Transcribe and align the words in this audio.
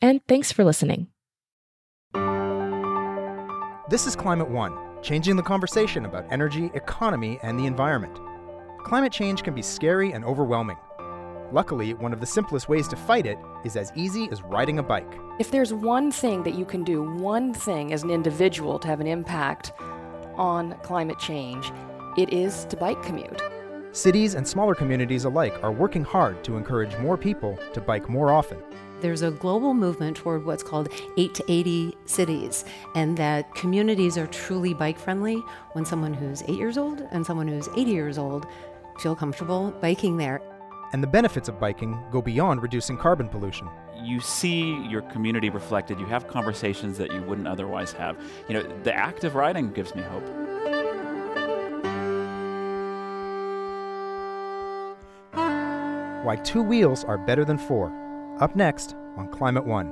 and 0.00 0.20
thanks 0.26 0.52
for 0.52 0.64
listening. 0.64 1.08
This 3.88 4.06
is 4.06 4.14
Climate 4.14 4.50
One, 4.50 4.76
changing 5.02 5.36
the 5.36 5.42
conversation 5.42 6.04
about 6.04 6.30
energy, 6.30 6.70
economy, 6.74 7.38
and 7.42 7.58
the 7.58 7.66
environment. 7.66 8.18
Climate 8.84 9.12
change 9.12 9.42
can 9.42 9.54
be 9.54 9.62
scary 9.62 10.12
and 10.12 10.24
overwhelming. 10.24 10.76
Luckily, 11.52 11.94
one 11.94 12.12
of 12.12 12.20
the 12.20 12.26
simplest 12.26 12.68
ways 12.68 12.86
to 12.88 12.96
fight 12.96 13.24
it 13.24 13.38
is 13.64 13.76
as 13.76 13.90
easy 13.94 14.28
as 14.30 14.42
riding 14.42 14.78
a 14.78 14.82
bike. 14.82 15.18
If 15.38 15.50
there's 15.50 15.72
one 15.72 16.12
thing 16.12 16.42
that 16.42 16.54
you 16.54 16.66
can 16.66 16.84
do, 16.84 17.02
one 17.02 17.54
thing 17.54 17.94
as 17.94 18.02
an 18.02 18.10
individual 18.10 18.78
to 18.80 18.88
have 18.88 19.00
an 19.00 19.06
impact 19.06 19.72
on 20.36 20.74
climate 20.82 21.18
change, 21.18 21.72
it 22.18 22.30
is 22.30 22.66
to 22.66 22.76
bike 22.76 23.02
commute. 23.02 23.40
Cities 23.92 24.34
and 24.34 24.46
smaller 24.46 24.74
communities 24.74 25.24
alike 25.24 25.58
are 25.62 25.72
working 25.72 26.04
hard 26.04 26.44
to 26.44 26.58
encourage 26.58 26.94
more 26.98 27.16
people 27.16 27.58
to 27.72 27.80
bike 27.80 28.10
more 28.10 28.30
often. 28.30 28.58
There's 29.00 29.22
a 29.22 29.30
global 29.30 29.74
movement 29.74 30.16
toward 30.16 30.44
what's 30.44 30.64
called 30.64 30.88
8 31.16 31.32
to 31.34 31.44
80 31.46 31.96
cities, 32.06 32.64
and 32.96 33.16
that 33.16 33.54
communities 33.54 34.18
are 34.18 34.26
truly 34.26 34.74
bike 34.74 34.98
friendly 34.98 35.36
when 35.72 35.84
someone 35.84 36.12
who's 36.12 36.42
8 36.42 36.50
years 36.50 36.76
old 36.76 37.06
and 37.12 37.24
someone 37.24 37.46
who's 37.46 37.68
80 37.76 37.90
years 37.92 38.18
old 38.18 38.46
feel 38.98 39.14
comfortable 39.14 39.72
biking 39.80 40.16
there. 40.16 40.42
And 40.92 41.00
the 41.00 41.06
benefits 41.06 41.48
of 41.48 41.60
biking 41.60 41.96
go 42.10 42.20
beyond 42.20 42.60
reducing 42.60 42.96
carbon 42.96 43.28
pollution. 43.28 43.68
You 44.02 44.18
see 44.20 44.84
your 44.88 45.02
community 45.02 45.48
reflected, 45.48 46.00
you 46.00 46.06
have 46.06 46.26
conversations 46.26 46.98
that 46.98 47.12
you 47.12 47.22
wouldn't 47.22 47.46
otherwise 47.46 47.92
have. 47.92 48.16
You 48.48 48.54
know, 48.54 48.82
the 48.82 48.94
act 48.94 49.22
of 49.22 49.36
riding 49.36 49.70
gives 49.72 49.94
me 49.94 50.02
hope. 50.02 50.24
Why 56.24 56.36
two 56.42 56.62
wheels 56.62 57.04
are 57.04 57.16
better 57.16 57.44
than 57.44 57.58
four. 57.58 58.07
Up 58.40 58.54
next 58.54 58.94
on 59.16 59.28
Climate 59.32 59.64
One. 59.64 59.88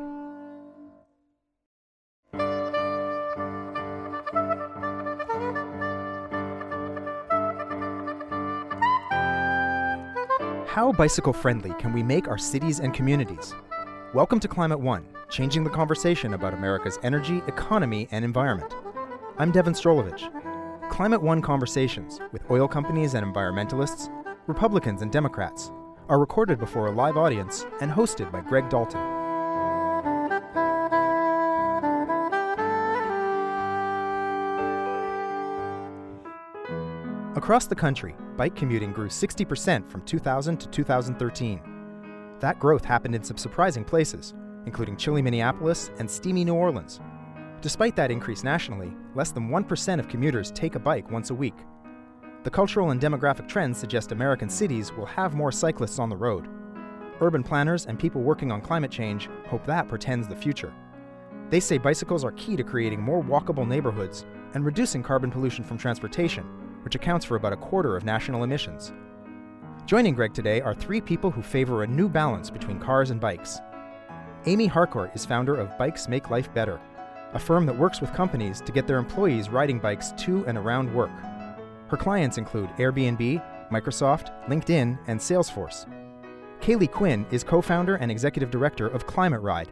How 10.69 10.93
bicycle 10.93 11.33
friendly 11.33 11.73
can 11.81 11.93
we 11.93 12.05
make 12.05 12.29
our 12.29 12.39
cities 12.39 12.79
and 12.79 12.95
communities? 12.95 13.53
Welcome 14.15 14.39
to 14.39 14.47
Climate 14.47 14.79
One, 14.79 15.09
changing 15.29 15.65
the 15.65 15.71
conversation 15.71 16.35
about 16.35 16.55
America's 16.55 17.01
energy, 17.03 17.43
economy, 17.49 18.07
and 18.13 18.25
environment. 18.25 18.73
I'm 19.39 19.51
Devin 19.51 19.73
Strolovich. 19.73 20.31
Climate 20.89 21.21
One 21.21 21.43
conversations 21.43 22.21
with 22.31 22.49
oil 22.49 22.69
companies 22.69 23.15
and 23.15 23.27
environmentalists, 23.27 24.09
Republicans 24.47 25.03
and 25.03 25.11
Democrats, 25.11 25.73
are 26.09 26.19
recorded 26.19 26.59
before 26.59 26.87
a 26.87 26.93
live 26.93 27.17
audience 27.17 27.67
and 27.81 27.91
hosted 27.91 28.31
by 28.31 28.41
Greg 28.41 28.69
Dalton. 28.69 29.01
Across 37.37 37.67
the 37.67 37.75
country, 37.75 38.17
bike 38.37 38.57
commuting 38.57 38.93
grew 38.93 39.09
60% 39.09 39.87
from 39.87 40.03
2000 40.03 40.57
to 40.59 40.69
2013. 40.69 41.61
That 42.41 42.59
growth 42.59 42.85
happened 42.85 43.15
in 43.15 43.23
some 43.23 43.37
surprising 43.37 43.85
places, 43.85 44.35
including 44.65 44.97
chilly 44.97 45.23
Minneapolis 45.23 45.91
and 45.99 46.11
steamy 46.11 46.45
New 46.45 46.55
Orleans. 46.55 47.01
Despite 47.61 47.97
that 47.97 48.11
increase 48.11 48.45
nationally, 48.45 48.93
less 49.15 49.33
than 49.33 49.49
1% 49.49 49.99
of 49.99 50.09
commuters 50.09 50.51
take 50.51 50.75
a 50.75 50.81
bike 50.81 51.11
once 51.11 51.31
a 51.31 51.35
week. 51.35 51.55
The 52.47 52.51
cultural 52.51 52.93
and 52.93 53.01
demographic 53.01 53.49
trends 53.49 53.77
suggest 53.77 54.13
American 54.13 54.49
cities 54.49 54.93
will 54.93 55.05
have 55.07 55.35
more 55.35 55.51
cyclists 55.51 55.99
on 55.99 56.09
the 56.09 56.17
road. 56.17 56.47
Urban 57.21 57.43
planners 57.43 57.87
and 57.87 57.99
people 57.99 58.23
working 58.23 58.53
on 58.53 58.61
climate 58.61 58.93
change 58.93 59.29
hope 59.49 59.67
that 59.67 59.89
portends 59.89 60.29
the 60.29 60.37
future. 60.37 60.73
They 61.51 61.59
say 61.59 61.77
bicycles 61.77 62.23
are 62.23 62.31
key 62.31 62.55
to 62.55 62.63
creating 62.63 63.01
more 63.03 63.21
walkable 63.21 63.67
neighborhoods 63.67 64.27
and 64.55 64.65
reducing 64.65 65.03
carbon 65.03 65.29
pollution 65.29 65.65
from 65.65 65.77
transportation, 65.77 66.45
which 66.85 66.95
accounts 66.95 67.25
for 67.25 67.35
about 67.35 67.53
a 67.53 67.57
quarter 67.57 67.97
of 67.97 68.05
national 68.05 68.45
emissions. 68.45 68.93
Joining 69.85 70.15
Greg 70.15 70.33
today 70.33 70.61
are 70.61 70.73
three 70.73 71.01
people 71.01 71.33
who 71.33 71.43
favor 71.43 71.83
a 71.83 71.87
new 71.89 72.09
balance 72.09 72.49
between 72.49 72.79
cars 72.79 73.11
and 73.11 73.21
bikes. 73.21 73.59
Amy 74.45 74.69
Harcourt 74.69 75.11
is 75.17 75.27
founder 75.27 75.57
of 75.57 75.77
Bikes 75.79 76.07
Make 76.07 76.31
Life 76.31 76.55
Better, 76.55 76.81
a 77.35 77.41
firm 77.41 77.67
that 77.67 77.77
works 77.77 78.01
with 78.01 78.13
companies 78.13 78.61
to 78.61 78.71
get 78.71 78.87
their 78.87 78.99
employees 78.99 79.49
riding 79.49 79.81
bikes 79.81 80.13
to 80.19 80.45
and 80.47 80.57
around 80.57 80.95
work. 80.95 81.11
Her 81.89 81.97
clients 81.97 82.39
include 82.39 82.71
Airbnb, 82.71 83.71
Microsoft, 83.71 84.33
LinkedIn, 84.49 84.99
and 85.07 85.19
Salesforce. 85.19 85.87
Caeli 86.61 86.91
Quinn 86.91 87.27
is 87.31 87.45
co 87.45 87.61
founder 87.61 87.97
and 87.97 88.11
executive 88.11 88.51
director 88.51 88.89
of 88.89 89.07
Climate 89.07 89.41
Ride, 89.41 89.71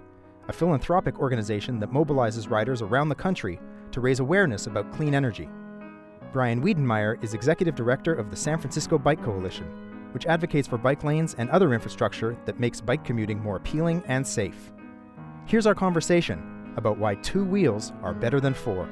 a 0.48 0.52
philanthropic 0.52 1.18
organization 1.18 1.80
that 1.80 1.90
mobilizes 1.90 2.50
riders 2.50 2.82
around 2.82 3.08
the 3.08 3.14
country 3.14 3.58
to 3.90 4.00
raise 4.00 4.20
awareness 4.20 4.66
about 4.66 4.92
clean 4.92 5.14
energy. 5.14 5.48
Brian 6.32 6.62
Wiedenmeier 6.62 7.22
is 7.22 7.34
executive 7.34 7.74
director 7.74 8.12
of 8.12 8.30
the 8.30 8.36
San 8.36 8.58
Francisco 8.58 8.98
Bike 8.98 9.22
Coalition, 9.22 9.66
which 10.12 10.26
advocates 10.26 10.68
for 10.68 10.78
bike 10.78 11.04
lanes 11.04 11.34
and 11.38 11.48
other 11.50 11.72
infrastructure 11.72 12.36
that 12.44 12.60
makes 12.60 12.80
bike 12.80 13.04
commuting 13.04 13.40
more 13.40 13.56
appealing 13.56 14.02
and 14.06 14.26
safe. 14.26 14.72
Here's 15.46 15.66
our 15.66 15.74
conversation 15.74 16.72
about 16.76 16.98
why 16.98 17.14
two 17.16 17.44
wheels 17.44 17.92
are 18.02 18.14
better 18.14 18.40
than 18.40 18.54
four. 18.54 18.88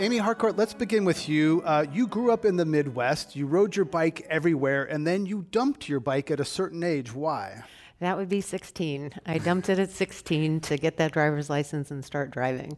Amy 0.00 0.18
Harcourt, 0.18 0.56
let's 0.56 0.74
begin 0.74 1.04
with 1.04 1.28
you. 1.28 1.60
Uh, 1.64 1.84
you 1.92 2.06
grew 2.06 2.30
up 2.30 2.44
in 2.44 2.54
the 2.54 2.64
Midwest, 2.64 3.34
you 3.34 3.46
rode 3.46 3.74
your 3.74 3.84
bike 3.84 4.24
everywhere, 4.30 4.84
and 4.84 5.04
then 5.04 5.26
you 5.26 5.44
dumped 5.50 5.88
your 5.88 5.98
bike 5.98 6.30
at 6.30 6.38
a 6.38 6.44
certain 6.44 6.84
age. 6.84 7.12
Why? 7.12 7.64
That 7.98 8.16
would 8.16 8.28
be 8.28 8.40
16. 8.40 9.12
I 9.26 9.38
dumped 9.38 9.68
it 9.68 9.80
at 9.80 9.90
16 9.90 10.60
to 10.60 10.76
get 10.76 10.98
that 10.98 11.10
driver's 11.10 11.50
license 11.50 11.90
and 11.90 12.04
start 12.04 12.30
driving. 12.30 12.76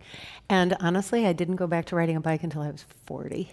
And 0.48 0.74
honestly, 0.80 1.26
I 1.26 1.34
didn't 1.34 1.56
go 1.56 1.66
back 1.66 1.84
to 1.86 1.96
riding 1.96 2.16
a 2.16 2.22
bike 2.22 2.42
until 2.42 2.62
I 2.62 2.70
was 2.70 2.86
40. 3.04 3.52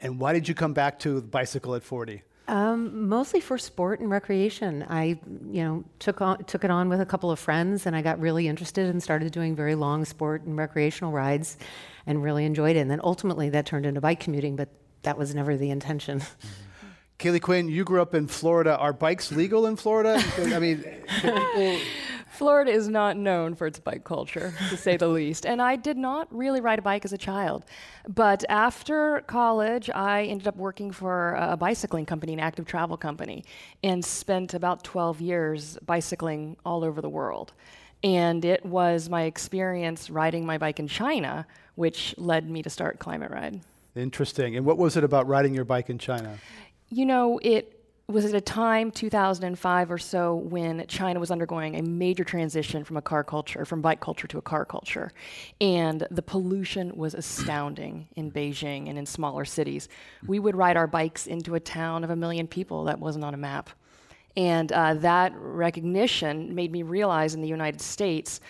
And 0.00 0.18
why 0.18 0.32
did 0.32 0.48
you 0.48 0.54
come 0.54 0.72
back 0.72 0.98
to 1.00 1.20
the 1.20 1.26
bicycle 1.26 1.74
at 1.74 1.82
40? 1.82 2.22
Um, 2.46 3.08
mostly 3.08 3.40
for 3.40 3.56
sport 3.56 4.00
and 4.00 4.10
recreation. 4.10 4.84
I, 4.88 5.18
you 5.50 5.64
know, 5.64 5.84
took 5.98 6.20
on, 6.20 6.44
took 6.44 6.62
it 6.62 6.70
on 6.70 6.90
with 6.90 7.00
a 7.00 7.06
couple 7.06 7.30
of 7.30 7.38
friends, 7.38 7.86
and 7.86 7.96
I 7.96 8.02
got 8.02 8.20
really 8.20 8.48
interested 8.48 8.90
and 8.90 9.02
started 9.02 9.32
doing 9.32 9.56
very 9.56 9.74
long 9.74 10.04
sport 10.04 10.42
and 10.42 10.56
recreational 10.56 11.10
rides, 11.10 11.56
and 12.06 12.22
really 12.22 12.44
enjoyed 12.44 12.76
it. 12.76 12.80
And 12.80 12.90
then 12.90 13.00
ultimately, 13.02 13.48
that 13.50 13.64
turned 13.64 13.86
into 13.86 14.00
bike 14.02 14.20
commuting, 14.20 14.56
but 14.56 14.68
that 15.02 15.16
was 15.16 15.34
never 15.34 15.56
the 15.56 15.70
intention. 15.70 16.22
Caeli 17.18 17.40
Quinn, 17.40 17.68
you 17.68 17.84
grew 17.84 18.02
up 18.02 18.14
in 18.14 18.26
Florida. 18.26 18.76
Are 18.76 18.92
bikes 18.92 19.32
legal 19.32 19.66
in 19.66 19.76
Florida? 19.76 20.22
I 20.38 20.58
mean, 20.58 20.84
people... 21.22 21.78
Florida 22.34 22.70
is 22.70 22.88
not 22.88 23.16
known 23.16 23.54
for 23.54 23.66
its 23.66 23.78
bike 23.78 24.04
culture, 24.04 24.52
to 24.68 24.76
say 24.76 24.96
the 24.96 25.08
least. 25.08 25.46
And 25.46 25.62
I 25.62 25.76
did 25.76 25.96
not 25.96 26.28
really 26.34 26.60
ride 26.60 26.78
a 26.78 26.82
bike 26.82 27.04
as 27.04 27.12
a 27.12 27.18
child. 27.18 27.64
But 28.08 28.44
after 28.48 29.22
college, 29.26 29.88
I 29.90 30.24
ended 30.24 30.48
up 30.48 30.56
working 30.56 30.90
for 30.90 31.34
a 31.34 31.56
bicycling 31.56 32.06
company, 32.06 32.32
an 32.32 32.40
active 32.40 32.66
travel 32.66 32.96
company, 32.96 33.44
and 33.82 34.04
spent 34.04 34.54
about 34.54 34.84
12 34.84 35.20
years 35.20 35.78
bicycling 35.86 36.56
all 36.64 36.84
over 36.84 37.00
the 37.00 37.08
world. 37.08 37.52
And 38.02 38.44
it 38.44 38.66
was 38.66 39.08
my 39.08 39.22
experience 39.22 40.10
riding 40.10 40.44
my 40.44 40.58
bike 40.58 40.78
in 40.78 40.88
China 40.88 41.46
which 41.74 42.14
led 42.18 42.48
me 42.48 42.62
to 42.62 42.70
start 42.70 42.98
Climate 42.98 43.30
Ride. 43.30 43.60
Interesting. 43.96 44.56
And 44.56 44.66
what 44.66 44.78
was 44.78 44.96
it 44.96 45.04
about 45.04 45.26
riding 45.26 45.54
your 45.54 45.64
bike 45.64 45.90
in 45.90 45.98
China? 45.98 46.38
You 46.90 47.06
know, 47.06 47.38
it 47.42 47.83
was 48.06 48.26
at 48.26 48.34
a 48.34 48.40
time 48.40 48.90
2005 48.90 49.90
or 49.90 49.96
so 49.96 50.34
when 50.34 50.84
China 50.88 51.18
was 51.18 51.30
undergoing 51.30 51.76
a 51.76 51.82
major 51.82 52.22
transition 52.22 52.84
from 52.84 52.98
a 52.98 53.02
car 53.02 53.24
culture 53.24 53.64
from 53.64 53.80
bike 53.80 54.00
culture 54.00 54.26
to 54.26 54.36
a 54.36 54.42
car 54.42 54.66
culture? 54.66 55.10
And 55.60 56.06
the 56.10 56.20
pollution 56.20 56.94
was 56.96 57.14
astounding 57.14 58.08
in 58.14 58.30
Beijing 58.30 58.90
and 58.90 58.98
in 58.98 59.06
smaller 59.06 59.46
cities. 59.46 59.88
We 60.26 60.38
would 60.38 60.54
ride 60.54 60.76
our 60.76 60.86
bikes 60.86 61.26
into 61.26 61.54
a 61.54 61.60
town 61.60 62.04
of 62.04 62.10
a 62.10 62.16
million 62.16 62.46
people 62.46 62.84
that 62.84 62.98
wasn't 62.98 63.24
on 63.24 63.32
a 63.32 63.38
map. 63.38 63.70
And 64.36 64.70
uh, 64.72 64.94
that 64.94 65.32
recognition 65.36 66.54
made 66.54 66.72
me 66.72 66.82
realize 66.82 67.34
in 67.34 67.40
the 67.40 67.48
United 67.48 67.80
States 67.80 68.40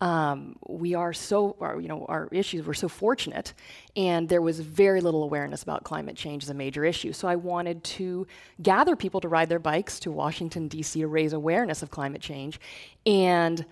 um, 0.00 0.56
we 0.68 0.94
are 0.94 1.12
so, 1.12 1.56
our, 1.60 1.80
you 1.80 1.88
know, 1.88 2.04
our 2.06 2.28
issues 2.30 2.66
were 2.66 2.74
so 2.74 2.88
fortunate, 2.88 3.54
and 3.96 4.28
there 4.28 4.42
was 4.42 4.60
very 4.60 5.00
little 5.00 5.22
awareness 5.22 5.62
about 5.62 5.84
climate 5.84 6.16
change 6.16 6.42
as 6.42 6.50
a 6.50 6.54
major 6.54 6.84
issue. 6.84 7.12
So 7.12 7.28
I 7.28 7.36
wanted 7.36 7.82
to 7.84 8.26
gather 8.60 8.94
people 8.94 9.20
to 9.22 9.28
ride 9.28 9.48
their 9.48 9.58
bikes 9.58 9.98
to 10.00 10.10
Washington, 10.10 10.68
D.C. 10.68 11.00
to 11.00 11.06
raise 11.06 11.32
awareness 11.32 11.82
of 11.82 11.90
climate 11.90 12.20
change. 12.20 12.60
And 13.06 13.64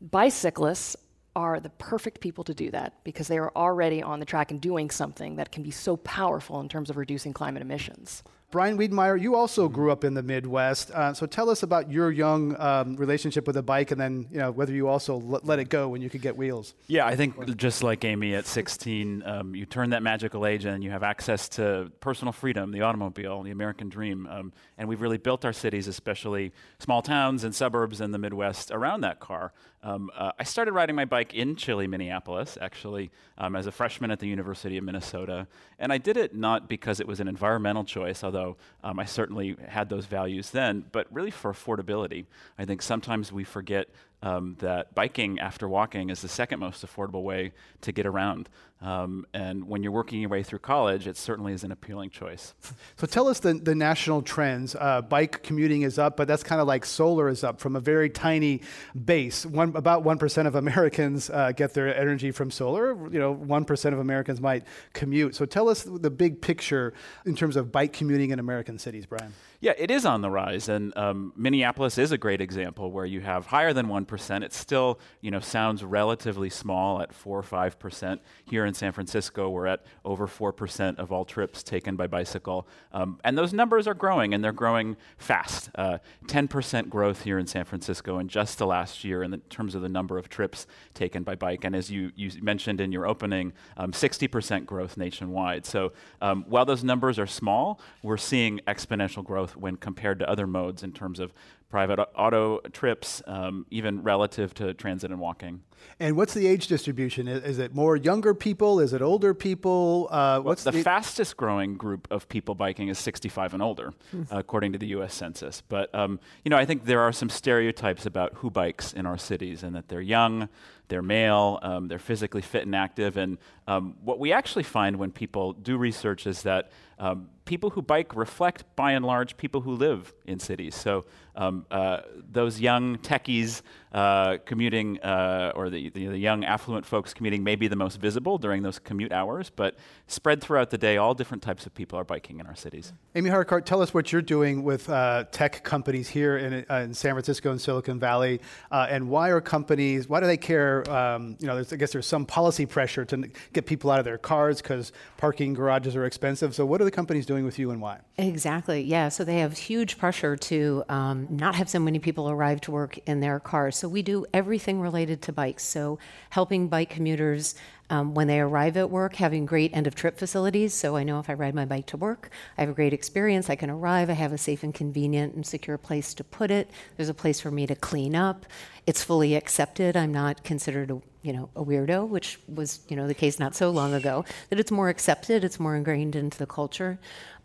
bicyclists 0.00 0.96
are 1.34 1.58
the 1.58 1.70
perfect 1.70 2.20
people 2.20 2.44
to 2.44 2.54
do 2.54 2.70
that 2.70 3.02
because 3.04 3.26
they 3.26 3.38
are 3.38 3.50
already 3.56 4.02
on 4.02 4.20
the 4.20 4.26
track 4.26 4.50
and 4.50 4.60
doing 4.60 4.90
something 4.90 5.36
that 5.36 5.50
can 5.50 5.62
be 5.62 5.70
so 5.70 5.96
powerful 5.96 6.60
in 6.60 6.68
terms 6.68 6.90
of 6.90 6.96
reducing 6.96 7.32
climate 7.32 7.62
emissions. 7.62 8.22
Brian 8.52 8.76
Wiedenmeier, 8.76 9.18
you 9.18 9.34
also 9.34 9.66
grew 9.66 9.90
up 9.90 10.04
in 10.04 10.12
the 10.12 10.22
Midwest. 10.22 10.90
Uh, 10.90 11.14
so 11.14 11.24
tell 11.24 11.48
us 11.48 11.62
about 11.62 11.90
your 11.90 12.10
young 12.10 12.54
um, 12.60 12.96
relationship 12.96 13.46
with 13.46 13.56
a 13.56 13.62
bike 13.62 13.90
and 13.92 13.98
then 13.98 14.28
you 14.30 14.36
know, 14.36 14.50
whether 14.50 14.74
you 14.74 14.88
also 14.88 15.14
l- 15.14 15.40
let 15.42 15.58
it 15.58 15.70
go 15.70 15.88
when 15.88 16.02
you 16.02 16.10
could 16.10 16.20
get 16.20 16.36
wheels. 16.36 16.74
Yeah, 16.86 17.06
I 17.06 17.16
think 17.16 17.56
just 17.56 17.82
like 17.82 18.04
Amy 18.04 18.34
at 18.34 18.46
16, 18.46 19.22
um, 19.24 19.54
you 19.54 19.64
turn 19.64 19.88
that 19.90 20.02
magical 20.02 20.44
age 20.44 20.66
and 20.66 20.84
you 20.84 20.90
have 20.90 21.02
access 21.02 21.48
to 21.50 21.90
personal 22.00 22.30
freedom, 22.30 22.72
the 22.72 22.82
automobile, 22.82 23.42
the 23.42 23.52
American 23.52 23.88
dream. 23.88 24.26
Um, 24.26 24.52
and 24.76 24.86
we've 24.86 25.00
really 25.00 25.16
built 25.16 25.46
our 25.46 25.54
cities, 25.54 25.88
especially 25.88 26.52
small 26.78 27.00
towns 27.00 27.44
and 27.44 27.54
suburbs 27.54 28.02
in 28.02 28.10
the 28.10 28.18
Midwest, 28.18 28.70
around 28.70 29.00
that 29.00 29.18
car. 29.18 29.54
Um, 29.84 30.10
uh, 30.16 30.30
I 30.38 30.44
started 30.44 30.72
riding 30.72 30.94
my 30.94 31.04
bike 31.04 31.34
in 31.34 31.56
chilly, 31.56 31.86
Minneapolis, 31.88 32.56
actually, 32.60 33.10
um, 33.38 33.56
as 33.56 33.66
a 33.66 33.72
freshman 33.72 34.10
at 34.12 34.20
the 34.20 34.28
University 34.28 34.76
of 34.78 34.84
Minnesota. 34.84 35.48
And 35.78 35.92
I 35.92 35.98
did 35.98 36.16
it 36.16 36.34
not 36.36 36.68
because 36.68 37.00
it 37.00 37.08
was 37.08 37.18
an 37.18 37.26
environmental 37.26 37.82
choice, 37.82 38.22
although 38.22 38.41
um, 38.84 38.98
I 38.98 39.04
certainly 39.04 39.56
had 39.66 39.88
those 39.88 40.06
values 40.06 40.50
then, 40.50 40.84
but 40.92 41.06
really 41.10 41.30
for 41.30 41.52
affordability. 41.52 42.26
I 42.58 42.64
think 42.64 42.82
sometimes 42.82 43.32
we 43.32 43.44
forget 43.44 43.88
um, 44.22 44.56
that 44.60 44.94
biking 44.94 45.40
after 45.40 45.68
walking 45.68 46.10
is 46.10 46.22
the 46.22 46.28
second 46.28 46.60
most 46.60 46.86
affordable 46.86 47.22
way 47.22 47.52
to 47.80 47.92
get 47.92 48.06
around. 48.06 48.48
Um, 48.80 49.26
and 49.32 49.68
when 49.68 49.84
you're 49.84 49.92
working 49.92 50.20
your 50.20 50.30
way 50.30 50.42
through 50.42 50.58
college, 50.58 51.06
it 51.06 51.16
certainly 51.16 51.52
is 51.52 51.62
an 51.62 51.70
appealing 51.70 52.10
choice. 52.10 52.54
So 52.96 53.06
tell 53.06 53.26
us 53.26 53.40
the, 53.40 53.54
the 53.54 53.74
national 53.74 54.22
trends. 54.22 54.76
Uh, 54.78 55.02
bike 55.02 55.42
commuting 55.42 55.82
is 55.82 55.98
up, 55.98 56.16
but 56.16 56.28
that's 56.28 56.44
kind 56.44 56.60
of 56.60 56.68
like 56.68 56.84
solar 56.84 57.28
is 57.28 57.42
up 57.42 57.58
from 57.58 57.74
a 57.74 57.80
very 57.80 58.08
tiny 58.08 58.60
base. 59.04 59.44
One, 59.44 59.74
about 59.74 60.04
1% 60.04 60.46
of 60.46 60.54
Americans 60.54 61.28
uh, 61.28 61.50
get 61.50 61.74
their 61.74 61.96
energy 61.96 62.30
from 62.30 62.52
solar. 62.52 62.90
You 63.10 63.18
know, 63.18 63.34
1% 63.34 63.92
of 63.92 63.98
Americans 63.98 64.40
might 64.40 64.64
commute. 64.92 65.34
So 65.34 65.46
tell 65.46 65.68
us 65.68 65.82
the 65.82 66.10
big 66.10 66.40
picture 66.40 66.94
in 67.26 67.34
terms 67.34 67.56
of 67.56 67.72
bike 67.72 67.92
commuting 67.92 68.30
in 68.30 68.38
American 68.38 68.78
cities, 68.78 69.04
Brian. 69.04 69.32
Yeah, 69.62 69.74
it 69.78 69.92
is 69.92 70.04
on 70.04 70.22
the 70.22 70.28
rise, 70.28 70.68
and 70.68 70.92
um, 70.98 71.32
Minneapolis 71.36 71.96
is 71.96 72.10
a 72.10 72.18
great 72.18 72.40
example 72.40 72.90
where 72.90 73.06
you 73.06 73.20
have 73.20 73.46
higher 73.46 73.72
than 73.72 73.86
one 73.86 74.04
percent. 74.04 74.42
It 74.42 74.52
still, 74.52 74.98
you 75.20 75.30
know, 75.30 75.38
sounds 75.38 75.84
relatively 75.84 76.50
small 76.50 77.00
at 77.00 77.12
four 77.12 77.38
or 77.38 77.44
five 77.44 77.78
percent. 77.78 78.22
Here 78.44 78.64
in 78.64 78.74
San 78.74 78.90
Francisco, 78.90 79.48
we're 79.48 79.68
at 79.68 79.84
over 80.04 80.26
four 80.26 80.52
percent 80.52 80.98
of 80.98 81.12
all 81.12 81.24
trips 81.24 81.62
taken 81.62 81.94
by 81.94 82.08
bicycle, 82.08 82.66
um, 82.92 83.20
and 83.22 83.38
those 83.38 83.52
numbers 83.52 83.86
are 83.86 83.94
growing, 83.94 84.34
and 84.34 84.42
they're 84.42 84.50
growing 84.50 84.96
fast. 85.16 85.70
Uh, 85.76 85.98
ten 86.26 86.48
percent 86.48 86.90
growth 86.90 87.22
here 87.22 87.38
in 87.38 87.46
San 87.46 87.64
Francisco 87.64 88.18
in 88.18 88.26
just 88.26 88.58
the 88.58 88.66
last 88.66 89.04
year 89.04 89.22
in 89.22 89.40
terms 89.48 89.76
of 89.76 89.82
the 89.82 89.88
number 89.88 90.18
of 90.18 90.28
trips 90.28 90.66
taken 90.92 91.22
by 91.22 91.36
bike, 91.36 91.62
and 91.62 91.76
as 91.76 91.88
you 91.88 92.10
you 92.16 92.32
mentioned 92.42 92.80
in 92.80 92.90
your 92.90 93.06
opening, 93.06 93.52
um, 93.76 93.92
sixty 93.92 94.26
percent 94.26 94.66
growth 94.66 94.96
nationwide. 94.96 95.64
So 95.64 95.92
um, 96.20 96.44
while 96.48 96.64
those 96.64 96.82
numbers 96.82 97.16
are 97.20 97.28
small, 97.28 97.80
we're 98.02 98.16
seeing 98.16 98.58
exponential 98.66 99.24
growth 99.24 99.51
when 99.56 99.76
compared 99.76 100.18
to 100.20 100.28
other 100.28 100.46
modes 100.46 100.82
in 100.82 100.92
terms 100.92 101.20
of 101.20 101.32
private 101.72 101.98
auto 102.14 102.60
trips, 102.72 103.22
um, 103.26 103.64
even 103.70 104.02
relative 104.02 104.52
to 104.52 104.74
transit 104.74 105.10
and 105.10 105.18
walking. 105.18 105.62
And 105.98 106.16
what's 106.16 106.34
the 106.34 106.46
age 106.46 106.66
distribution? 106.66 107.26
Is, 107.26 107.42
is 107.44 107.58
it 107.58 107.74
more 107.74 107.96
younger 107.96 108.34
people? 108.34 108.78
Is 108.78 108.92
it 108.92 109.00
older 109.00 109.32
people? 109.32 110.06
Uh, 110.10 110.40
what's 110.40 110.66
well, 110.66 110.72
the, 110.72 110.78
the, 110.78 110.84
fastest 110.84 111.38
growing 111.38 111.78
group 111.78 112.06
of 112.10 112.28
people 112.28 112.54
biking 112.54 112.88
is 112.88 112.98
65 112.98 113.54
and 113.54 113.62
older, 113.62 113.94
mm. 114.14 114.30
uh, 114.30 114.38
according 114.38 114.72
to 114.72 114.78
the 114.78 114.88
U.S. 114.88 115.14
Census. 115.14 115.62
But 115.66 115.92
um, 115.94 116.20
you 116.44 116.50
know, 116.50 116.58
I 116.58 116.66
think 116.66 116.84
there 116.84 117.00
are 117.00 117.10
some 117.10 117.30
stereotypes 117.30 118.04
about 118.04 118.34
who 118.34 118.50
bikes 118.50 118.92
in 118.92 119.06
our 119.06 119.18
cities, 119.18 119.62
and 119.62 119.74
that 119.74 119.88
they're 119.88 120.02
young, 120.02 120.50
they're 120.88 121.00
male, 121.00 121.58
um, 121.62 121.88
they're 121.88 121.98
physically 121.98 122.42
fit 122.42 122.66
and 122.66 122.76
active. 122.76 123.16
And 123.16 123.38
um, 123.66 123.96
what 124.04 124.18
we 124.18 124.30
actually 124.30 124.64
find 124.64 124.96
when 124.96 125.10
people 125.10 125.54
do 125.54 125.78
research 125.78 126.26
is 126.26 126.42
that 126.42 126.70
um, 126.98 127.28
people 127.44 127.70
who 127.70 127.82
bike 127.82 128.14
reflect, 128.14 128.64
by 128.76 128.92
and 128.92 129.04
large, 129.04 129.36
people 129.36 129.62
who 129.62 129.72
live 129.72 130.12
in 130.26 130.38
cities. 130.38 130.74
So 130.74 131.04
um, 131.34 131.66
uh, 131.70 132.00
those 132.30 132.60
young 132.60 132.98
techies 132.98 133.62
uh, 133.92 134.38
commuting, 134.46 134.98
uh, 135.02 135.52
or 135.54 135.68
the, 135.68 135.90
the, 135.90 136.06
the, 136.06 136.18
young 136.18 136.44
affluent 136.44 136.86
folks 136.86 137.12
commuting, 137.12 137.44
may 137.44 137.56
be 137.56 137.68
the 137.68 137.76
most 137.76 138.00
visible 138.00 138.38
during 138.38 138.62
those 138.62 138.78
commute 138.78 139.12
hours, 139.12 139.50
but 139.54 139.76
spread 140.06 140.40
throughout 140.40 140.70
the 140.70 140.78
day, 140.78 140.96
all 140.96 141.12
different 141.12 141.42
types 141.42 141.66
of 141.66 141.74
people 141.74 141.98
are 141.98 142.04
biking 142.04 142.40
in 142.40 142.46
our 142.46 142.54
cities. 142.54 142.94
Amy 143.14 143.28
Harcourt, 143.28 143.66
tell 143.66 143.82
us 143.82 143.92
what 143.92 144.10
you're 144.10 144.22
doing 144.22 144.62
with 144.62 144.88
uh, 144.88 145.24
tech 145.30 145.62
companies 145.62 146.08
here 146.08 146.38
in, 146.38 146.64
uh, 146.70 146.76
in, 146.76 146.94
San 146.94 147.12
Francisco 147.12 147.50
and 147.50 147.60
Silicon 147.60 147.98
Valley, 147.98 148.40
uh, 148.70 148.86
and 148.88 149.10
why 149.10 149.28
are 149.28 149.42
companies, 149.42 150.08
why 150.08 150.20
do 150.20 150.26
they 150.26 150.38
care? 150.38 150.90
Um, 150.90 151.36
you 151.38 151.46
know, 151.46 151.58
I 151.58 151.76
guess 151.76 151.92
there's 151.92 152.06
some 152.06 152.24
policy 152.24 152.64
pressure 152.64 153.04
to 153.04 153.28
get 153.52 153.66
people 153.66 153.90
out 153.90 153.98
of 153.98 154.06
their 154.06 154.18
cars 154.18 154.62
because 154.62 154.92
parking 155.18 155.52
garages 155.52 155.96
are 155.96 156.06
expensive. 156.06 156.54
So, 156.54 156.64
what 156.64 156.80
are 156.80 156.84
the 156.84 156.90
companies 156.90 157.26
doing 157.26 157.44
with 157.44 157.58
you 157.58 157.70
and 157.70 157.80
why? 157.80 158.00
Exactly, 158.16 158.80
yeah. 158.82 159.10
So, 159.10 159.22
they 159.24 159.38
have 159.40 159.58
huge 159.58 159.98
pressure 159.98 160.36
to 160.36 160.82
um, 160.88 161.21
not 161.30 161.54
have 161.54 161.68
so 161.68 161.78
many 161.78 161.98
people 161.98 162.28
arrive 162.28 162.60
to 162.62 162.70
work 162.70 162.98
in 163.06 163.20
their 163.20 163.40
cars. 163.40 163.76
So, 163.76 163.88
we 163.88 164.02
do 164.02 164.26
everything 164.32 164.80
related 164.80 165.22
to 165.22 165.32
bikes. 165.32 165.64
So, 165.64 165.98
helping 166.30 166.68
bike 166.68 166.90
commuters 166.90 167.54
um, 167.92 168.14
when 168.14 168.26
they 168.26 168.40
arrive 168.40 168.78
at 168.78 168.88
work, 168.88 169.16
having 169.16 169.44
great 169.44 169.76
end 169.76 169.86
of 169.86 169.94
trip 169.94 170.16
facilities. 170.18 170.72
So 170.72 170.96
I 170.96 171.02
know 171.04 171.20
if 171.20 171.28
I 171.28 171.34
ride 171.34 171.54
my 171.54 171.66
bike 171.66 171.84
to 171.88 171.98
work, 171.98 172.30
I 172.56 172.62
have 172.62 172.70
a 172.70 172.72
great 172.72 172.94
experience. 172.94 173.50
I 173.50 173.54
can 173.54 173.68
arrive, 173.68 174.08
I 174.08 174.14
have 174.14 174.32
a 174.32 174.38
safe 174.38 174.62
and 174.62 174.72
convenient 174.72 175.34
and 175.34 175.44
secure 175.44 175.76
place 175.76 176.14
to 176.14 176.24
put 176.24 176.50
it. 176.50 176.70
There's 176.96 177.10
a 177.10 177.14
place 177.14 177.38
for 177.38 177.50
me 177.50 177.66
to 177.66 177.74
clean 177.74 178.16
up. 178.16 178.46
It's 178.86 179.04
fully 179.04 179.34
accepted. 179.34 179.94
I'm 179.94 180.10
not 180.10 180.42
considered 180.42 180.90
a 180.90 181.02
you 181.22 181.32
know 181.32 181.50
a 181.54 181.64
weirdo, 181.64 182.08
which 182.08 182.40
was 182.48 182.80
you 182.88 182.96
know 182.96 183.06
the 183.06 183.14
case 183.14 183.38
not 183.38 183.54
so 183.54 183.70
long 183.70 183.94
ago. 183.94 184.24
That 184.50 184.58
it's 184.58 184.72
more 184.72 184.88
accepted, 184.88 185.44
it's 185.44 185.60
more 185.60 185.76
ingrained 185.76 186.16
into 186.16 186.38
the 186.38 186.46
culture. 186.46 186.98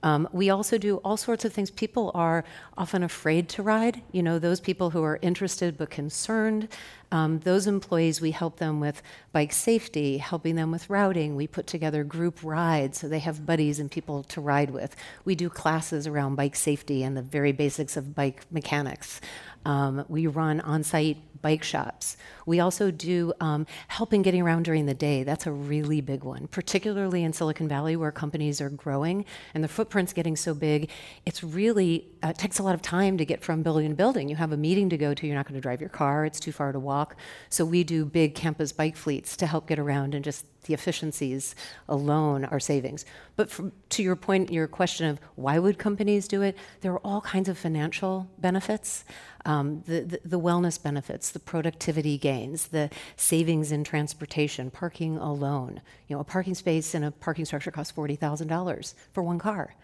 Um, 0.04 0.28
we 0.32 0.50
also 0.50 0.78
do 0.78 0.98
all 0.98 1.18
sorts 1.18 1.44
of 1.44 1.54
things. 1.54 1.72
People 1.72 2.12
are 2.14 2.44
often 2.78 3.04
afraid 3.04 3.50
to 3.50 3.64
ride. 3.64 4.02
You 4.12 4.22
know, 4.22 4.38
those 4.38 4.60
people 4.60 4.92
who 4.92 5.04
are 5.04 5.20
interested 5.22 5.78
but 5.78 5.90
concerned. 5.90 6.70
Um, 7.12 7.40
those 7.40 7.68
employees, 7.68 8.20
we 8.20 8.32
help 8.32 8.58
them 8.58 8.80
with 8.80 9.02
bike 9.32 9.54
safety, 9.54 10.18
helping 10.18 10.56
them 10.56 10.72
with 10.72 10.90
routing. 10.90 11.36
We 11.36 11.48
put 11.48 11.66
together 11.66 12.04
group 12.04 12.40
rides 12.44 13.00
so 13.00 13.08
they 13.08 13.20
have 13.20 13.46
buddies 13.46 13.80
and 13.80 13.90
people 13.90 14.24
to 14.24 14.42
ride 14.42 14.70
with. 14.70 14.96
We 15.26 15.34
do 15.34 15.50
classes 15.50 16.06
around 16.06 16.36
bike 16.36 16.56
safety 16.56 17.04
and 17.04 17.16
the 17.16 17.22
very 17.22 17.54
basics 17.54 17.98
of 17.98 18.14
bike 18.14 18.46
mechanics. 18.52 19.22
Um, 19.66 20.06
we 20.10 20.28
run 20.28 20.60
on 20.62 20.84
site 20.84 21.18
bike 21.48 21.64
shops. 21.64 22.18
We 22.46 22.60
also 22.60 22.92
do 22.92 23.32
um, 23.40 23.66
helping 23.88 24.22
getting 24.22 24.42
around 24.42 24.64
during 24.64 24.86
the 24.86 24.94
day. 24.94 25.24
That's 25.24 25.48
a 25.48 25.52
really 25.52 26.02
big 26.02 26.26
one, 26.26 26.50
particularly 26.50 27.24
in 27.24 27.32
Silicon 27.32 27.70
Valley 27.70 27.96
where 27.96 28.12
companies 28.12 28.60
are 28.60 28.70
growing 28.70 29.24
and 29.54 29.64
the 29.64 29.70
footprint's 29.70 30.12
getting 30.12 30.36
so 30.36 30.54
big. 30.54 30.90
It's 31.26 31.46
really 31.46 32.06
uh, 32.22 32.34
takes 32.34 32.60
a 32.60 32.64
lot 32.64 32.76
of 32.76 32.82
time 32.82 33.18
to 33.18 33.24
get 33.24 33.42
from 33.46 33.64
building 33.64 33.88
to 33.88 33.96
building. 33.96 34.28
You 34.28 34.36
have 34.36 34.52
a 34.52 34.58
meeting 34.58 34.90
to 34.90 34.98
go 34.98 35.14
to, 35.14 35.26
you're 35.26 35.38
not 35.38 35.46
going 35.46 35.56
to 35.56 35.62
drive 35.62 35.80
your 35.80 35.90
car, 35.90 36.26
it's 36.26 36.42
too 36.42 36.52
far 36.52 36.74
to 36.74 36.80
walk. 36.80 37.16
So 37.50 37.64
we 37.64 37.86
do 37.86 38.04
big 38.04 38.36
campus 38.36 38.74
bike 38.74 38.98
fleets 38.98 39.38
to 39.38 39.48
help 39.48 39.68
get 39.68 39.80
around 39.80 40.16
and 40.16 40.26
just 40.26 40.46
the 40.64 40.74
efficiencies 40.74 41.56
alone 41.88 42.46
are 42.46 42.60
savings. 42.60 43.06
But 43.36 43.52
to 43.90 44.04
your 44.04 44.16
point, 44.16 44.52
your 44.52 44.68
question 44.68 45.08
of 45.08 45.20
why 45.36 45.60
would 45.60 45.78
companies 45.78 46.28
do 46.28 46.42
it, 46.42 46.58
there 46.82 46.92
are 46.92 47.00
all 47.00 47.22
kinds 47.22 47.50
of 47.50 47.58
financial 47.58 48.30
benefits, 48.38 49.06
um, 49.46 49.84
the, 49.88 50.02
the, 50.02 50.20
the 50.26 50.40
wellness 50.40 50.82
benefits, 50.82 51.32
the 51.32 51.40
productivity 51.40 52.18
gains, 52.18 52.68
the 52.68 52.90
savings 53.16 53.72
in 53.72 53.84
transportation, 53.84 54.70
parking 54.70 55.18
alone. 55.18 55.82
You 56.08 56.16
know, 56.16 56.20
a 56.20 56.26
parking 56.26 56.56
space 56.56 56.94
in 56.94 57.04
a 57.04 57.12
parking 57.12 57.46
structure 57.46 57.72
costs 57.72 57.94
$40,000 57.94 58.94
for 59.14 59.24
one 59.24 59.40
car 59.40 59.76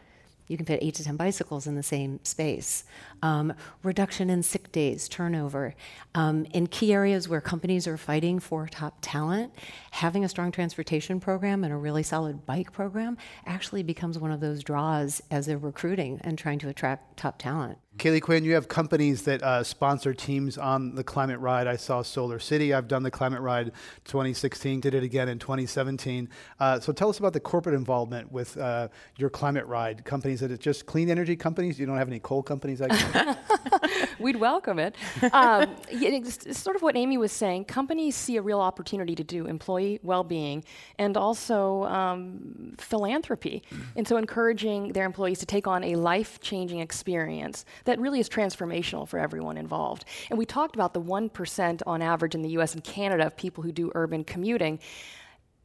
You 0.48 0.58
can 0.58 0.66
fit 0.66 0.80
eight 0.82 0.96
to 0.96 1.04
10 1.04 1.16
bicycles 1.16 1.68
in 1.68 1.76
the 1.76 1.84
same 1.84 2.20
space. 2.24 2.84
Um, 3.22 3.54
reduction 3.82 4.30
in 4.30 4.44
sick 4.44 4.72
days, 4.72 5.08
turnover. 5.08 5.76
Um, 6.16 6.46
in 6.54 6.68
key 6.68 6.94
areas 6.94 7.30
where 7.30 7.42
companies 7.42 7.88
are 7.88 7.98
fighting 7.98 8.40
for 8.40 8.68
top 8.68 8.98
talent, 9.02 9.54
having 9.92 10.24
a 10.24 10.30
strong 10.30 10.52
transportation 10.52 11.20
program 11.20 11.64
and 11.64 11.74
a 11.74 11.78
really 11.78 12.04
solid 12.04 12.46
bike 12.46 12.72
program 12.72 13.18
actually 13.46 13.84
becomes 13.84 14.20
one 14.20 14.32
of 14.32 14.40
those 14.40 14.64
draws 14.64 15.22
as 15.32 15.46
they're 15.46 15.58
recruiting 15.58 16.20
and 16.24 16.38
trying 16.38 16.60
to 16.60 16.70
attract 16.70 17.18
top 17.18 17.40
talent. 17.40 17.78
Caeli 18.00 18.20
Quinn, 18.22 18.44
you 18.44 18.56
have 18.56 18.68
companies 18.68 19.22
that 19.24 19.44
uh, 19.44 19.64
sponsor 19.64 20.16
teams 20.16 20.58
on 20.58 20.96
the 20.96 21.04
Climate 21.04 21.40
Ride. 21.40 21.68
I 21.68 21.76
saw 21.76 22.02
SolarCity. 22.02 22.76
I've 22.76 22.88
done 22.88 23.04
the 23.04 23.12
Climate 23.12 23.42
Ride 23.42 23.72
2016, 24.06 24.80
did 24.80 24.96
it 24.96 25.04
again 25.04 25.30
in 25.30 25.38
2017. 25.38 26.28
Uh, 26.60 26.80
so 26.80 26.92
tell 26.92 27.10
us 27.10 27.20
about 27.20 27.34
the 27.34 27.40
corporate 27.40 27.76
involvement 27.76 28.32
with 28.32 28.58
uh, 28.58 28.88
your 29.18 29.30
Climate 29.30 29.68
Ride 29.68 30.04
companies. 30.06 30.40
That 30.40 30.50
it's 30.50 30.64
just 30.64 30.88
clean 30.88 31.10
energy 31.10 31.36
companies? 31.36 31.80
You 31.80 31.86
don't 31.86 31.98
have 31.98 32.08
any 32.08 32.20
coal 32.20 32.42
companies? 32.42 32.82
Like 32.82 32.92
We'd 34.20 34.38
welcome 34.38 34.80
it. 34.80 34.96
Um, 35.32 35.76
it's 35.90 36.58
sort 36.58 36.76
of 36.76 36.82
what 36.82 36.96
Amy 36.96 37.18
was 37.18 37.32
saying. 37.32 37.66
Companies 37.66 38.16
see 38.16 38.38
a 38.38 38.42
real 38.42 38.60
opportunity 38.60 39.16
to 39.16 39.24
do 39.24 39.46
employee 39.46 40.00
well-being 40.02 40.64
and 40.98 41.16
also 41.16 41.84
um, 41.84 42.74
philanthropy, 42.78 43.64
and 43.96 44.08
so 44.08 44.18
encouraging 44.18 44.94
their 44.94 45.06
employees 45.06 45.40
to 45.40 45.46
take 45.46 45.68
on 45.68 45.84
a 45.84 45.96
life-changing 45.96 46.80
experience 46.80 47.66
that 47.86 48.00
really 48.00 48.20
is 48.20 48.30
transformational 48.30 49.08
for 49.08 49.20
everyone 49.20 49.58
involved. 49.58 50.06
And 50.30 50.40
we 50.40 50.46
talked 50.46 50.76
about 50.76 50.94
the 50.94 51.02
1% 51.02 51.82
on 51.86 52.02
average 52.02 52.36
in 52.36 52.42
the 52.42 52.50
US 52.50 52.74
and 52.74 52.84
Canada 52.84 53.26
of 53.26 53.38
people 53.38 53.64
who 53.64 53.72
do 53.72 53.92
urban 53.96 54.24
commuting. 54.24 54.80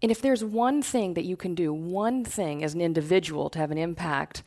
And 0.03 0.11
if 0.11 0.23
there's 0.23 0.45
one 0.45 0.83
thing 0.83 1.15
that 1.15 1.25
you 1.25 1.37
can 1.37 1.55
do, 1.55 1.73
one 1.73 2.25
thing 2.25 2.63
as 2.63 2.75
an 2.75 2.81
individual 2.81 3.51
to 3.51 3.59
have 3.59 3.71
an 3.71 3.79
impact 3.79 4.43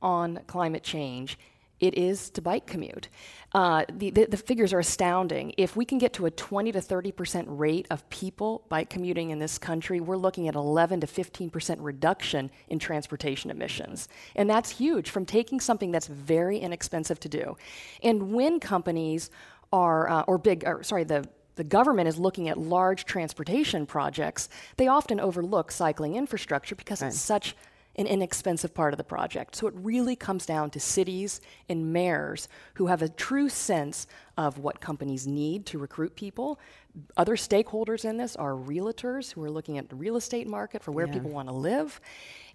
on 0.00 0.40
climate 0.46 0.82
change, 0.82 1.38
it 1.82 1.98
is 1.98 2.30
to 2.30 2.40
bike 2.40 2.66
commute. 2.66 3.08
Uh, 3.52 3.84
the, 3.92 4.08
the, 4.10 4.26
the, 4.26 4.36
figures 4.36 4.72
are 4.72 4.78
astounding. 4.78 5.52
If 5.58 5.76
we 5.76 5.84
can 5.84 5.98
get 5.98 6.14
to 6.14 6.24
a 6.24 6.30
20 6.30 6.72
to 6.72 6.80
30 6.80 7.12
percent 7.12 7.46
rate 7.50 7.86
of 7.90 8.08
people 8.08 8.64
bike 8.70 8.88
commuting 8.88 9.30
in 9.30 9.40
this 9.40 9.58
country, 9.58 10.00
we're 10.00 10.16
looking 10.16 10.48
at 10.48 10.54
11 10.54 11.00
to 11.00 11.06
15 11.06 11.50
percent 11.50 11.80
reduction 11.80 12.50
in 12.68 12.78
transportation 12.78 13.50
emissions. 13.50 14.08
And 14.36 14.48
that's 14.48 14.70
huge 14.70 15.10
from 15.10 15.26
taking 15.26 15.60
something 15.60 15.90
that's 15.90 16.06
very 16.06 16.58
inexpensive 16.58 17.20
to 17.20 17.28
do. 17.28 17.56
And 18.02 18.32
when 18.32 18.60
companies 18.60 19.28
are, 19.72 20.08
uh, 20.08 20.22
or 20.22 20.38
big, 20.38 20.64
or, 20.64 20.82
sorry, 20.82 21.04
the 21.04 21.28
the 21.56 21.64
government 21.64 22.08
is 22.08 22.18
looking 22.18 22.48
at 22.48 22.56
large 22.56 23.04
transportation 23.04 23.84
projects, 23.84 24.48
they 24.78 24.88
often 24.88 25.20
overlook 25.20 25.70
cycling 25.70 26.16
infrastructure 26.16 26.74
because 26.74 27.02
right. 27.02 27.08
it's 27.08 27.20
such 27.20 27.54
an 27.96 28.06
inexpensive 28.06 28.72
part 28.74 28.94
of 28.94 28.98
the 28.98 29.04
project. 29.04 29.54
So 29.56 29.66
it 29.66 29.74
really 29.76 30.16
comes 30.16 30.46
down 30.46 30.70
to 30.70 30.80
cities 30.80 31.40
and 31.68 31.92
mayors 31.92 32.48
who 32.74 32.86
have 32.86 33.02
a 33.02 33.08
true 33.08 33.48
sense 33.48 34.06
of 34.38 34.58
what 34.58 34.80
companies 34.80 35.26
need 35.26 35.66
to 35.66 35.78
recruit 35.78 36.16
people. 36.16 36.58
Other 37.16 37.36
stakeholders 37.36 38.04
in 38.04 38.16
this 38.16 38.34
are 38.36 38.52
realtors 38.52 39.32
who 39.32 39.42
are 39.42 39.50
looking 39.50 39.76
at 39.76 39.90
the 39.90 39.96
real 39.96 40.16
estate 40.16 40.46
market 40.46 40.82
for 40.82 40.92
where 40.92 41.06
yeah. 41.06 41.12
people 41.12 41.30
want 41.30 41.48
to 41.48 41.54
live. 41.54 42.00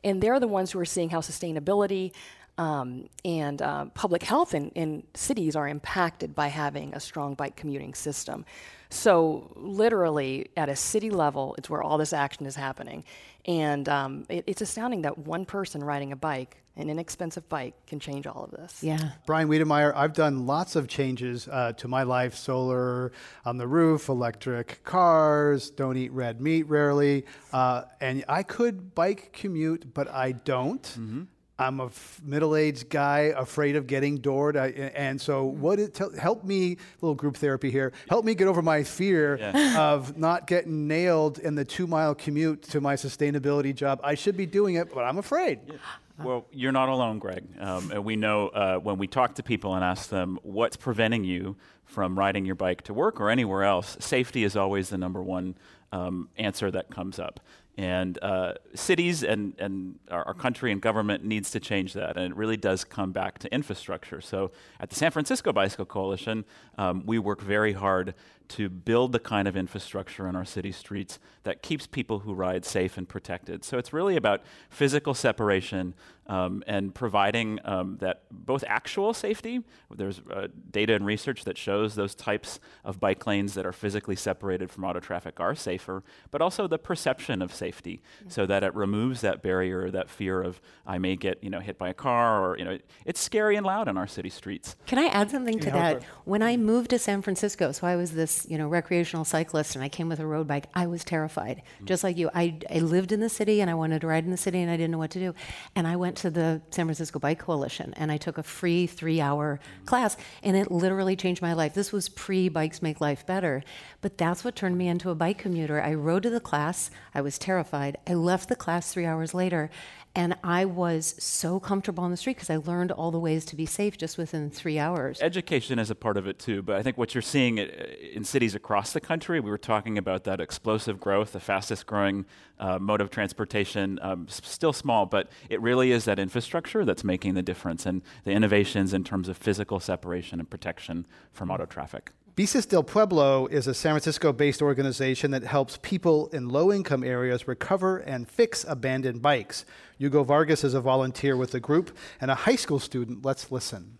And 0.03 0.21
they're 0.21 0.39
the 0.39 0.47
ones 0.47 0.71
who 0.71 0.79
are 0.79 0.85
seeing 0.85 1.09
how 1.09 1.19
sustainability 1.19 2.13
um, 2.57 3.07
and 3.23 3.61
uh, 3.61 3.85
public 3.93 4.23
health 4.23 4.53
in, 4.53 4.69
in 4.69 5.03
cities 5.13 5.55
are 5.55 5.67
impacted 5.67 6.33
by 6.33 6.47
having 6.47 6.93
a 6.93 6.99
strong 6.99 7.35
bike 7.35 7.55
commuting 7.55 7.93
system. 7.93 8.45
So, 8.89 9.51
literally, 9.55 10.49
at 10.55 10.69
a 10.69 10.75
city 10.75 11.09
level, 11.09 11.55
it's 11.57 11.69
where 11.69 11.83
all 11.83 11.97
this 11.97 12.13
action 12.13 12.45
is 12.45 12.55
happening. 12.55 13.03
And 13.45 13.87
um, 13.89 14.25
it, 14.29 14.45
it's 14.47 14.61
astounding 14.61 15.01
that 15.01 15.17
one 15.17 15.45
person 15.45 15.83
riding 15.83 16.13
a 16.13 16.15
bike, 16.15 16.57
an 16.77 16.89
inexpensive 16.89 17.47
bike, 17.49 17.73
can 17.85 17.99
change 17.99 18.25
all 18.25 18.45
of 18.45 18.51
this. 18.51 18.81
Yeah. 18.81 19.11
Brian 19.25 19.49
Wiedenmeier, 19.49 19.93
I've 19.93 20.13
done 20.13 20.45
lots 20.45 20.77
of 20.77 20.87
changes 20.87 21.49
uh, 21.49 21.73
to 21.73 21.89
my 21.89 22.03
life 22.03 22.35
solar 22.35 23.11
on 23.43 23.57
the 23.57 23.67
roof, 23.67 24.07
electric 24.07 24.83
cars, 24.85 25.69
don't 25.69 25.97
eat 25.97 26.11
red 26.13 26.39
meat 26.39 26.63
rarely. 26.63 27.25
Uh, 27.51 27.83
and 27.99 28.23
I 28.29 28.43
could 28.43 28.95
bike 28.95 29.33
commute, 29.33 29.93
but 29.93 30.07
I 30.07 30.31
don't. 30.31 30.83
Mm-hmm. 30.83 31.23
I'm 31.59 31.79
a 31.79 31.87
f- 31.87 32.21
middle-aged 32.23 32.89
guy 32.89 33.33
afraid 33.35 33.75
of 33.75 33.87
getting 33.87 34.17
doored, 34.17 34.57
I, 34.57 34.67
and 34.95 35.19
so 35.19 35.45
what? 35.45 35.79
It, 35.79 35.93
tell, 35.93 36.11
help 36.11 36.43
me, 36.43 36.77
little 37.01 37.15
group 37.15 37.35
therapy 37.35 37.71
here. 37.71 37.93
Help 38.09 38.25
me 38.25 38.35
get 38.35 38.47
over 38.47 38.61
my 38.61 38.83
fear 38.83 39.37
yeah. 39.39 39.79
of 39.93 40.17
not 40.17 40.45
getting 40.45 40.87
nailed 40.87 41.39
in 41.39 41.55
the 41.55 41.65
two-mile 41.65 42.13
commute 42.15 42.61
to 42.63 42.81
my 42.81 42.95
sustainability 42.95 43.73
job. 43.73 43.99
I 44.03 44.13
should 44.13 44.37
be 44.37 44.45
doing 44.45 44.75
it, 44.75 44.93
but 44.93 45.03
I'm 45.03 45.17
afraid. 45.17 45.59
Yeah. 45.67 45.75
Well, 46.23 46.47
you're 46.51 46.71
not 46.71 46.89
alone, 46.89 47.19
Greg. 47.19 47.45
Um, 47.59 47.91
and 47.91 48.03
we 48.03 48.15
know 48.15 48.47
uh, 48.49 48.77
when 48.77 48.97
we 48.97 49.07
talk 49.07 49.35
to 49.35 49.43
people 49.43 49.75
and 49.75 49.83
ask 49.83 50.09
them 50.09 50.39
what's 50.41 50.75
preventing 50.75 51.23
you 51.23 51.57
from 51.85 52.17
riding 52.17 52.45
your 52.45 52.55
bike 52.55 52.81
to 52.83 52.93
work 52.93 53.19
or 53.19 53.29
anywhere 53.29 53.63
else, 53.63 53.97
safety 53.99 54.43
is 54.43 54.55
always 54.55 54.89
the 54.89 54.97
number 54.97 55.21
one 55.21 55.55
um, 55.91 56.29
answer 56.37 56.71
that 56.71 56.89
comes 56.89 57.19
up. 57.19 57.39
And 57.77 58.17
uh, 58.23 58.53
cities 58.73 59.23
and, 59.23 59.53
and 59.59 59.99
our, 60.09 60.29
our, 60.29 60.33
country 60.33 60.71
and 60.71 60.81
government 60.81 61.23
needs 61.23 61.51
to 61.51 61.59
change 61.59 61.93
that. 61.93 62.17
And 62.17 62.31
it 62.31 62.35
really 62.35 62.57
does 62.57 62.83
come 62.83 63.11
back 63.11 63.37
to 63.39 63.53
infrastructure. 63.53 64.19
So 64.19 64.51
at 64.79 64.89
the 64.89 64.95
San 64.95 65.11
Francisco 65.11 65.53
Bicycle 65.53 65.85
Coalition, 65.85 66.43
um, 66.79 67.03
we 67.05 67.19
work 67.19 67.39
very 67.39 67.73
hard 67.73 68.15
to 68.47 68.69
build 68.69 69.11
the 69.11 69.19
kind 69.19 69.47
of 69.47 69.55
infrastructure 69.55 70.27
on 70.27 70.35
our 70.35 70.45
city 70.45 70.71
streets 70.71 71.19
that 71.43 71.61
keeps 71.61 71.85
people 71.85 72.19
who 72.19 72.33
ride 72.33 72.65
safe 72.65 72.97
and 72.97 73.07
protected. 73.07 73.63
So 73.63 73.77
it's 73.77 73.93
really 73.93 74.15
about 74.15 74.41
physical 74.69 75.13
separation 75.13 75.93
um, 76.27 76.63
and 76.67 76.93
providing 76.93 77.59
um, 77.63 77.97
that 77.99 78.23
both 78.31 78.63
actual 78.67 79.13
safety, 79.13 79.63
there's 79.93 80.21
uh, 80.31 80.47
data 80.71 80.93
and 80.93 81.05
research 81.05 81.43
that 81.45 81.57
shows 81.57 81.95
those 81.95 82.13
types 82.15 82.59
of 82.83 82.99
bike 82.99 83.25
lanes 83.25 83.53
that 83.53 83.65
are 83.65 83.71
physically 83.71 84.15
separated 84.15 84.69
from 84.69 84.83
auto 84.83 84.99
traffic 84.99 85.39
are 85.39 85.55
safer, 85.55 86.03
but 86.31 86.41
also 86.41 86.67
the 86.67 86.77
perception 86.77 87.41
of 87.41 87.53
safety 87.53 88.01
mm-hmm. 88.19 88.29
so 88.29 88.45
that 88.45 88.63
it 88.63 88.73
removes 88.75 89.21
that 89.21 89.41
barrier, 89.41 89.89
that 89.89 90.09
fear 90.09 90.41
of 90.41 90.61
I 90.85 90.97
may 90.97 91.15
get 91.15 91.43
you 91.43 91.49
know 91.49 91.59
hit 91.59 91.77
by 91.77 91.89
a 91.89 91.93
car 91.93 92.45
or 92.45 92.57
you 92.57 92.65
know 92.65 92.77
it's 93.05 93.19
scary 93.19 93.55
and 93.55 93.65
loud 93.65 93.87
on 93.87 93.97
our 93.97 94.07
city 94.07 94.29
streets. 94.29 94.75
Can 94.85 94.99
I 94.99 95.07
add 95.07 95.31
something 95.31 95.59
to 95.59 95.71
that? 95.71 96.03
When 96.25 96.41
I 96.41 96.57
moved 96.57 96.89
to 96.91 96.99
San 96.99 97.21
Francisco, 97.21 97.71
so 97.71 97.87
I 97.87 97.95
was 97.95 98.11
this 98.11 98.45
you 98.49 98.57
know 98.57 98.67
recreational 98.67 99.25
cyclist 99.25 99.75
and 99.75 99.83
I 99.83 99.89
came 99.89 100.09
with 100.09 100.19
a 100.19 100.25
road 100.25 100.47
bike, 100.47 100.67
I 100.73 100.87
was 100.87 101.03
terrified, 101.03 101.57
mm-hmm. 101.75 101.85
just 101.85 102.03
like 102.03 102.17
you. 102.17 102.29
I, 102.33 102.59
I 102.69 102.79
lived 102.79 103.11
in 103.11 103.19
the 103.19 103.29
city 103.29 103.61
and 103.61 103.69
I 103.69 103.73
wanted 103.73 104.01
to 104.01 104.07
ride 104.07 104.25
in 104.25 104.31
the 104.31 104.37
city 104.37 104.61
and 104.61 104.69
I 104.69 104.77
didn't 104.77 104.91
know 104.91 104.97
what 104.97 105.11
to 105.11 105.19
do, 105.19 105.33
and 105.75 105.87
I 105.87 105.95
went 105.95 106.16
to 106.17 106.29
the 106.29 106.61
San 106.71 106.85
Francisco 106.85 107.19
Bike 107.19 107.39
Coalition 107.39 107.93
and 107.97 108.11
I 108.11 108.17
took 108.17 108.37
a 108.37 108.43
free 108.43 108.87
three 108.87 109.21
hour 109.21 109.59
class 109.85 110.17
and 110.43 110.57
it 110.57 110.71
literally 110.71 111.15
changed 111.15 111.41
my 111.41 111.53
life. 111.53 111.73
This 111.73 111.91
was 111.91 112.09
pre 112.09 112.49
Bikes 112.49 112.81
Make 112.81 112.99
Life 112.99 113.25
Better, 113.25 113.63
but 114.01 114.17
that's 114.17 114.43
what 114.43 114.55
turned 114.55 114.77
me 114.77 114.87
into 114.87 115.09
a 115.09 115.15
bike 115.15 115.37
commuter. 115.37 115.81
I 115.81 115.93
rode 115.93 116.23
to 116.23 116.29
the 116.29 116.39
class, 116.39 116.91
I 117.13 117.21
was 117.21 117.37
terrified. 117.37 117.97
I 118.07 118.15
left 118.15 118.49
the 118.49 118.55
class 118.55 118.91
three 118.91 119.05
hours 119.05 119.33
later 119.33 119.69
and 120.17 120.35
I 120.43 120.65
was 120.65 121.13
so 121.19 121.59
comfortable 121.59 122.03
on 122.03 122.09
the 122.09 122.17
street 122.17 122.37
because 122.37 122.49
I 122.49 122.55
learned 122.55 122.91
all 122.91 123.11
the 123.11 123.19
ways 123.19 123.45
to 123.45 123.55
be 123.55 123.67
safe 123.67 123.99
just 123.99 124.17
within 124.17 124.49
three 124.49 124.79
hours. 124.79 125.21
Education 125.21 125.77
is 125.77 125.91
a 125.91 125.95
part 125.95 126.17
of 126.17 126.25
it 126.25 126.39
too, 126.39 126.63
but 126.63 126.75
I 126.75 126.81
think 126.81 126.97
what 126.97 127.13
you're 127.13 127.21
seeing 127.21 127.59
in 127.59 128.23
cities 128.23 128.55
across 128.55 128.93
the 128.93 128.99
country, 128.99 129.39
we 129.39 129.51
were 129.51 129.59
talking 129.59 129.95
about 129.95 130.23
that 130.23 130.41
explosive 130.41 130.99
growth, 130.99 131.33
the 131.33 131.39
fastest 131.39 131.85
growing 131.85 132.25
uh, 132.59 132.79
mode 132.79 132.99
of 132.99 133.11
transportation, 133.11 133.99
um, 134.01 134.27
still 134.27 134.73
small, 134.73 135.05
but 135.05 135.29
it 135.49 135.61
really 135.61 135.91
is 135.91 136.06
that 136.07 136.17
infrastructure 136.19 136.83
that's 136.83 137.03
making 137.03 137.35
the 137.35 137.43
difference 137.43 137.85
and 137.85 138.01
the 138.23 138.31
innovations 138.31 138.93
in 138.93 139.03
terms 139.03 139.29
of 139.29 139.37
physical 139.37 139.79
separation 139.79 140.39
and 140.39 140.49
protection 140.49 141.05
from 141.31 141.51
auto 141.51 141.65
traffic. 141.65 142.11
Bicis 142.35 142.67
del 142.69 142.83
Pueblo 142.83 143.47
is 143.47 143.65
a 143.65 143.73
San 143.73 143.93
Francisco 143.93 144.31
based 144.31 144.61
organization 144.61 145.31
that 145.31 145.43
helps 145.43 145.79
people 145.81 146.27
in 146.27 146.49
low 146.49 146.71
income 146.71 147.03
areas 147.03 147.47
recover 147.47 147.97
and 147.97 148.29
fix 148.29 148.63
abandoned 148.67 149.23
bikes. 149.23 149.65
Hugo 149.97 150.23
Vargas 150.23 150.63
is 150.63 150.75
a 150.75 150.81
volunteer 150.81 151.35
with 151.35 151.49
the 151.49 151.59
group 151.59 151.97
and 152.21 152.29
a 152.29 152.35
high 152.35 152.55
school 152.55 152.79
student. 152.79 153.25
Let's 153.25 153.51
listen. 153.51 153.97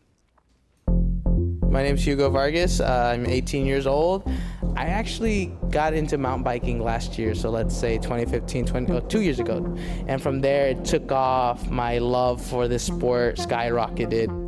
My 1.70 1.84
name 1.84 1.96
is 1.96 2.08
Hugo 2.08 2.30
Vargas. 2.30 2.80
Uh, 2.80 3.12
I'm 3.14 3.26
18 3.26 3.66
years 3.66 3.86
old. 3.86 4.30
I 4.78 4.86
actually 4.86 5.48
got 5.70 5.94
into 5.94 6.18
mountain 6.18 6.44
biking 6.44 6.82
last 6.82 7.18
year, 7.20 7.36
so 7.36 7.50
let's 7.50 7.76
say 7.76 7.98
2015, 7.98 8.66
20, 8.66 8.94
oh, 8.94 9.00
two 9.02 9.22
years 9.22 9.40
ago. 9.40 9.76
And 10.08 10.22
from 10.22 10.40
there, 10.40 10.68
it 10.70 10.86
took 10.86 11.12
off. 11.12 11.70
My 11.70 11.98
love 11.98 12.42
for 12.42 12.70
this 12.70 12.84
sport 12.84 13.36
skyrocketed. 13.36 14.47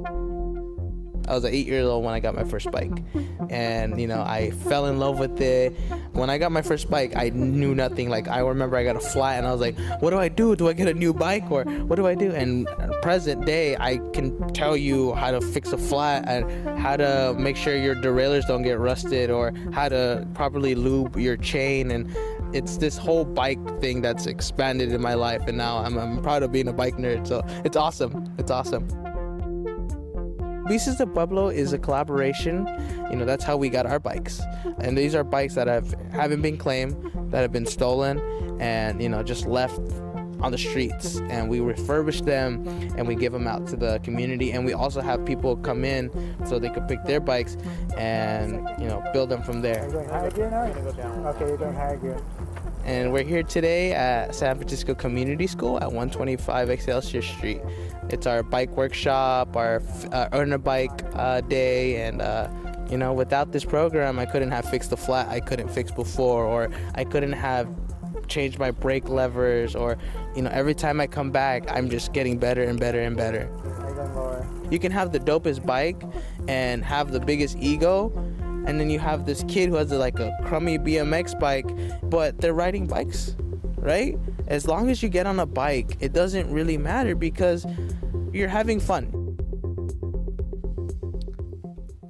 I 1.30 1.34
was 1.34 1.44
an 1.44 1.54
eight 1.54 1.68
years 1.68 1.86
old 1.86 2.04
when 2.04 2.14
I 2.14 2.20
got 2.20 2.36
my 2.36 2.44
first 2.44 2.72
bike, 2.72 3.04
and 3.50 4.02
you 4.02 4.08
know 4.08 4.22
I 4.22 4.52
fell 4.52 4.88
in 4.88 4.98
love 4.98 5.20
with 5.20 5.40
it. 5.40 5.74
When 6.14 6.30
I 6.30 6.38
got 6.38 6.52
my 6.52 6.64
first 6.64 6.90
bike, 6.90 7.16
I 7.16 7.30
knew 7.30 7.76
nothing. 7.76 8.10
Like 8.10 8.28
I 8.28 8.40
remember 8.40 8.78
I 8.78 8.84
got 8.84 8.96
a 8.96 9.00
flat, 9.00 9.38
and 9.38 9.48
I 9.48 9.52
was 9.52 9.62
like, 9.62 9.78
"What 10.02 10.10
do 10.10 10.18
I 10.18 10.28
do? 10.28 10.56
Do 10.56 10.68
I 10.68 10.74
get 10.74 10.88
a 10.88 10.94
new 10.94 11.14
bike, 11.14 11.50
or 11.52 11.64
what 11.64 11.98
do 11.98 12.08
I 12.08 12.16
do?" 12.16 12.32
And 12.32 12.68
present 13.04 13.46
day, 13.46 13.78
I 13.78 13.98
can 14.14 14.52
tell 14.54 14.76
you 14.76 15.14
how 15.14 15.32
to 15.32 15.40
fix 15.40 15.72
a 15.72 15.78
flat 15.78 16.28
and 16.28 16.80
how 16.80 16.98
to 16.98 17.36
make 17.38 17.56
sure 17.56 17.76
your 17.78 17.96
derailleurs 17.96 18.46
don't 18.46 18.64
get 18.64 18.80
rusted, 18.80 19.30
or 19.30 19.54
how 19.72 19.88
to 19.90 20.28
properly 20.34 20.74
lube 20.74 21.16
your 21.16 21.38
chain 21.38 21.92
and 21.92 22.14
it's 22.54 22.78
this 22.78 22.98
whole 22.98 23.26
bike 23.26 23.60
thing 23.80 24.02
that's 24.02 24.26
expanded 24.26 24.92
in 24.92 25.02
my 25.02 25.14
life, 25.14 25.44
and 25.48 25.58
now 25.58 25.78
I'm, 25.78 25.98
I'm 25.98 26.22
proud 26.22 26.44
of 26.44 26.52
being 26.52 26.68
a 26.68 26.74
bike 26.74 26.98
nerd. 26.98 27.28
So 27.28 27.44
it's 27.64 27.78
awesome. 27.78 28.34
It's 28.38 28.52
awesome. 28.52 28.88
Bicis 30.68 30.98
de 30.98 31.08
Pueblo 31.08 31.50
is 31.50 31.74
a 31.74 31.78
collaboration. 31.80 32.68
You 33.10 33.18
know, 33.18 33.26
that's 33.26 33.44
how 33.44 33.58
we 33.58 33.70
got 33.70 33.86
our 33.86 34.00
bikes. 34.00 34.42
And 34.80 34.98
these 34.98 35.16
are 35.16 35.24
bikes 35.24 35.56
that 35.56 35.68
have 35.68 35.96
haven't 36.12 36.42
been 36.42 36.58
claimed, 36.58 36.96
that 37.32 37.42
have 37.42 37.52
been 37.52 37.66
stolen, 37.66 38.22
and 38.60 39.02
you 39.02 39.10
know, 39.10 39.24
just 39.24 39.46
left 39.46 39.80
on 40.42 40.52
the 40.52 40.58
streets 40.58 41.20
and 41.30 41.50
we 41.50 41.60
refurbish 41.60 42.24
them 42.24 42.66
and 42.98 43.08
we 43.08 43.16
give 43.16 43.34
them 43.34 43.46
out 43.46 43.68
to 43.68 43.76
the 43.76 44.00
community 44.00 44.52
and 44.52 44.66
we 44.66 44.74
also 44.74 45.02
have 45.02 45.26
people 45.26 45.58
come 45.58 45.84
in 45.84 46.10
so 46.46 46.58
they 46.58 46.70
could 46.70 46.88
pick 46.88 47.04
their 47.04 47.20
bikes 47.20 47.58
and 47.98 48.66
you 48.80 48.88
know 48.88 49.04
build 49.12 49.28
them 49.30 49.44
from 49.44 49.62
there 49.62 49.84
Okay, 51.26 51.48
you're 51.48 51.58
going 51.58 51.76
higher 51.76 51.98
gear. 51.98 52.18
And 52.90 53.14
we're 53.14 53.24
here 53.24 53.44
today 53.44 53.94
at 53.94 54.34
San 54.34 54.56
Francisco 54.56 54.96
Community 54.96 55.46
School 55.46 55.78
at 55.78 55.92
125 55.92 56.72
Excelsior 56.72 57.22
Street. 57.22 57.62
It's 58.10 58.26
our 58.26 58.42
bike 58.42 58.76
workshop, 58.76 59.56
our 59.56 59.84
uh, 60.12 60.30
earn 60.34 60.54
a 60.54 60.58
bike 60.58 61.04
uh, 61.14 61.42
day, 61.42 62.02
and 62.02 62.20
uh, 62.20 62.50
you 62.90 62.98
know, 62.98 63.14
without 63.14 63.52
this 63.52 63.64
program, 63.64 64.18
I 64.18 64.26
couldn't 64.26 64.50
have 64.50 64.68
fixed 64.68 64.90
the 64.90 64.98
flat 64.98 65.28
I 65.30 65.40
couldn't 65.40 65.70
fix 65.70 65.92
before, 65.92 66.44
or 66.44 66.72
I 66.96 67.04
couldn't 67.04 67.34
have 67.34 67.70
changed 68.28 68.58
my 68.58 68.72
brake 68.72 69.08
levers, 69.08 69.76
or 69.76 70.00
you 70.36 70.42
know, 70.42 70.50
every 70.50 70.74
time 70.74 71.00
I 71.00 71.06
come 71.06 71.30
back, 71.30 71.70
I'm 71.70 71.92
just 71.92 72.12
getting 72.12 72.40
better 72.40 72.64
and 72.64 72.80
better 72.80 73.02
and 73.02 73.16
better. 73.16 73.52
You're 73.64 73.94
going 73.94 74.16
lower. 74.16 74.48
You 74.72 74.80
can 74.80 74.92
have 74.92 75.12
the 75.12 75.20
dopest 75.20 75.64
bike 75.64 76.02
and 76.48 76.84
have 76.84 77.12
the 77.12 77.20
biggest 77.20 77.56
ego, 77.60 78.12
and 78.66 78.80
then 78.80 78.90
you 78.90 79.00
have 79.00 79.26
this 79.26 79.44
kid 79.48 79.70
who 79.70 79.76
has 79.76 79.92
like 79.92 80.20
a 80.20 80.38
crummy 80.46 80.78
BMX 80.78 81.40
bike, 81.40 81.68
but 82.10 82.40
they're 82.40 82.54
riding 82.54 82.88
bikes, 82.88 83.36
right? 83.78 84.18
As 84.48 84.68
long 84.68 84.90
as 84.90 85.04
you 85.04 85.10
get 85.10 85.26
on 85.26 85.40
a 85.40 85.46
bike, 85.46 85.98
it 86.00 86.14
doesn't 86.14 86.52
really 86.52 86.78
matter 86.78 87.16
because 87.16 87.66
you're 88.32 88.50
having 88.50 88.80
fun. 88.80 89.20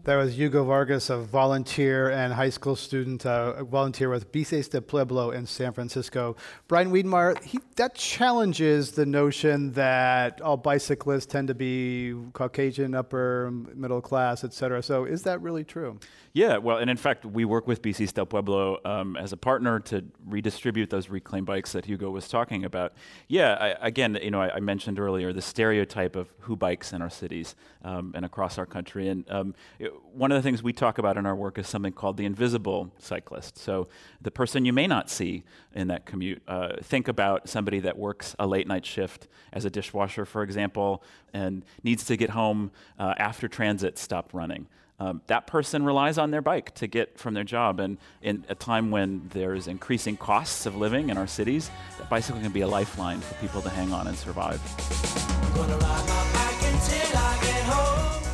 That 0.10 0.16
was 0.16 0.40
Hugo 0.40 0.64
Vargas, 0.64 1.12
a 1.12 1.18
volunteer 1.18 2.10
and 2.10 2.34
high 2.34 2.50
school 2.50 2.76
student, 2.76 3.28
uh, 3.28 3.64
volunteer 3.64 4.10
with 4.10 4.32
Bicis 4.32 4.68
de 4.68 4.82
Pueblo 4.82 5.30
in 5.30 5.46
San 5.46 5.72
Francisco. 5.72 6.36
Brian 6.68 6.90
Wiedenmeier, 6.90 7.40
he, 7.44 7.60
that 7.76 7.94
challenges 7.94 8.94
the 8.94 9.06
notion 9.06 9.72
that 9.74 10.42
all 10.42 10.58
bicyclists 10.58 11.28
tend 11.28 11.48
to 11.50 11.54
be 11.54 12.16
Caucasian, 12.34 12.96
upper 12.96 13.52
middle 13.76 14.02
class, 14.02 14.44
et 14.44 14.52
cetera. 14.52 14.82
So 14.82 15.06
is 15.06 15.22
that 15.24 15.42
really 15.42 15.64
true? 15.64 16.00
Yeah, 16.34 16.58
well, 16.58 16.78
and 16.78 16.90
in 16.90 16.98
fact, 16.98 17.26
we 17.26 17.44
work 17.44 17.68
with 17.68 17.82
Bicis 17.82 18.14
Del 18.14 18.26
Pueblo 18.26 18.80
um, 18.86 19.18
as 19.18 19.34
a 19.34 19.38
partner 19.38 19.80
to 19.82 20.06
redistribute 20.28 20.90
those 20.90 21.10
reclaimed 21.10 21.48
bikes 21.48 21.72
that 21.72 21.86
Hugo 21.86 22.12
was 22.12 22.28
talking 22.28 22.66
about. 22.66 22.94
Yeah, 23.28 23.54
I, 23.54 23.88
again, 23.88 24.18
you 24.22 24.30
know, 24.30 24.42
I, 24.42 24.56
I, 24.56 24.60
mentioned 24.60 25.00
earlier 25.00 25.34
the 25.34 25.42
stereotype 25.42 26.16
of 26.16 26.32
who 26.42 26.56
bikes 26.56 26.94
in 26.94 27.02
our 27.02 27.10
cities 27.10 27.56
um, 27.84 28.12
and 28.16 28.26
across 28.26 28.60
our 28.60 28.68
country, 28.68 29.08
and 29.10 29.30
um, 29.32 29.56
it, 29.80 29.92
one 30.14 30.32
of 30.32 30.36
the 30.36 30.44
things 30.44 30.62
we 30.62 30.72
talk 30.72 31.00
about 31.00 31.18
in 31.18 31.26
our 31.26 31.36
work 31.36 31.58
is 31.58 31.68
something 31.68 31.94
called 31.94 32.18
the 32.18 32.26
invisible 32.26 32.92
cyclist. 33.00 33.58
So 33.58 33.88
the 34.22 34.32
person 34.32 34.66
you 34.66 34.74
may 34.74 34.86
not 34.86 35.10
see 35.10 35.44
in 35.74 35.88
that 35.88 36.06
commute. 36.06 36.42
Uh, 36.48 36.74
think 36.82 37.08
about 37.08 37.48
somebody 37.48 37.80
that 37.80 37.98
works 37.98 38.36
a 38.40 38.48
late 38.48 38.68
night 38.68 38.86
shift 38.86 39.28
as 39.54 39.66
a 39.66 39.70
dishwasher, 39.70 40.26
for 40.26 40.44
example, 40.44 41.04
and 41.34 41.64
needs 41.84 42.04
to 42.06 42.18
get 42.18 42.32
home 42.32 42.72
uh, 42.98 43.14
after 43.18 43.48
transit 43.48 43.98
stopped 43.98 44.34
running 44.34 44.68
um, 45.00 45.22
that 45.28 45.48
person 45.48 45.84
relies 45.84 46.18
on 46.18 46.32
their 46.32 46.42
bike 46.42 46.74
to 46.76 46.88
get 46.88 47.18
from 47.18 47.34
their 47.34 47.44
job. 47.44 47.80
And 47.80 47.98
in 48.22 48.46
a 48.50 48.56
time 48.56 48.92
when 48.92 49.30
there's 49.34 49.68
increasing 49.68 50.18
costs 50.18 50.66
of 50.66 50.76
living 50.76 51.10
in 51.10 51.18
our 51.18 51.28
cities, 51.28 51.72
that 51.98 52.10
bicycle 52.10 52.42
can 52.42 52.52
be 52.52 52.62
a 52.62 52.68
lifeline 52.68 53.22
for 53.22 53.34
people 53.36 53.62
to 53.62 53.70
hang 53.70 53.94
on 53.94 54.08
and 54.08 54.18
survive. 54.18 54.60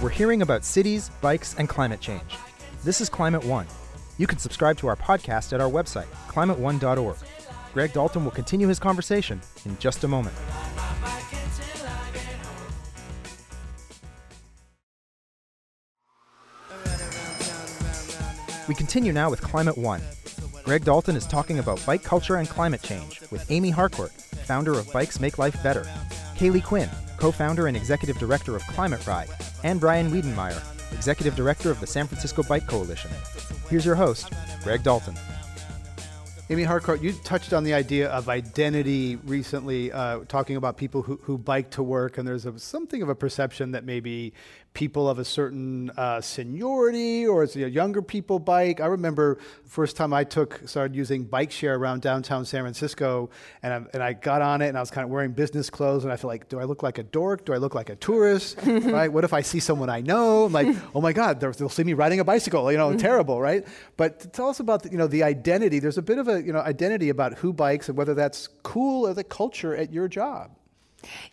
We're 0.02 0.10
hearing 0.10 0.42
about 0.42 0.66
cities, 0.66 1.10
bikes, 1.22 1.56
and 1.58 1.70
climate 1.70 2.02
change. 2.02 2.38
This 2.84 3.02
is 3.02 3.10
Climate 3.10 3.44
One. 3.44 3.68
You 4.18 4.28
can 4.28 4.38
subscribe 4.38 4.78
to 4.78 4.88
our 4.88 4.96
podcast 4.96 5.54
at 5.54 5.62
our 5.62 5.70
website, 5.70 6.08
climateone.org. 6.28 7.18
Greg 7.74 7.94
Dalton 7.94 8.24
will 8.24 8.32
continue 8.32 8.68
his 8.68 8.80
conversation 8.80 9.42
in 9.66 9.78
just 9.80 10.04
a 10.04 10.08
moment. 10.08 10.36
We 18.68 18.74
continue 18.74 19.14
now 19.14 19.30
with 19.30 19.42
Climate 19.42 19.78
One. 19.78 20.02
Greg 20.64 20.86
Dalton 20.86 21.16
is 21.16 21.28
talking 21.28 21.60
about 21.60 21.86
bike 21.86 22.02
culture 22.02 22.38
and 22.38 22.50
climate 22.50 22.82
change 22.82 23.22
with 23.30 23.46
Amy 23.52 23.70
Harcourt, 23.70 24.12
founder 24.12 24.74
of 24.74 24.92
Bikes 24.92 25.20
Make 25.20 25.38
Life 25.38 25.62
Better, 25.62 25.86
Caeli 26.36 26.64
Quinn, 26.64 26.90
co 27.18 27.32
founder 27.32 27.68
and 27.68 27.78
executive 27.78 28.18
director 28.18 28.56
of 28.56 28.64
Climate 28.64 29.06
Ride, 29.06 29.30
and 29.64 29.80
Brian 29.80 30.10
Wiedenmeier, 30.10 30.60
executive 30.94 31.36
director 31.36 31.70
of 31.70 31.80
the 31.80 31.86
San 31.86 32.08
Francisco 32.08 32.42
Bike 32.42 32.66
Coalition. 32.66 33.12
Here's 33.70 33.86
your 33.86 33.94
host, 33.94 34.34
Greg 34.64 34.82
Dalton. 34.82 35.16
Amy 36.50 36.64
Harcourt, 36.64 37.02
you 37.02 37.12
touched 37.24 37.54
on 37.54 37.64
the 37.64 37.74
idea 37.74 38.08
of 38.10 38.30
identity 38.30 39.16
recently, 39.26 39.92
uh, 39.92 40.20
talking 40.28 40.56
about 40.56 40.78
people 40.78 41.02
who, 41.02 41.20
who 41.24 41.40
bike 41.40 41.72
to 41.72 41.82
work, 41.82 42.20
and 42.20 42.28
there's 42.28 42.46
a, 42.46 42.58
something 42.60 43.02
of 43.02 43.10
a 43.10 43.16
perception 43.16 43.72
that 43.72 43.84
maybe 43.84 44.32
people 44.76 45.10
of 45.10 45.18
a 45.18 45.26
certain 45.26 45.90
uh, 45.98 46.22
seniority 46.22 47.26
or 47.26 47.46
you 47.46 47.62
know, 47.62 47.68
younger 47.68 48.04
people 48.04 48.38
bike. 48.38 48.80
I 48.80 48.86
remember 48.86 49.40
first 49.66 49.96
time 49.96 50.14
I 50.14 50.24
took 50.24 50.62
started 50.68 50.96
using 50.96 51.24
bike 51.24 51.52
share 51.52 51.76
around 51.76 52.02
downtown 52.02 52.46
San 52.46 52.62
Francisco, 52.62 53.32
and 53.64 53.74
I, 53.74 53.78
and 53.94 54.04
I 54.04 54.14
got 54.14 54.44
on 54.44 54.62
it, 54.62 54.68
and 54.68 54.78
I 54.78 54.82
was 54.82 54.92
kind 54.92 55.04
of 55.04 55.10
wearing 55.10 55.32
business 55.32 55.72
clothes, 55.72 56.04
and 56.04 56.14
I 56.14 56.18
feel 56.18 56.28
like, 56.28 56.50
do 56.50 56.60
I 56.60 56.66
look 56.66 56.84
like 56.84 57.00
a 57.00 57.04
dork? 57.04 57.46
Do 57.46 57.54
I 57.54 57.58
look 57.58 57.74
like 57.74 57.90
a 57.90 57.96
tourist? 57.96 58.60
right? 58.66 59.12
What 59.12 59.24
if 59.24 59.34
I 59.34 59.42
see 59.42 59.60
someone 59.60 59.90
I 59.90 60.02
know? 60.02 60.46
I'm 60.46 60.54
like, 60.54 60.76
oh 60.94 61.02
my 61.02 61.14
God, 61.14 61.40
they'll, 61.40 61.52
they'll 61.52 61.70
see 61.70 61.84
me 61.84 61.94
riding 61.94 62.20
a 62.20 62.24
bicycle. 62.24 62.72
You 62.72 62.78
know, 62.78 62.96
terrible, 62.96 63.42
right? 63.42 63.66
But 63.98 64.34
tell 64.34 64.50
us 64.50 64.60
about 64.60 64.84
the, 64.84 64.92
you 64.92 64.98
know 64.98 65.08
the 65.08 65.24
identity. 65.24 65.80
There's 65.80 65.98
a 65.98 66.04
bit 66.04 66.20
of 66.20 66.28
a 66.28 66.44
you 66.44 66.54
know 66.54 66.60
identity 66.60 67.10
about 67.10 67.36
who 67.40 67.54
bikes 67.54 67.90
and 67.90 67.98
whether 67.98 68.14
that's 68.14 68.50
cool 68.62 69.08
or 69.08 69.14
the 69.14 69.24
culture 69.24 69.76
at 69.76 69.92
your 69.92 70.08
job. 70.08 70.52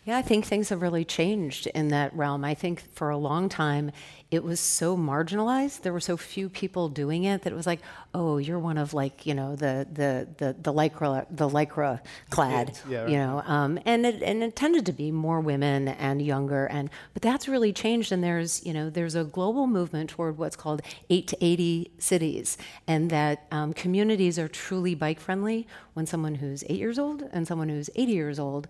Yeah, 0.05 0.19
I 0.19 0.23
think 0.23 0.45
things 0.45 0.69
have 0.71 0.83
really 0.83 1.05
changed 1.05 1.67
in 1.69 1.89
that 1.89 2.15
realm. 2.15 2.45
I 2.45 2.55
think 2.55 2.83
for 2.95 3.11
a 3.11 3.17
long 3.17 3.49
time 3.49 3.93
it 4.33 4.43
was 4.43 4.61
so 4.61 4.97
marginalized. 4.97 5.83
There 5.83 5.93
were 5.93 6.01
so 6.01 6.17
few 6.17 6.49
people 6.49 6.89
doing 6.89 7.25
it 7.25 7.43
that 7.43 7.53
it 7.53 7.57
was 7.57 7.67
like, 7.67 7.81
oh, 8.15 8.39
you're 8.39 8.59
one 8.59 8.79
of 8.79 8.95
like 8.95 9.27
you 9.27 9.35
know 9.35 9.55
the 9.55 9.87
the 9.93 10.27
the, 10.39 10.57
the 10.59 10.73
lycra 10.73 11.27
the 11.31 11.49
lycra 11.49 12.01
clad, 12.31 12.79
yeah, 12.89 13.03
right. 13.03 13.11
you 13.11 13.19
know, 13.19 13.43
um, 13.45 13.79
and 13.85 14.07
it 14.07 14.23
and 14.23 14.43
it 14.43 14.57
tended 14.57 14.87
to 14.87 14.93
be 14.93 15.11
more 15.11 15.41
women 15.41 15.89
and 15.89 16.23
younger, 16.23 16.65
and 16.65 16.89
but 17.13 17.21
that's 17.21 17.47
really 17.47 17.75
changed. 17.75 18.11
And 18.11 18.25
there's 18.25 18.65
you 18.65 18.73
know 18.73 18.89
there's 18.89 19.15
a 19.15 19.25
global 19.25 19.67
movement 19.67 20.09
toward 20.09 20.39
what's 20.39 20.57
called 20.57 20.81
eight 21.11 21.29
to 21.29 21.45
eighty 21.45 21.91
cities, 21.99 22.57
and 22.89 23.11
that 23.11 23.47
um, 23.51 23.75
communities 23.75 24.39
are 24.39 24.49
truly 24.49 24.95
bike 24.95 25.21
friendly 25.21 25.67
when 25.93 26.07
someone 26.07 26.37
who's 26.37 26.65
eight 26.71 26.79
years 26.79 26.99
old 26.99 27.23
and 27.33 27.47
someone 27.47 27.69
who's 27.69 27.91
eighty 27.97 28.13
years 28.13 28.39
old 28.39 28.67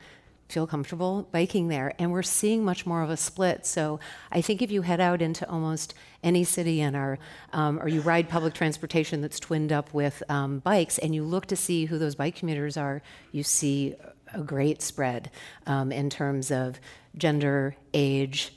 feel 0.53 0.67
comfortable 0.67 1.29
biking 1.33 1.69
there. 1.69 1.95
And 1.99 2.13
we're 2.13 2.23
seeing 2.23 2.65
much 2.65 2.87
more 2.87 3.03
of 3.03 3.11
a 3.11 3.17
split. 3.17 3.67
So 3.67 3.99
I 4.31 4.41
think 4.41 4.63
if 4.63 4.71
you 4.71 4.83
head 4.83 5.01
out 5.01 5.23
into 5.23 5.49
almost 5.49 5.95
any 6.23 6.45
city 6.45 6.81
and 6.81 6.95
are, 6.95 7.19
um, 7.53 7.81
or 7.81 7.89
you 7.89 8.01
ride 8.03 8.29
public 8.29 8.55
transportation 8.55 9.21
that's 9.21 9.41
twinned 9.41 9.73
up 9.73 9.93
with 9.93 10.23
um, 10.29 10.61
bikes, 10.61 10.99
and 10.99 11.15
you 11.15 11.25
look 11.25 11.47
to 11.47 11.57
see 11.57 11.87
who 11.87 11.99
those 11.99 12.15
bike 12.15 12.37
commuters 12.37 12.77
are, 12.77 13.03
you 13.33 13.43
see 13.43 13.95
a 14.35 14.41
great 14.41 14.83
spread 14.83 15.31
um, 15.67 15.91
in 15.91 16.09
terms 16.11 16.51
of 16.51 16.79
gender, 17.17 17.75
age, 17.95 18.53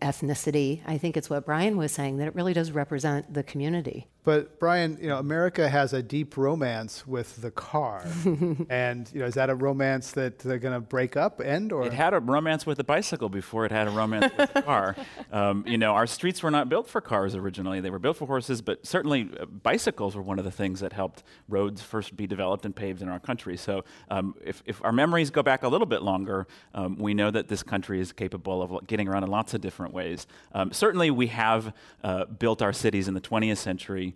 ethnicity. 0.00 0.80
I 0.86 0.98
think 0.98 1.16
it's 1.16 1.28
what 1.28 1.44
Brian 1.44 1.76
was 1.76 1.92
saying 1.92 2.18
that 2.18 2.28
it 2.28 2.34
really 2.34 2.52
does 2.52 2.70
represent 2.72 3.34
the 3.34 3.42
community. 3.42 4.06
But 4.26 4.58
Brian, 4.58 4.98
you 5.00 5.06
know, 5.06 5.18
America 5.18 5.68
has 5.68 5.92
a 5.92 6.02
deep 6.02 6.36
romance 6.36 7.06
with 7.06 7.40
the 7.40 7.52
car, 7.52 8.04
and 8.68 9.08
you 9.14 9.20
know, 9.20 9.26
is 9.26 9.34
that 9.34 9.50
a 9.50 9.54
romance 9.54 10.10
that 10.10 10.40
they're 10.40 10.58
going 10.58 10.74
to 10.74 10.80
break 10.80 11.16
up, 11.16 11.40
end, 11.40 11.70
or 11.70 11.86
it 11.86 11.92
had 11.92 12.12
a 12.12 12.18
romance 12.18 12.66
with 12.66 12.78
the 12.78 12.82
bicycle 12.82 13.28
before 13.28 13.66
it 13.66 13.70
had 13.70 13.86
a 13.86 13.90
romance 13.92 14.32
with 14.36 14.52
the 14.52 14.62
car. 14.62 14.96
Um, 15.32 15.64
you 15.66 15.76
know, 15.76 15.92
our 15.92 16.06
streets 16.06 16.42
were 16.42 16.52
not 16.52 16.68
built 16.68 16.88
for 16.88 17.00
cars 17.00 17.34
originally; 17.34 17.80
they 17.80 17.90
were 17.90 17.98
built 17.98 18.16
for 18.16 18.26
horses. 18.26 18.62
But 18.62 18.86
certainly, 18.86 19.28
uh, 19.38 19.44
bicycles 19.44 20.14
were 20.14 20.22
one 20.22 20.38
of 20.38 20.44
the 20.44 20.50
things 20.50 20.80
that 20.80 20.92
helped 20.92 21.24
roads 21.48 21.82
first 21.82 22.16
be 22.16 22.26
developed 22.26 22.64
and 22.64 22.74
paved 22.74 23.02
in 23.02 23.08
our 23.08 23.18
country. 23.18 23.56
So, 23.56 23.84
um, 24.08 24.34
if, 24.44 24.62
if, 24.66 24.82
our 24.84 24.92
memories 24.92 25.30
go 25.30 25.42
back 25.42 25.62
a 25.62 25.68
little 25.68 25.86
bit 25.86 26.02
longer, 26.02 26.46
um, 26.74 26.96
we 26.96 27.12
know 27.12 27.30
that 27.30 27.48
this 27.48 27.62
country 27.62 28.00
is 28.00 28.12
capable 28.12 28.62
of 28.62 28.86
getting 28.86 29.08
around 29.08 29.24
in 29.24 29.30
lots 29.30 29.52
of 29.52 29.60
different 29.60 29.92
ways. 29.92 30.26
Um, 30.52 30.72
certainly, 30.72 31.10
we 31.10 31.26
have 31.28 31.74
uh, 32.02 32.24
built 32.26 32.62
our 32.62 32.72
cities 32.72 33.08
in 33.08 33.14
the 33.14 33.20
20th 33.20 33.58
century 33.58 34.15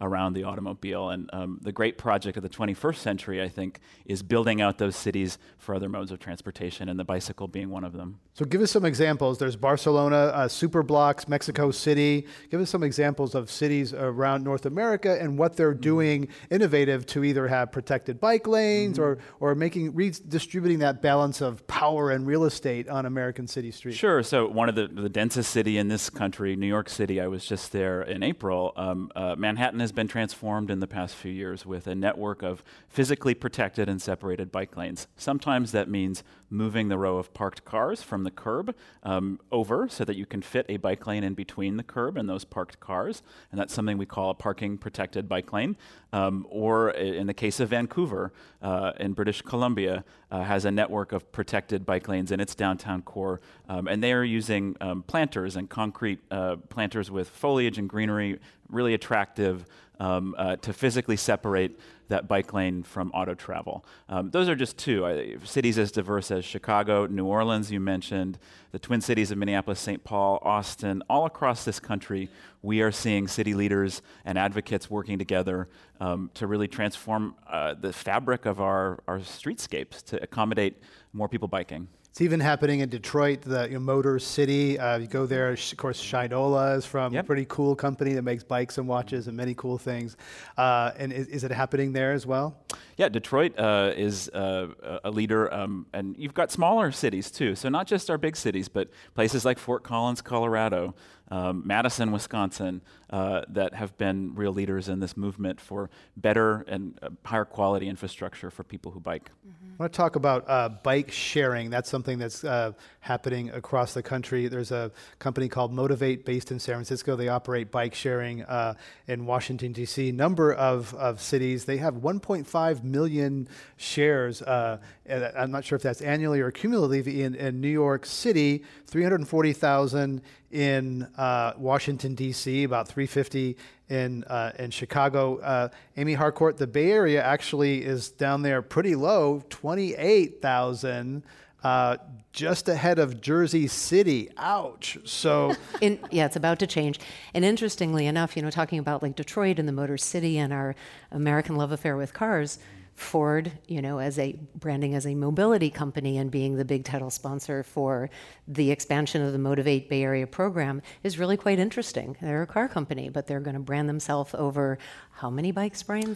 around 0.00 0.34
the 0.34 0.44
automobile. 0.44 1.10
And 1.10 1.28
um, 1.32 1.58
the 1.62 1.72
great 1.72 1.98
project 1.98 2.36
of 2.36 2.42
the 2.42 2.48
21st 2.48 2.96
century, 2.96 3.42
I 3.42 3.48
think, 3.48 3.80
is 4.06 4.22
building 4.22 4.60
out 4.60 4.78
those 4.78 4.96
cities 4.96 5.38
for 5.58 5.74
other 5.74 5.88
modes 5.88 6.10
of 6.10 6.18
transportation, 6.18 6.88
and 6.88 6.98
the 6.98 7.04
bicycle 7.04 7.48
being 7.48 7.70
one 7.70 7.84
of 7.84 7.92
them. 7.92 8.18
So, 8.34 8.44
give 8.44 8.62
us 8.62 8.70
some 8.70 8.84
examples. 8.84 9.38
There's 9.38 9.56
Barcelona, 9.56 10.16
uh, 10.16 10.48
Superblocks, 10.48 11.28
Mexico 11.28 11.70
City. 11.70 12.26
Give 12.50 12.60
us 12.60 12.70
some 12.70 12.82
examples 12.82 13.34
of 13.34 13.50
cities 13.50 13.92
around 13.92 14.42
North 14.42 14.66
America 14.66 15.18
and 15.20 15.38
what 15.38 15.56
they're 15.56 15.72
mm-hmm. 15.72 15.80
doing 15.80 16.28
innovative 16.50 17.04
to 17.06 17.24
either 17.24 17.48
have 17.48 17.72
protected 17.72 18.20
bike 18.20 18.46
lanes 18.46 18.98
mm-hmm. 18.98 19.04
or, 19.42 19.50
or 19.50 19.54
making 19.54 19.94
redistributing 19.94 20.78
that 20.78 21.02
balance 21.02 21.40
of 21.40 21.66
power 21.66 22.10
and 22.10 22.26
real 22.26 22.44
estate 22.44 22.88
on 22.88 23.04
American 23.04 23.46
city 23.46 23.70
streets. 23.70 23.98
Sure. 23.98 24.22
So, 24.22 24.46
one 24.46 24.68
of 24.68 24.74
the, 24.74 24.88
the 24.88 25.10
densest 25.10 25.50
city 25.50 25.76
in 25.76 25.88
this 25.88 26.08
country, 26.08 26.56
New 26.56 26.66
York 26.66 26.88
City, 26.88 27.20
I 27.20 27.26
was 27.26 27.44
just 27.44 27.72
there 27.72 28.02
in 28.02 28.22
April. 28.22 28.72
Um, 28.76 29.10
uh, 29.14 29.34
Manhattan 29.36 29.80
has 29.90 29.96
been 29.96 30.06
transformed 30.06 30.70
in 30.70 30.78
the 30.78 30.86
past 30.86 31.16
few 31.16 31.32
years 31.32 31.66
with 31.66 31.88
a 31.88 31.94
network 31.96 32.42
of 32.44 32.62
physically 32.88 33.34
protected 33.34 33.88
and 33.88 34.00
separated 34.00 34.52
bike 34.52 34.76
lanes. 34.76 35.08
Sometimes 35.16 35.72
that 35.72 35.88
means 35.88 36.22
moving 36.48 36.86
the 36.88 36.96
row 36.96 37.16
of 37.16 37.34
parked 37.34 37.64
cars 37.64 38.00
from 38.00 38.22
the 38.22 38.30
curb 38.30 38.72
um, 39.02 39.40
over 39.50 39.88
so 39.88 40.04
that 40.04 40.14
you 40.14 40.26
can 40.26 40.42
fit 40.42 40.64
a 40.68 40.76
bike 40.76 41.08
lane 41.08 41.24
in 41.24 41.34
between 41.34 41.76
the 41.76 41.82
curb 41.82 42.16
and 42.16 42.28
those 42.28 42.44
parked 42.44 42.78
cars. 42.78 43.22
And 43.50 43.60
that's 43.60 43.74
something 43.74 43.98
we 43.98 44.06
call 44.06 44.30
a 44.30 44.34
parking 44.34 44.78
protected 44.78 45.28
bike 45.28 45.52
lane. 45.52 45.76
Um, 46.12 46.46
or 46.48 46.90
in 46.90 47.26
the 47.26 47.34
case 47.34 47.58
of 47.58 47.70
Vancouver 47.70 48.32
uh, 48.62 48.92
in 48.98 49.12
British 49.12 49.42
Columbia, 49.42 50.04
uh, 50.30 50.42
has 50.42 50.64
a 50.64 50.70
network 50.70 51.12
of 51.12 51.30
protected 51.32 51.84
bike 51.84 52.08
lanes 52.08 52.30
in 52.30 52.40
its 52.40 52.54
downtown 52.54 53.02
core. 53.02 53.40
Um, 53.68 53.88
and 53.88 54.02
they 54.02 54.12
are 54.12 54.24
using 54.24 54.76
um, 54.80 55.02
planters 55.02 55.56
and 55.56 55.68
concrete 55.68 56.20
uh, 56.30 56.56
planters 56.68 57.10
with 57.10 57.28
foliage 57.28 57.78
and 57.78 57.88
greenery, 57.88 58.38
really 58.70 58.94
attractive 58.94 59.66
um, 59.98 60.34
uh, 60.38 60.56
to 60.56 60.72
physically 60.72 61.16
separate 61.16 61.78
that 62.08 62.26
bike 62.26 62.52
lane 62.52 62.82
from 62.82 63.10
auto 63.12 63.34
travel. 63.34 63.84
Um, 64.08 64.30
those 64.30 64.48
are 64.48 64.56
just 64.56 64.76
two. 64.76 65.38
Cities 65.44 65.78
as 65.78 65.92
diverse 65.92 66.30
as 66.30 66.44
Chicago, 66.44 67.06
New 67.06 67.26
Orleans, 67.26 67.70
you 67.70 67.78
mentioned, 67.78 68.38
the 68.72 68.78
Twin 68.78 69.00
Cities 69.00 69.30
of 69.30 69.38
Minneapolis, 69.38 69.78
St. 69.78 70.02
Paul, 70.02 70.40
Austin, 70.42 71.02
all 71.08 71.26
across 71.26 71.64
this 71.64 71.78
country, 71.78 72.28
we 72.62 72.80
are 72.82 72.90
seeing 72.90 73.28
city 73.28 73.54
leaders 73.54 74.02
and 74.24 74.36
advocates 74.36 74.90
working 74.90 75.18
together 75.18 75.68
um, 76.00 76.30
to 76.34 76.46
really 76.46 76.68
transform 76.68 77.36
uh, 77.48 77.74
the 77.74 77.92
fabric 77.92 78.44
of 78.44 78.60
our, 78.60 78.98
our 79.06 79.20
streetscapes 79.20 80.02
to 80.04 80.20
accommodate 80.22 80.82
more 81.12 81.28
people 81.28 81.46
biking. 81.46 81.88
It's 82.10 82.20
even 82.20 82.40
happening 82.40 82.80
in 82.80 82.88
Detroit, 82.88 83.42
the 83.42 83.68
you 83.68 83.74
know, 83.74 83.80
Motor 83.80 84.18
City. 84.18 84.76
Uh, 84.76 84.98
you 84.98 85.06
go 85.06 85.26
there, 85.26 85.50
of 85.50 85.76
course, 85.76 86.02
Shinola 86.02 86.76
is 86.76 86.84
from 86.84 87.14
yep. 87.14 87.24
a 87.24 87.26
pretty 87.26 87.46
cool 87.48 87.76
company 87.76 88.14
that 88.14 88.22
makes 88.22 88.42
bikes 88.42 88.78
and 88.78 88.88
watches 88.88 89.28
and 89.28 89.36
many 89.36 89.54
cool 89.54 89.78
things. 89.78 90.16
Uh, 90.58 90.90
and 90.98 91.12
is, 91.12 91.28
is, 91.28 91.44
it 91.44 91.52
happening 91.52 91.92
there 91.92 92.10
as 92.10 92.26
well? 92.26 92.56
Yeah, 92.96 93.10
Detroit 93.10 93.56
uh, 93.56 93.92
is 93.96 94.28
uh, 94.30 95.00
a 95.04 95.10
leader, 95.10 95.54
um, 95.54 95.86
and 95.92 96.16
you've 96.18 96.34
got 96.34 96.50
smaller 96.50 96.90
cities 96.90 97.30
too. 97.30 97.54
So 97.54 97.68
not 97.68 97.86
just 97.86 98.10
our 98.10 98.18
big 98.18 98.36
cities, 98.36 98.68
but 98.68 98.88
places 99.14 99.44
like 99.44 99.60
Fort 99.60 99.84
Collins, 99.84 100.20
Colorado, 100.20 100.96
um, 101.30 101.62
Madison, 101.64 102.12
Wisconsin, 102.12 102.82
uh, 103.10 103.42
that 103.48 103.74
have 103.74 103.96
been 103.98 104.34
real 104.34 104.52
leaders 104.52 104.88
in 104.88 105.00
this 105.00 105.16
movement 105.16 105.60
for 105.60 105.90
better 106.16 106.64
and 106.68 106.98
uh, 107.02 107.08
higher 107.24 107.44
quality 107.44 107.88
infrastructure 107.88 108.50
for 108.50 108.62
people 108.62 108.92
who 108.92 109.00
bike. 109.00 109.30
Mm-hmm. 109.46 109.70
I 109.80 109.82
want 109.84 109.92
to 109.92 109.96
talk 109.96 110.16
about 110.16 110.44
uh, 110.46 110.68
bike 110.68 111.10
sharing. 111.10 111.70
That's 111.70 111.88
something 111.88 112.18
that's 112.18 112.44
uh, 112.44 112.72
happening 113.00 113.50
across 113.50 113.94
the 113.94 114.02
country. 114.02 114.46
There's 114.46 114.72
a 114.72 114.92
company 115.18 115.48
called 115.48 115.72
Motivate 115.72 116.24
based 116.24 116.50
in 116.50 116.58
San 116.58 116.74
Francisco. 116.74 117.16
They 117.16 117.28
operate 117.28 117.70
bike 117.70 117.94
sharing 117.94 118.42
uh, 118.42 118.74
in 119.06 119.24
Washington, 119.24 119.72
D.C. 119.72 120.12
Number 120.12 120.52
of, 120.52 120.94
of 120.94 121.20
cities. 121.20 121.64
They 121.64 121.78
have 121.78 121.94
1.5 121.94 122.84
million 122.84 123.48
shares. 123.76 124.42
Uh, 124.42 124.78
I'm 125.08 125.50
not 125.50 125.64
sure 125.64 125.76
if 125.76 125.82
that's 125.82 126.02
annually 126.02 126.40
or 126.40 126.50
cumulatively 126.50 127.22
in, 127.22 127.34
in 127.34 127.60
New 127.60 127.68
York 127.68 128.04
City, 128.04 128.64
340,000 128.86 130.20
in 130.50 131.02
uh, 131.16 131.52
Washington, 131.56 132.14
D.C., 132.14 132.64
about 132.64 132.88
350 132.88 133.56
in, 133.88 134.24
uh, 134.24 134.52
in 134.58 134.70
Chicago. 134.70 135.38
Uh, 135.38 135.68
Amy 135.96 136.14
Harcourt, 136.14 136.56
the 136.56 136.66
Bay 136.66 136.90
Area 136.90 137.22
actually 137.22 137.84
is 137.84 138.10
down 138.10 138.42
there 138.42 138.62
pretty 138.62 138.94
low, 138.94 139.42
28,000. 139.50 141.22
Uh, 141.62 141.98
just 142.32 142.68
ahead 142.68 142.98
of 142.98 143.20
Jersey 143.20 143.66
City. 143.66 144.30
Ouch. 144.38 144.96
So, 145.04 145.54
in, 145.80 145.98
yeah, 146.10 146.24
it's 146.24 146.36
about 146.36 146.58
to 146.60 146.66
change. 146.66 146.98
And 147.34 147.44
interestingly 147.44 148.06
enough, 148.06 148.34
you 148.36 148.42
know, 148.42 148.50
talking 148.50 148.78
about 148.78 149.02
like 149.02 149.14
Detroit 149.14 149.58
and 149.58 149.68
the 149.68 149.72
Motor 149.72 149.98
City 149.98 150.38
and 150.38 150.52
our 150.52 150.74
American 151.10 151.56
love 151.56 151.70
affair 151.70 151.96
with 151.96 152.14
cars, 152.14 152.58
Ford, 153.00 153.50
you 153.66 153.80
know, 153.80 153.98
as 153.98 154.18
a 154.18 154.38
branding 154.54 154.94
as 154.94 155.06
a 155.06 155.14
mobility 155.14 155.70
company 155.70 156.18
and 156.18 156.30
being 156.30 156.56
the 156.56 156.64
big 156.64 156.84
title 156.84 157.10
sponsor 157.10 157.62
for 157.62 158.10
the 158.46 158.70
expansion 158.70 159.22
of 159.22 159.32
the 159.32 159.38
Motivate 159.38 159.88
Bay 159.88 160.02
Area 160.02 160.26
program 160.26 160.82
is 161.02 161.18
really 161.18 161.36
quite 161.38 161.58
interesting. 161.58 162.16
They're 162.20 162.42
a 162.42 162.46
car 162.46 162.68
company, 162.68 163.08
but 163.08 163.26
they're 163.26 163.40
going 163.40 163.54
to 163.54 163.60
brand 163.60 163.88
themselves 163.88 164.34
over 164.34 164.78
how 165.12 165.30
many 165.30 165.50
bikes, 165.50 165.82
Brian? 165.82 166.14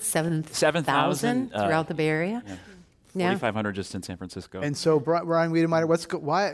7,000 0.53 1.49
7, 1.49 1.51
uh, 1.55 1.67
throughout 1.67 1.89
the 1.89 1.95
Bay 1.95 2.09
Area? 2.09 2.43
Yeah. 2.47 2.57
4,500 3.15 3.73
just 3.73 3.95
in 3.95 4.03
San 4.03 4.17
Francisco. 4.17 4.61
And 4.61 4.77
so, 4.77 4.99
Brian 4.99 5.53
Wiedenmeier, 5.53 5.87
what's 5.87 6.05
why 6.13 6.51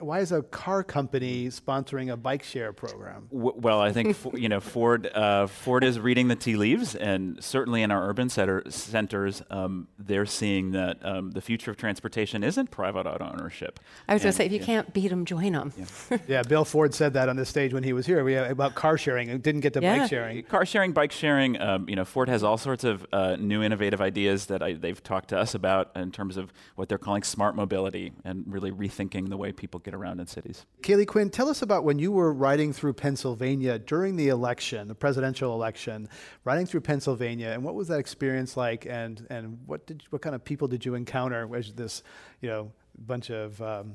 why 0.00 0.20
is 0.20 0.32
a 0.32 0.42
car 0.42 0.84
company 0.84 1.46
sponsoring 1.48 2.12
a 2.12 2.16
bike 2.16 2.42
share 2.42 2.72
program? 2.72 3.28
W- 3.32 3.54
well, 3.56 3.80
I 3.80 3.92
think 3.92 4.16
you 4.34 4.48
know 4.48 4.60
Ford 4.60 5.06
uh, 5.14 5.46
Ford 5.46 5.84
is 5.84 5.98
reading 5.98 6.28
the 6.28 6.36
tea 6.36 6.56
leaves, 6.56 6.94
and 6.94 7.42
certainly 7.42 7.82
in 7.82 7.90
our 7.90 8.08
urban 8.08 8.28
center, 8.28 8.62
centers, 8.68 9.42
um, 9.50 9.88
they're 9.98 10.26
seeing 10.26 10.72
that 10.72 10.98
um, 11.04 11.30
the 11.30 11.40
future 11.40 11.70
of 11.70 11.76
transportation 11.76 12.44
isn't 12.44 12.70
private 12.70 13.06
auto 13.06 13.30
ownership. 13.32 13.80
I 14.08 14.14
was 14.14 14.22
going 14.22 14.32
to 14.32 14.36
say, 14.36 14.46
if 14.46 14.52
you 14.52 14.58
yeah. 14.58 14.64
can't 14.64 14.92
beat 14.92 15.08
them, 15.08 15.24
join 15.24 15.52
them. 15.52 15.72
Yeah. 15.76 16.18
yeah. 16.28 16.42
Bill 16.42 16.64
Ford 16.64 16.94
said 16.94 17.14
that 17.14 17.28
on 17.28 17.36
the 17.36 17.46
stage 17.46 17.72
when 17.72 17.82
he 17.82 17.92
was 17.92 18.06
here. 18.06 18.22
We 18.22 18.36
about 18.36 18.74
car 18.74 18.98
sharing 18.98 19.30
and 19.30 19.42
didn't 19.42 19.62
get 19.62 19.72
to 19.74 19.80
yeah. 19.80 20.00
bike 20.00 20.10
sharing. 20.10 20.42
Car 20.44 20.66
sharing, 20.66 20.92
bike 20.92 21.12
sharing. 21.12 21.60
Um, 21.60 21.88
you 21.88 21.96
know, 21.96 22.04
Ford 22.04 22.28
has 22.28 22.42
all 22.42 22.58
sorts 22.58 22.84
of 22.84 23.06
uh, 23.12 23.36
new 23.36 23.62
innovative 23.62 24.00
ideas 24.00 24.46
that 24.46 24.62
I, 24.62 24.74
they've 24.74 25.02
talked 25.02 25.30
to 25.30 25.38
us 25.38 25.54
about 25.54 25.90
in 26.02 26.10
terms 26.10 26.36
of 26.36 26.52
what 26.76 26.88
they're 26.88 26.98
calling 26.98 27.22
smart 27.22 27.54
mobility 27.54 28.12
and 28.24 28.44
really 28.46 28.70
rethinking 28.70 29.28
the 29.28 29.36
way 29.36 29.52
people 29.52 29.80
get 29.80 29.94
around 29.94 30.20
in 30.20 30.26
cities. 30.26 30.66
Caeli 30.82 31.06
Quinn, 31.06 31.30
tell 31.30 31.48
us 31.48 31.62
about 31.62 31.84
when 31.84 31.98
you 31.98 32.12
were 32.12 32.32
riding 32.32 32.72
through 32.72 32.92
Pennsylvania 32.94 33.78
during 33.78 34.16
the 34.16 34.28
election, 34.28 34.88
the 34.88 34.94
presidential 34.94 35.54
election, 35.54 36.08
riding 36.44 36.66
through 36.66 36.80
Pennsylvania, 36.80 37.48
and 37.48 37.64
what 37.64 37.74
was 37.74 37.88
that 37.88 37.98
experience 37.98 38.56
like? 38.56 38.86
And 38.86 39.26
and 39.30 39.58
what 39.66 39.86
did 39.86 40.02
what 40.10 40.22
kind 40.22 40.34
of 40.34 40.44
people 40.44 40.68
did 40.68 40.84
you 40.84 40.94
encounter? 40.94 41.46
Was 41.46 41.72
this, 41.72 42.02
you 42.40 42.48
know, 42.48 42.72
bunch 42.98 43.30
of 43.30 43.60
um, 43.62 43.94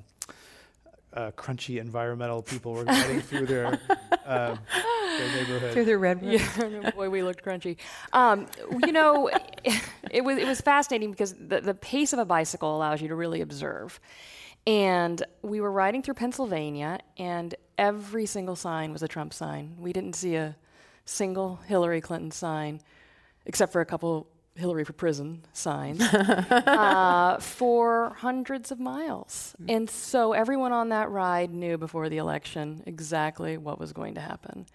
uh, 1.18 1.32
crunchy 1.32 1.80
environmental 1.82 2.44
people 2.44 2.74
were 2.74 2.84
riding 2.84 3.22
through 3.22 3.48
their, 3.48 3.80
uh, 4.26 4.56
their 5.18 5.32
neighborhood. 5.36 5.74
Through 5.74 5.86
their 5.86 5.98
red 5.98 6.22
Yeah, 6.22 6.92
boy, 6.92 7.10
we 7.10 7.24
looked 7.24 7.44
crunchy. 7.44 7.78
Um, 8.14 8.46
you 8.86 8.92
know, 8.92 9.30
it, 10.12 10.24
was 10.24 10.38
it 10.38 10.46
was 10.46 10.62
fascinating 10.62 11.10
because 11.10 11.34
the, 11.34 11.60
the 11.60 11.74
pace 11.74 12.14
of 12.14 12.20
a 12.20 12.26
bicycle 12.26 12.76
allows 12.76 13.02
you 13.02 13.08
to 13.08 13.16
really 13.16 13.42
observe. 13.42 14.00
And 14.68 15.24
we 15.42 15.60
were 15.60 15.72
riding 15.72 16.04
through 16.04 16.16
Pennsylvania, 16.16 17.00
and 17.18 17.56
every 17.80 18.28
single 18.28 18.56
sign 18.56 18.92
was 18.94 19.02
a 19.02 19.08
Trump 19.08 19.34
sign. 19.34 19.76
We 19.80 19.94
didn't 19.94 20.14
see 20.14 20.36
a 20.36 20.56
single 21.06 21.56
Hillary 21.66 22.02
Clinton 22.02 22.30
sign, 22.30 22.82
except 23.48 23.72
for 23.72 23.82
a 23.82 23.86
couple 23.86 24.28
Hillary 24.58 24.84
for 24.84 24.94
prison 24.94 25.44
signs 25.54 26.02
uh, 26.02 27.38
for 27.40 28.14
hundreds 28.18 28.72
of 28.72 28.80
miles. 28.80 29.56
Mm-hmm. 29.62 29.76
And 29.76 29.90
so 29.90 30.34
everyone 30.34 30.72
on 30.72 30.90
that 30.90 31.10
ride 31.10 31.52
knew 31.52 31.78
before 31.78 32.10
the 32.10 32.18
election 32.18 32.84
exactly 32.86 33.58
what 33.58 33.80
was 33.80 33.94
going 33.94 34.16
to 34.16 34.22
happen. 34.22 34.66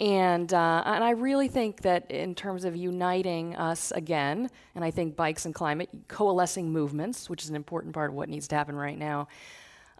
And, 0.00 0.52
uh, 0.54 0.82
and 0.86 1.04
I 1.04 1.10
really 1.10 1.48
think 1.48 1.82
that 1.82 2.10
in 2.10 2.34
terms 2.34 2.64
of 2.64 2.74
uniting 2.74 3.54
us 3.56 3.90
again, 3.92 4.50
and 4.74 4.82
I 4.82 4.90
think 4.90 5.14
bikes 5.14 5.44
and 5.44 5.54
climate, 5.54 5.90
coalescing 6.08 6.72
movements, 6.72 7.28
which 7.28 7.42
is 7.42 7.50
an 7.50 7.56
important 7.56 7.92
part 7.92 8.08
of 8.08 8.16
what 8.16 8.30
needs 8.30 8.48
to 8.48 8.56
happen 8.56 8.74
right 8.74 8.96
now, 8.96 9.28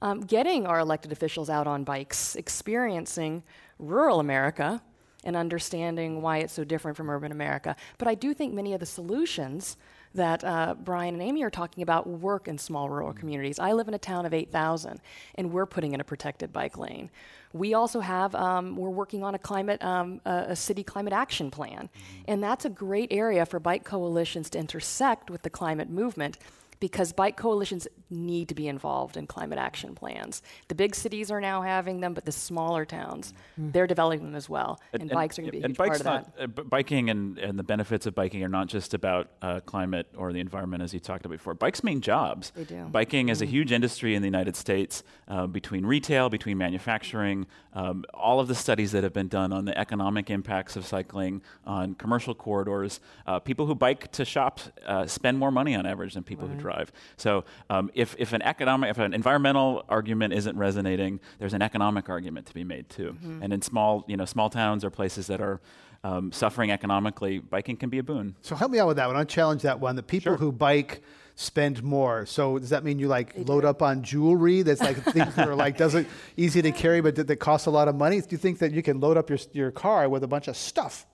um, 0.01 0.21
getting 0.21 0.67
our 0.67 0.79
elected 0.79 1.13
officials 1.13 1.51
out 1.51 1.67
on 1.67 1.85
bikes, 1.85 2.35
experiencing 2.35 3.43
rural 3.79 4.21
America, 4.21 4.81
and 5.25 5.37
understanding 5.37 6.23
why 6.23 6.39
it's 6.39 6.53
so 6.53 6.65
different 6.65 6.97
from 6.97 7.11
urban 7.11 7.33
America. 7.33 7.77
But 7.99 8.09
I 8.09 8.15
do 8.15 8.33
think 8.35 8.55
many 8.55 8.73
of 8.75 8.81
the 8.81 8.87
solutions 8.87 9.77
that 10.15 10.43
uh, 10.43 10.75
Brian 10.79 11.15
and 11.15 11.23
Amy 11.23 11.43
are 11.45 11.51
talking 11.51 11.83
about 11.83 12.07
work 12.07 12.49
in 12.49 12.59
small 12.59 12.89
rural 12.89 13.13
communities. 13.13 13.59
I 13.59 13.73
live 13.73 13.87
in 13.87 13.95
a 13.95 13.99
town 13.99 14.27
of 14.27 14.35
8,000, 14.35 15.01
and 15.37 15.53
we're 15.53 15.67
putting 15.67 15.93
in 15.93 16.01
a 16.01 16.05
protected 16.05 16.53
bike 16.53 16.77
lane. 16.77 17.11
We 17.53 17.75
also 17.75 18.01
have, 18.01 18.35
um, 18.35 18.77
we're 18.77 18.91
working 18.91 19.23
on 19.23 19.35
a 19.35 19.39
climate, 19.39 19.83
um, 19.85 20.21
a, 20.25 20.47
a, 20.49 20.57
city 20.57 20.83
climate 20.83 21.13
action 21.13 21.51
plan, 21.51 21.89
mm-hmm. 21.89 22.23
and 22.27 22.43
that's 22.43 22.65
a 22.65 22.71
great 22.71 23.13
area 23.13 23.47
for 23.47 23.61
bike 23.61 23.85
coalitions 23.85 24.51
to 24.51 24.59
intersect 24.59 25.31
with 25.31 25.43
the 25.43 25.51
climate 25.51 25.91
movement 25.91 26.39
because 26.81 27.13
bike 27.13 27.37
coalitions 27.37 27.87
need 28.09 28.49
to 28.49 28.55
be 28.55 28.67
involved 28.67 29.17
in 29.17 29.27
climate 29.27 29.59
action 29.59 29.95
plans. 29.95 30.43
The 30.69 30.75
big 30.75 30.95
cities 30.95 31.31
are 31.31 31.41
now 31.41 31.63
having 31.63 32.01
them, 32.01 32.15
but 32.15 32.25
the 32.25 32.33
smaller 32.33 32.85
towns, 32.85 33.35
they're 33.57 33.87
developing 33.87 34.25
them 34.25 34.35
as 34.35 34.49
well. 34.49 34.81
And, 34.93 35.11
bikes 35.11 35.39
are 35.39 35.43
going 35.43 35.53
to 35.53 35.59
be 35.59 35.63
a 35.63 35.65
and 35.65 35.71
huge 35.73 35.77
part 35.77 35.91
bikes 35.91 36.01
of 36.01 36.07
not, 36.07 36.37
that. 36.37 36.43
uh, 36.43 36.47
b- 36.47 36.63
biking 36.63 37.11
and, 37.11 37.39
and 37.39 37.59
the 37.59 37.63
benefits 37.63 38.07
of 38.07 38.15
biking 38.15 38.43
are 38.43 38.49
not 38.49 38.69
just 38.69 38.95
about 38.95 39.31
uh, 39.43 39.61
climate 39.61 40.07
or 40.17 40.33
the 40.33 40.41
environment, 40.41 40.83
as 40.83 40.95
you 40.95 41.01
talked 41.01 41.27
about 41.27 41.37
before. 41.37 41.55
Bikes 41.55 41.85
mean 41.85 42.01
jobs. 42.01 42.51
They 42.57 42.65
do. 42.65 42.85
Biking 42.91 43.29
is 43.29 43.43
a 43.43 43.47
huge 43.47 43.73
industry 43.73 44.15
in 44.15 44.23
the 44.23 44.29
United 44.29 44.57
States 44.57 45.03
uh, 45.29 45.47
between 45.47 45.85
retail, 45.85 46.31
between 46.31 46.57
manufacturing, 46.57 47.47
um, 47.75 48.05
all 48.15 48.41
of 48.41 48.49
the 48.49 48.55
studies 48.55 48.93
that 48.93 49.05
have 49.05 49.13
been 49.13 49.29
done 49.29 49.53
on 49.53 49.67
the 49.67 49.79
economic 49.79 50.31
impacts 50.31 50.77
of 50.77 50.87
cycling 50.87 51.43
on 51.67 51.95
commercial 51.95 52.35
corridors. 52.35 53.01
Uh, 53.27 53.39
people 53.39 53.67
who 53.67 53.75
bike 53.75 54.11
to 54.13 54.25
shops 54.25 54.71
uh, 54.87 55.07
spend 55.07 55.39
more 55.39 55.51
money 55.51 55.75
on 55.75 55.85
average 55.85 56.15
than 56.15 56.23
people 56.23 56.49
who 56.49 56.55
drive. 56.55 56.70
So 57.17 57.45
um, 57.69 57.91
if, 57.95 58.15
if 58.19 58.33
an 58.33 58.43
economic, 58.43 58.91
if 58.91 58.99
an 58.99 59.15
environmental 59.15 59.85
argument 59.89 60.35
isn't 60.35 60.57
resonating, 60.57 61.21
there's 61.39 61.55
an 61.55 61.63
economic 61.63 62.09
argument 62.09 62.47
to 62.47 62.55
be 62.55 62.65
made 62.65 62.89
too. 62.89 63.17
And 63.43 63.53
in 63.53 63.63
small, 63.63 64.05
you 64.07 64.17
know, 64.17 64.25
small 64.25 64.51
towns 64.51 64.85
or 64.85 64.91
places 64.91 65.27
that 65.29 65.41
are 65.41 65.61
um, 66.03 66.33
suffering 66.33 66.71
economically, 66.71 67.39
biking 67.39 67.77
can 67.77 67.91
be 67.91 67.99
a 67.99 68.03
boon. 68.03 68.35
So 68.41 68.55
help 68.57 68.71
me 68.71 68.79
out 68.79 68.89
with 68.89 68.97
that 68.97 69.07
one. 69.07 69.17
I 69.17 69.25
challenge 69.25 69.63
that 69.63 69.81
one. 69.81 69.97
The 69.97 70.03
people 70.03 70.37
who 70.37 70.51
bike 70.53 71.03
spend 71.41 71.83
more. 71.83 72.27
So 72.27 72.59
does 72.59 72.69
that 72.71 72.85
mean 72.85 72.99
you 72.99 73.09
like 73.09 73.33
load 73.37 73.65
up 73.65 73.81
on 73.81 74.03
jewelry 74.03 74.61
that's 74.63 74.83
like 74.83 75.03
things 75.05 75.35
that 75.37 75.49
are 75.49 75.55
like 75.55 75.79
doesn't 75.79 76.07
easy 76.37 76.61
to 76.61 76.71
carry 76.71 77.01
but 77.01 77.17
that, 77.17 77.27
that 77.29 77.37
cost 77.37 77.67
a 77.67 77.71
lot 77.71 77.89
of 77.89 77.95
money? 77.95 78.21
Do 78.21 78.27
you 78.31 78.39
think 78.39 78.59
that 78.59 78.73
you 78.73 78.83
can 78.83 79.01
load 79.01 79.17
up 79.17 79.31
your 79.31 79.39
your 79.53 79.71
car 79.71 80.09
with 80.09 80.23
a 80.23 80.29
bunch 80.29 80.49
of 80.49 80.57
stuff? 80.57 81.07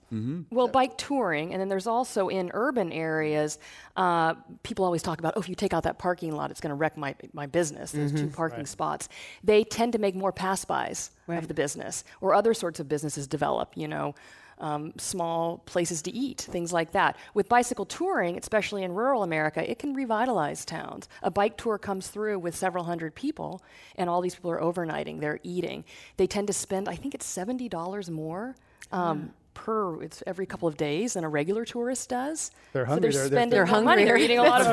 Well, 0.49 0.69
bike 0.69 0.97
touring, 0.97 1.51
and 1.51 1.59
then 1.59 1.67
there's 1.67 1.85
also 1.85 2.29
in 2.29 2.49
urban 2.53 2.93
areas, 2.93 3.59
uh, 3.97 4.35
people 4.63 4.85
always 4.85 5.01
talk 5.01 5.19
about, 5.19 5.33
oh, 5.35 5.41
if 5.41 5.49
you 5.49 5.55
take 5.55 5.73
out 5.73 5.83
that 5.83 5.99
parking 5.99 6.31
lot, 6.31 6.49
it's 6.49 6.61
going 6.61 6.69
to 6.69 6.75
wreck 6.75 6.95
my, 6.95 7.13
my 7.33 7.45
business. 7.45 7.91
There's 7.91 8.13
two 8.13 8.27
parking 8.27 8.65
spots. 8.65 9.09
They 9.43 9.65
tend 9.65 9.91
to 9.93 9.99
make 9.99 10.15
more 10.15 10.31
pass 10.31 10.63
bys 10.63 11.11
of 11.27 11.49
the 11.49 11.53
business, 11.53 12.05
or 12.21 12.33
other 12.33 12.53
sorts 12.53 12.79
of 12.79 12.87
businesses 12.87 13.27
develop, 13.27 13.73
you 13.75 13.89
know, 13.89 14.15
um, 14.59 14.93
small 14.97 15.59
places 15.65 16.01
to 16.03 16.11
eat, 16.13 16.41
things 16.41 16.73
like 16.73 16.91
that. 16.91 17.17
With 17.33 17.49
bicycle 17.49 17.85
touring, 17.85 18.37
especially 18.37 18.83
in 18.83 18.93
rural 18.93 19.23
America, 19.23 19.69
it 19.69 19.79
can 19.79 19.93
revitalize 19.93 20.65
towns. 20.65 21.07
A 21.21 21.31
bike 21.31 21.57
tour 21.57 21.77
comes 21.77 22.07
through 22.07 22.39
with 22.39 22.55
several 22.55 22.83
hundred 22.85 23.15
people, 23.15 23.61
and 23.95 24.09
all 24.09 24.21
these 24.21 24.35
people 24.35 24.51
are 24.51 24.61
overnighting, 24.61 25.19
they're 25.19 25.39
eating. 25.43 25.83
They 26.17 26.27
tend 26.27 26.47
to 26.47 26.53
spend, 26.53 26.89
I 26.89 26.95
think 26.95 27.13
it's 27.13 27.27
$70 27.27 28.09
more. 28.09 28.55
Um, 28.91 29.33
Per 29.57 30.03
it's 30.03 30.21
every 30.27 30.45
couple 30.45 30.67
of 30.67 30.77
days 30.77 31.13
than 31.13 31.23
a 31.23 31.29
regular 31.29 31.65
tourist 31.65 32.09
does. 32.09 32.51
They're 32.73 32.85
So 32.85 32.91
hungry, 32.91 33.09
they're 33.09 33.21
they're- 33.21 33.29
they're- 33.29 33.37
spending 33.37 33.49
They're 33.57 33.65
more 33.65 33.81
money. 33.81 34.05
They're 34.05 34.17
eating 34.17 34.37
a 34.39 34.43
lot 34.43 34.61
of 34.61 34.67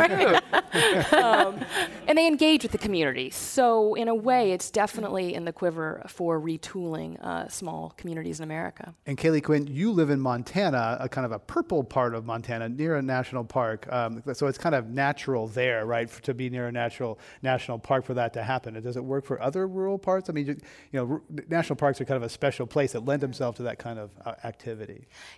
food, 0.53 1.12
um, 1.14 1.64
and 2.07 2.18
they 2.18 2.27
engage 2.27 2.62
with 2.62 2.73
the 2.73 2.79
community. 2.79 3.31
So 3.31 3.94
in 3.94 4.09
a 4.09 4.14
way, 4.14 4.53
it's 4.53 4.70
definitely 4.70 5.35
in 5.35 5.47
the 5.47 5.53
quiver 5.53 6.03
for 6.09 6.38
retooling 6.40 7.18
uh, 7.25 7.49
small 7.49 7.94
communities 7.97 8.40
in 8.40 8.44
America. 8.44 8.94
And 9.07 9.16
Caeli 9.16 9.40
Quinn, 9.42 9.66
you 9.66 9.90
live 9.90 10.11
in 10.11 10.20
Montana, 10.20 10.99
a 11.01 11.09
kind 11.09 11.25
of 11.25 11.33
a 11.33 11.38
purple 11.38 11.83
part 11.83 12.14
of 12.14 12.27
Montana, 12.27 12.68
near 12.68 12.97
a 12.97 13.03
national 13.03 13.44
park. 13.44 13.90
Um, 13.92 14.23
so 14.35 14.47
it's 14.49 14.59
kind 14.59 14.75
of 14.75 14.88
natural 14.90 15.49
there, 15.49 15.87
right, 15.87 16.11
for, 16.11 16.20
to 16.23 16.35
be 16.35 16.51
near 16.51 16.66
a 16.68 16.73
natural 16.73 17.18
national 17.42 17.79
park 17.79 18.05
for 18.05 18.14
that 18.14 18.33
to 18.35 18.42
happen. 18.42 18.75
Does 18.83 18.97
it 18.99 19.05
work 19.05 19.25
for 19.25 19.40
other 19.40 19.66
rural 19.66 19.99
parts? 19.99 20.29
I 20.29 20.33
mean, 20.35 20.47
you, 20.47 20.57
you 20.92 21.01
know, 21.01 21.11
r- 21.14 21.23
national 21.49 21.77
parks 21.77 22.01
are 22.01 22.05
kind 22.05 22.16
of 22.18 22.23
a 22.23 22.29
special 22.29 22.66
place 22.66 22.92
that 22.92 23.05
lend 23.05 23.23
themselves 23.23 23.57
to 23.59 23.62
that 23.64 23.79
kind 23.79 23.99
of 23.99 24.11
uh, 24.27 24.35
activity. 24.44 24.73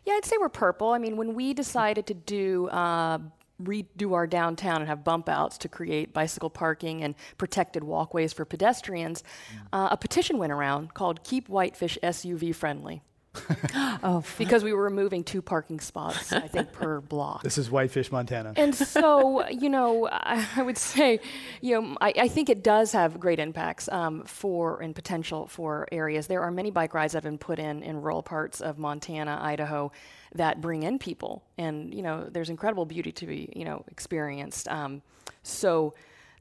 Yeah, 0.04 0.14
I'd 0.14 0.24
say 0.24 0.36
we're 0.38 0.48
purple. 0.48 0.90
I 0.90 0.98
mean, 0.98 1.16
when 1.16 1.34
we 1.34 1.54
decided 1.54 2.06
to 2.06 2.14
do 2.14 2.68
uh, 2.68 3.18
redo 3.62 4.12
our 4.12 4.26
downtown 4.26 4.80
and 4.80 4.88
have 4.88 5.04
bump 5.04 5.28
outs 5.28 5.58
to 5.58 5.68
create 5.68 6.12
bicycle 6.12 6.50
parking 6.50 7.02
and 7.02 7.14
protected 7.38 7.84
walkways 7.84 8.32
for 8.32 8.44
pedestrians, 8.44 9.24
uh, 9.72 9.88
a 9.90 9.96
petition 9.96 10.38
went 10.38 10.52
around 10.52 10.94
called 10.94 11.22
"Keep 11.24 11.48
Whitefish 11.48 11.98
SUV 12.02 12.54
Friendly." 12.54 13.02
Oh, 14.02 14.22
because 14.38 14.62
we 14.62 14.72
were 14.72 14.82
removing 14.82 15.24
two 15.24 15.42
parking 15.42 15.80
spots, 15.80 16.32
I 16.32 16.48
think, 16.48 16.72
per 16.80 17.00
block. 17.00 17.42
This 17.42 17.58
is 17.58 17.70
Whitefish, 17.70 18.12
Montana. 18.12 18.52
And 18.56 18.74
so, 18.96 19.46
you 19.48 19.68
know, 19.68 20.08
I, 20.10 20.46
I 20.56 20.62
would 20.62 20.78
say, 20.78 21.20
you 21.60 21.80
know, 21.80 21.96
I, 22.00 22.12
I 22.16 22.28
think 22.28 22.48
it 22.48 22.62
does 22.62 22.92
have 22.92 23.18
great 23.18 23.38
impacts 23.38 23.88
um, 23.88 24.22
for 24.24 24.80
and 24.80 24.94
potential 24.94 25.46
for 25.46 25.88
areas. 25.90 26.26
There 26.26 26.42
are 26.42 26.50
many 26.50 26.70
bike 26.70 26.94
rides 26.94 27.14
that 27.14 27.18
have 27.18 27.24
been 27.24 27.38
put 27.38 27.58
in 27.58 27.82
in 27.82 28.00
rural 28.00 28.22
parts 28.22 28.60
of 28.60 28.78
Montana, 28.78 29.38
Idaho, 29.40 29.92
that 30.34 30.60
bring 30.60 30.82
in 30.82 30.98
people, 30.98 31.42
and 31.56 31.94
you 31.94 32.02
know, 32.02 32.28
there's 32.30 32.50
incredible 32.50 32.84
beauty 32.84 33.12
to 33.12 33.26
be, 33.26 33.52
you 33.56 33.64
know, 33.64 33.84
experienced. 33.88 34.68
Um, 34.68 35.02
so. 35.42 35.94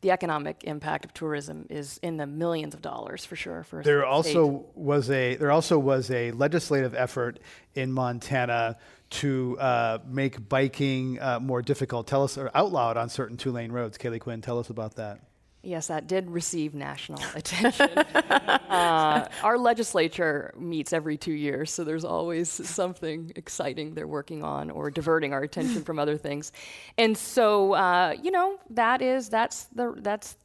The 0.05 0.11
economic 0.11 0.65
impact 0.65 1.03
of 1.03 1.15
tourism 1.15 1.65
is 1.67 1.99
in 2.03 2.17
the 2.17 2.27
millions 2.27 2.75
of 2.75 2.81
dollars 2.83 3.25
for 3.25 3.35
sure. 3.35 3.63
For 3.63 3.81
There 3.81 4.01
state. 4.01 4.07
also 4.07 4.67
was 4.75 5.09
a 5.09 5.35
there 5.35 5.49
also 5.49 5.79
was 5.79 6.11
a 6.11 6.29
legislative 6.29 6.93
effort 6.93 7.39
in 7.73 7.91
Montana 7.91 8.77
to 9.09 9.57
uh, 9.59 9.97
make 10.05 10.47
biking 10.47 11.19
uh, 11.19 11.39
more 11.39 11.63
difficult. 11.63 12.05
Tell 12.05 12.23
us 12.23 12.37
or 12.37 12.51
outlawed 12.53 12.97
on 12.97 13.09
certain 13.09 13.35
two 13.35 13.51
lane 13.51 13.71
roads. 13.71 13.97
Caeli 13.97 14.19
Quinn, 14.19 14.41
tell 14.41 14.59
us 14.59 14.69
about 14.69 14.93
that. 14.97 15.21
Yes, 15.65 15.87
that 15.87 16.07
did 16.07 16.29
receive 16.29 16.75
national 16.75 17.19
attention. 17.35 17.89
uh, 17.97 19.27
our 19.43 19.57
legislature 19.57 20.53
meets 20.57 20.93
every 20.93 21.17
two 21.17 21.33
years, 21.33 21.71
so 21.71 21.83
there's 21.83 22.05
always 22.05 22.49
something 22.49 23.31
exciting 23.35 23.95
they're 23.95 24.07
working 24.07 24.43
on 24.43 24.69
or 24.69 24.91
diverting 24.91 25.33
our 25.33 25.41
attention 25.41 25.83
from 25.83 25.97
other 25.97 26.17
things. 26.17 26.51
And 26.97 27.17
so, 27.17 27.73
uh, 27.73 28.15
you 28.21 28.31
know, 28.31 28.59
that 28.69 29.01
is 29.01 29.29
that's 29.29 29.65
the 29.65 29.93
that's 29.97 30.37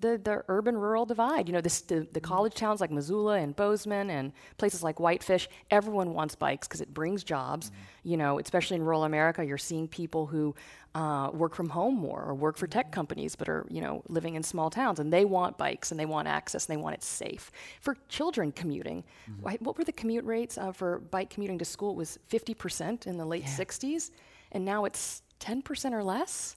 the, 0.00 0.20
the 0.22 0.42
urban 0.48 0.76
rural 0.76 1.04
divide. 1.04 1.48
You 1.48 1.54
know, 1.54 1.60
this, 1.60 1.82
the, 1.82 2.06
the 2.12 2.20
college 2.20 2.54
towns 2.54 2.80
like 2.80 2.90
Missoula 2.90 3.36
and 3.36 3.54
Bozeman 3.54 4.10
and 4.10 4.32
places 4.56 4.82
like 4.82 4.98
Whitefish, 4.98 5.48
everyone 5.70 6.14
wants 6.14 6.34
bikes 6.34 6.66
because 6.66 6.80
it 6.80 6.92
brings 6.92 7.24
jobs. 7.24 7.70
You 8.02 8.16
know, 8.16 8.38
especially 8.38 8.76
in 8.76 8.82
rural 8.82 9.04
America, 9.04 9.44
you're 9.44 9.58
seeing 9.58 9.88
people 9.88 10.26
who 10.26 10.54
uh, 10.94 11.30
work 11.32 11.54
from 11.54 11.68
home 11.68 11.94
more 11.94 12.22
or 12.24 12.34
work 12.34 12.56
for 12.56 12.66
tech 12.66 12.90
companies 12.90 13.36
but 13.36 13.48
are, 13.48 13.64
you 13.70 13.80
know, 13.80 14.02
living 14.08 14.34
in 14.34 14.42
small 14.42 14.70
towns 14.70 14.98
and 14.98 15.12
they 15.12 15.24
want 15.24 15.56
bikes 15.56 15.90
and 15.92 16.00
they 16.00 16.06
want 16.06 16.26
access 16.26 16.66
and 16.68 16.76
they 16.76 16.82
want 16.82 16.94
it 16.94 17.02
safe. 17.04 17.52
For 17.80 17.96
children 18.08 18.50
commuting, 18.52 19.04
why- 19.40 19.58
what 19.60 19.78
were 19.78 19.84
the 19.84 19.92
commute 19.92 20.24
rates 20.24 20.58
uh, 20.58 20.72
for 20.72 20.98
bike 20.98 21.30
commuting 21.30 21.58
to 21.58 21.64
school? 21.64 21.92
It 21.92 21.96
was 21.96 22.18
50% 22.28 23.06
in 23.06 23.18
the 23.18 23.24
late 23.24 23.44
60s 23.44 24.10
and 24.52 24.64
now 24.64 24.84
it's 24.84 25.22
10% 25.38 25.92
or 25.92 26.02
less. 26.02 26.56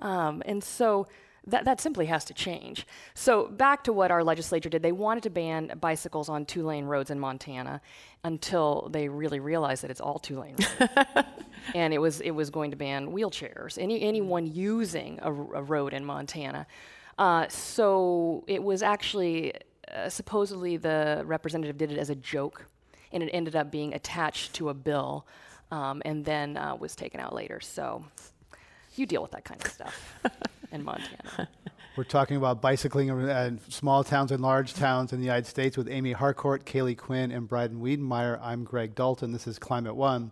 Um, 0.00 0.42
and 0.44 0.62
so 0.62 1.06
that, 1.46 1.64
that 1.64 1.80
simply 1.80 2.06
has 2.06 2.24
to 2.26 2.34
change. 2.34 2.86
So, 3.14 3.46
back 3.46 3.84
to 3.84 3.92
what 3.92 4.10
our 4.10 4.24
legislature 4.24 4.68
did, 4.68 4.82
they 4.82 4.92
wanted 4.92 5.22
to 5.24 5.30
ban 5.30 5.72
bicycles 5.80 6.28
on 6.28 6.44
two 6.44 6.64
lane 6.64 6.86
roads 6.86 7.10
in 7.10 7.20
Montana 7.20 7.80
until 8.24 8.88
they 8.90 9.08
really 9.08 9.38
realized 9.38 9.82
that 9.82 9.90
it's 9.90 10.00
all 10.00 10.18
two 10.18 10.40
lane 10.40 10.56
roads. 10.58 10.98
and 11.74 11.94
it 11.94 11.98
was, 11.98 12.20
it 12.20 12.32
was 12.32 12.50
going 12.50 12.72
to 12.72 12.76
ban 12.76 13.12
wheelchairs, 13.12 13.78
any, 13.80 14.02
anyone 14.02 14.46
using 14.46 15.20
a 15.22 15.30
road 15.30 15.92
in 15.92 16.04
Montana. 16.04 16.66
Uh, 17.18 17.46
so, 17.48 18.44
it 18.48 18.62
was 18.62 18.82
actually 18.82 19.52
uh, 19.94 20.08
supposedly 20.08 20.76
the 20.76 21.22
representative 21.24 21.78
did 21.78 21.92
it 21.92 21.98
as 21.98 22.10
a 22.10 22.16
joke, 22.16 22.66
and 23.12 23.22
it 23.22 23.30
ended 23.32 23.54
up 23.54 23.70
being 23.70 23.94
attached 23.94 24.52
to 24.54 24.68
a 24.68 24.74
bill 24.74 25.26
um, 25.70 26.02
and 26.04 26.24
then 26.24 26.56
uh, 26.56 26.74
was 26.74 26.96
taken 26.96 27.20
out 27.20 27.32
later. 27.32 27.60
So, 27.60 28.04
you 28.98 29.06
deal 29.06 29.22
with 29.22 29.32
that 29.32 29.44
kind 29.44 29.64
of 29.64 29.70
stuff 29.70 30.14
in 30.72 30.84
Montana. 30.84 31.48
We're 31.96 32.04
talking 32.04 32.36
about 32.36 32.60
bicycling 32.60 33.08
in 33.08 33.28
uh, 33.28 33.56
small 33.68 34.04
towns 34.04 34.30
and 34.30 34.42
large 34.42 34.74
towns 34.74 35.12
in 35.12 35.18
the 35.18 35.24
United 35.24 35.46
States 35.46 35.78
with 35.78 35.88
Amy 35.88 36.12
Harcourt, 36.12 36.66
Caeli 36.66 36.94
Quinn, 36.94 37.30
and 37.32 37.48
Brian 37.48 37.80
Wiedenmeier. 37.80 38.38
I'm 38.42 38.64
Greg 38.64 38.94
Dalton. 38.94 39.32
This 39.32 39.46
is 39.46 39.58
Climate 39.58 39.96
One. 39.96 40.30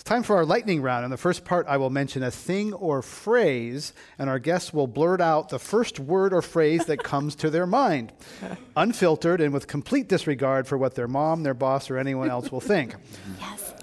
It's 0.00 0.08
time 0.08 0.22
for 0.22 0.36
our 0.36 0.46
lightning 0.46 0.80
round. 0.80 1.04
In 1.04 1.10
the 1.10 1.18
first 1.18 1.44
part, 1.44 1.66
I 1.68 1.76
will 1.76 1.90
mention 1.90 2.22
a 2.22 2.30
thing 2.30 2.72
or 2.72 3.02
phrase, 3.02 3.92
and 4.18 4.30
our 4.30 4.38
guests 4.38 4.72
will 4.72 4.86
blurt 4.86 5.20
out 5.20 5.50
the 5.50 5.58
first 5.58 6.00
word 6.00 6.32
or 6.32 6.40
phrase 6.40 6.86
that 6.86 7.04
comes 7.04 7.36
to 7.36 7.50
their 7.50 7.66
mind, 7.66 8.12
unfiltered 8.76 9.42
and 9.42 9.52
with 9.52 9.68
complete 9.68 10.08
disregard 10.08 10.66
for 10.66 10.78
what 10.78 10.94
their 10.94 11.06
mom, 11.06 11.42
their 11.42 11.52
boss, 11.52 11.90
or 11.90 11.98
anyone 11.98 12.30
else 12.30 12.50
will 12.50 12.62
think. 12.62 12.94
yes. 13.40 13.74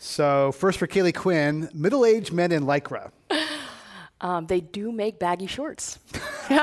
So, 0.00 0.50
first 0.50 0.80
for 0.80 0.88
Caeli 0.88 1.12
Quinn, 1.12 1.70
middle 1.72 2.04
aged 2.04 2.32
men 2.32 2.50
in 2.50 2.64
Lycra. 2.64 3.12
Um, 4.22 4.46
they 4.46 4.60
do 4.60 4.92
make 4.92 5.18
baggy 5.18 5.46
shorts. 5.46 5.98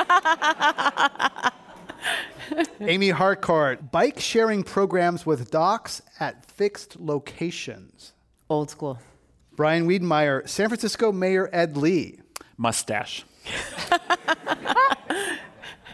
Amy 2.80 3.10
Harcourt, 3.10 3.92
bike 3.92 4.20
sharing 4.20 4.64
programs 4.64 5.26
with 5.26 5.52
docks 5.52 6.02
at 6.20 6.46
fixed 6.46 7.00
locations. 7.00 8.14
Old 8.50 8.72
school. 8.72 8.98
Brian 9.56 9.88
Wiedenmeier, 9.88 10.48
San 10.48 10.70
Francisco 10.70 11.12
Mayor 11.12 11.50
Ed 11.52 11.76
Lee. 11.76 12.22
Mustache. 12.58 13.26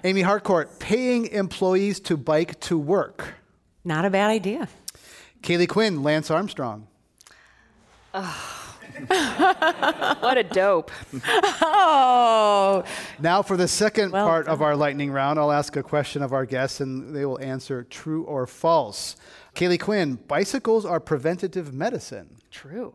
Amy 0.03 0.21
Harcourt, 0.21 0.79
paying 0.79 1.25
employees 1.27 1.99
to 2.01 2.15
bike 2.15 2.59
to 2.59 2.77
work. 2.77 3.33
Not 3.83 4.05
a 4.05 4.11
bad 4.11 4.29
idea. 4.29 4.67
Caeli 5.41 5.67
Quinn, 5.67 6.03
Lance 6.03 6.29
Armstrong. 6.29 6.87
what 9.07 10.37
a 10.37 10.43
dope. 10.43 10.91
Oh, 11.61 12.83
Now, 13.19 13.41
for 13.41 13.57
the 13.57 13.67
second 13.67 14.11
Well 14.11 14.25
part 14.27 14.47
of 14.47 14.61
our 14.61 14.75
lightning 14.75 15.11
round, 15.11 15.39
I'll 15.39 15.51
ask 15.51 15.75
a 15.75 15.83
question 15.83 16.21
of 16.21 16.33
our 16.33 16.45
guests 16.45 16.81
and 16.81 17.15
they 17.15 17.25
will 17.25 17.39
answer 17.39 17.83
true 17.83 18.23
or 18.23 18.47
false. 18.47 19.15
Caeli 19.53 19.77
Quinn, 19.77 20.15
bicycles 20.27 20.85
are 20.85 20.99
preventative 20.99 21.73
medicine. 21.73 22.35
True. 22.51 22.93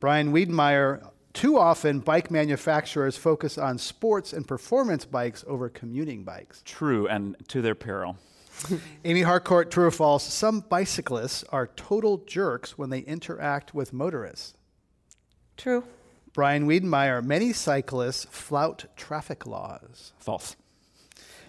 Brian 0.00 0.32
Wiedenmeier, 0.32 1.10
too 1.32 1.58
often 1.58 2.00
bike 2.00 2.30
manufacturers 2.30 3.16
focus 3.16 3.58
on 3.58 3.78
sports 3.78 4.32
and 4.32 4.46
performance 4.46 5.04
bikes 5.04 5.44
over 5.46 5.68
commuting 5.68 6.24
bikes. 6.24 6.62
True, 6.64 7.06
and 7.06 7.36
to 7.48 7.62
their 7.62 7.74
peril. 7.74 8.16
Amy 9.04 9.22
Harcourt, 9.22 9.70
true 9.70 9.84
or 9.84 9.90
false, 9.90 10.24
some 10.24 10.60
bicyclists 10.60 11.44
are 11.50 11.68
total 11.68 12.18
jerks 12.18 12.76
when 12.76 12.90
they 12.90 13.00
interact 13.00 13.72
with 13.74 13.92
motorists. 13.92 14.54
True. 15.58 15.84
Brian 16.32 16.66
Wiedenmeier, 16.66 17.22
many 17.22 17.52
cyclists 17.52 18.24
flout 18.30 18.86
traffic 18.96 19.44
laws. 19.46 20.12
False. 20.18 20.56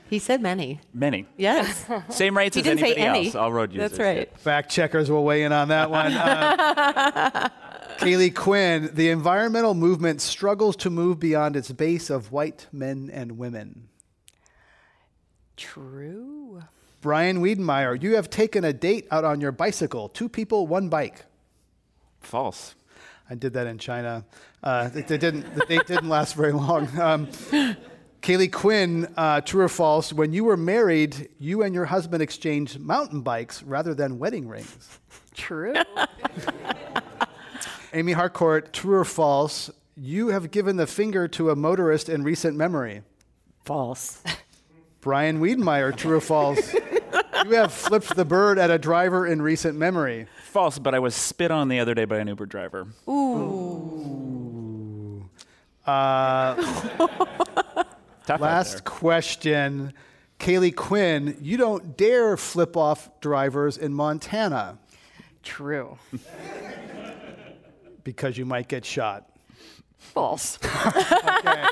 He 0.10 0.18
said 0.18 0.42
many. 0.42 0.82
Many. 0.94 1.28
Yes. 1.38 1.86
Same 2.10 2.36
rates 2.36 2.56
He 2.56 2.62
as 2.62 2.64
didn't 2.66 2.80
say 2.80 2.96
anybody 2.96 3.20
any. 3.20 3.26
else. 3.28 3.36
All 3.36 3.54
road 3.54 3.72
users. 3.72 3.92
That's 3.92 4.00
right. 4.00 4.40
Fact 4.40 4.72
checkers 4.72 5.12
will 5.12 5.24
weigh 5.24 5.44
in 5.44 5.52
on 5.54 5.68
that 5.68 5.92
one. 5.92 6.12
Uh, 6.14 7.50
Caeli 8.00 8.32
Quinn, 8.34 8.90
the 8.94 9.10
environmental 9.12 9.76
movement 9.76 10.22
struggles 10.22 10.76
to 10.78 10.90
move 10.90 11.20
beyond 11.20 11.56
its 11.56 11.72
base 11.72 12.10
of 12.10 12.32
white 12.32 12.66
men 12.72 13.12
and 13.14 13.38
women. 13.38 13.90
True. 15.56 16.64
Brian 17.02 17.42
Wiedenmeier, 17.42 18.02
you 18.02 18.16
have 18.16 18.30
taken 18.30 18.64
a 18.64 18.74
date 18.74 19.08
out 19.12 19.24
on 19.26 19.40
your 19.42 19.52
bicycle. 19.52 20.10
Two 20.10 20.28
people, 20.30 20.66
one 20.66 20.90
bike. 20.90 21.26
False. 22.20 22.74
I 23.30 23.36
did 23.36 23.54
that 23.54 23.68
in 23.68 23.78
China. 23.78 24.26
Uh, 24.64 24.90
it, 24.94 25.10
it 25.12 25.22
didn't, 25.22 25.54
the 25.56 25.66
date 25.66 25.86
didn't 25.86 26.10
last 26.10 26.36
very 26.36 26.52
long. 26.52 26.88
Um, 27.00 27.28
Caeli 28.22 28.50
Quinn, 28.50 29.12
uh, 29.16 29.42
true 29.42 29.64
or 29.64 29.70
false, 29.70 30.12
when 30.12 30.34
you 30.34 30.44
were 30.44 30.58
married, 30.58 31.30
you 31.40 31.64
and 31.64 31.74
your 31.74 31.86
husband 31.86 32.22
exchanged 32.22 32.80
mountain 32.80 33.22
bikes 33.22 33.64
rather 33.64 33.94
than 33.94 34.20
wedding 34.20 34.48
rings. 34.48 35.00
True. 35.36 35.74
Amy 37.94 38.12
Harcourt, 38.12 38.74
true 38.74 38.98
or 38.98 39.06
false, 39.06 39.72
you 39.96 40.30
have 40.30 40.52
given 40.52 40.78
the 40.78 40.88
finger 40.88 41.28
to 41.30 41.50
a 41.50 41.56
motorist 41.56 42.10
in 42.10 42.24
recent 42.24 42.58
memory. 42.58 43.04
False. 43.64 44.22
Brian 45.02 45.40
Wiedenmeier, 45.40 45.96
true 45.96 46.18
or 46.18 46.22
false, 46.22 46.76
you 47.46 47.56
have 47.56 47.74
flipped 47.74 48.16
the 48.16 48.26
bird 48.26 48.60
at 48.60 48.70
a 48.70 48.78
driver 48.78 49.26
in 49.26 49.42
recent 49.42 49.78
memory. 49.78 50.28
False, 50.46 50.80
but 50.80 50.96
I 50.96 51.00
was 51.00 51.16
spit 51.16 51.52
on 51.52 51.68
the 51.68 51.80
other 51.80 51.94
day 51.94 52.06
by 52.06 52.18
an 52.18 52.28
Uber 52.28 52.46
driver. 52.46 52.88
Uh, 55.86 56.56
Tough 58.26 58.30
out 58.30 58.42
last 58.42 58.84
question. 58.84 59.94
Caeli 60.40 60.72
Quinn, 60.72 61.38
you 61.42 61.58
don't 61.58 61.98
dare 61.98 62.38
flip 62.38 62.78
off 62.78 63.10
drivers 63.20 63.78
in 63.78 63.94
Montana 63.94 64.78
True. 65.44 65.98
because 68.04 68.38
you 68.38 68.46
might 68.46 68.68
get 68.68 68.86
shot. 68.86 69.30
False. 69.98 70.60
Okay. 71.40 71.66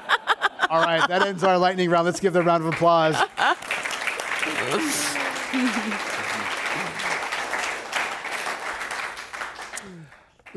All 0.69 0.81
right, 0.81 1.05
that 1.07 1.21
ends 1.23 1.43
our 1.43 1.57
lightning 1.57 1.89
round. 1.89 2.05
Let's 2.05 2.19
give 2.19 2.33
them 2.33 2.43
a 2.43 2.45
round 2.45 2.65
of 2.65 2.73
applause. 2.73 3.15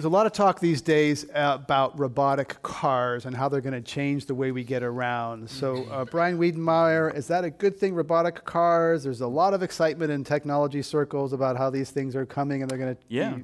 There's 0.00 0.06
a 0.06 0.08
lot 0.08 0.24
of 0.24 0.32
talk 0.32 0.60
these 0.60 0.80
days 0.80 1.26
about 1.34 1.98
robotic 1.98 2.62
cars 2.62 3.26
and 3.26 3.36
how 3.36 3.50
they're 3.50 3.60
going 3.60 3.74
to 3.74 3.82
change 3.82 4.24
the 4.24 4.34
way 4.34 4.50
we 4.50 4.64
get 4.64 4.82
around. 4.82 5.50
So, 5.50 5.84
uh, 5.90 6.06
Brian 6.06 6.38
Wiedenmeier, 6.38 7.14
is 7.14 7.26
that 7.26 7.44
a 7.44 7.50
good 7.50 7.76
thing, 7.76 7.92
robotic 7.92 8.42
cars? 8.46 9.02
There's 9.02 9.20
a 9.20 9.26
lot 9.26 9.52
of 9.52 9.62
excitement 9.62 10.10
in 10.10 10.24
technology 10.24 10.80
circles 10.80 11.34
about 11.34 11.58
how 11.58 11.68
these 11.68 11.90
things 11.90 12.16
are 12.16 12.24
coming 12.24 12.62
and 12.62 12.70
they're 12.70 12.78
going 12.78 12.96
to 12.96 13.02
Yeah. 13.08 13.40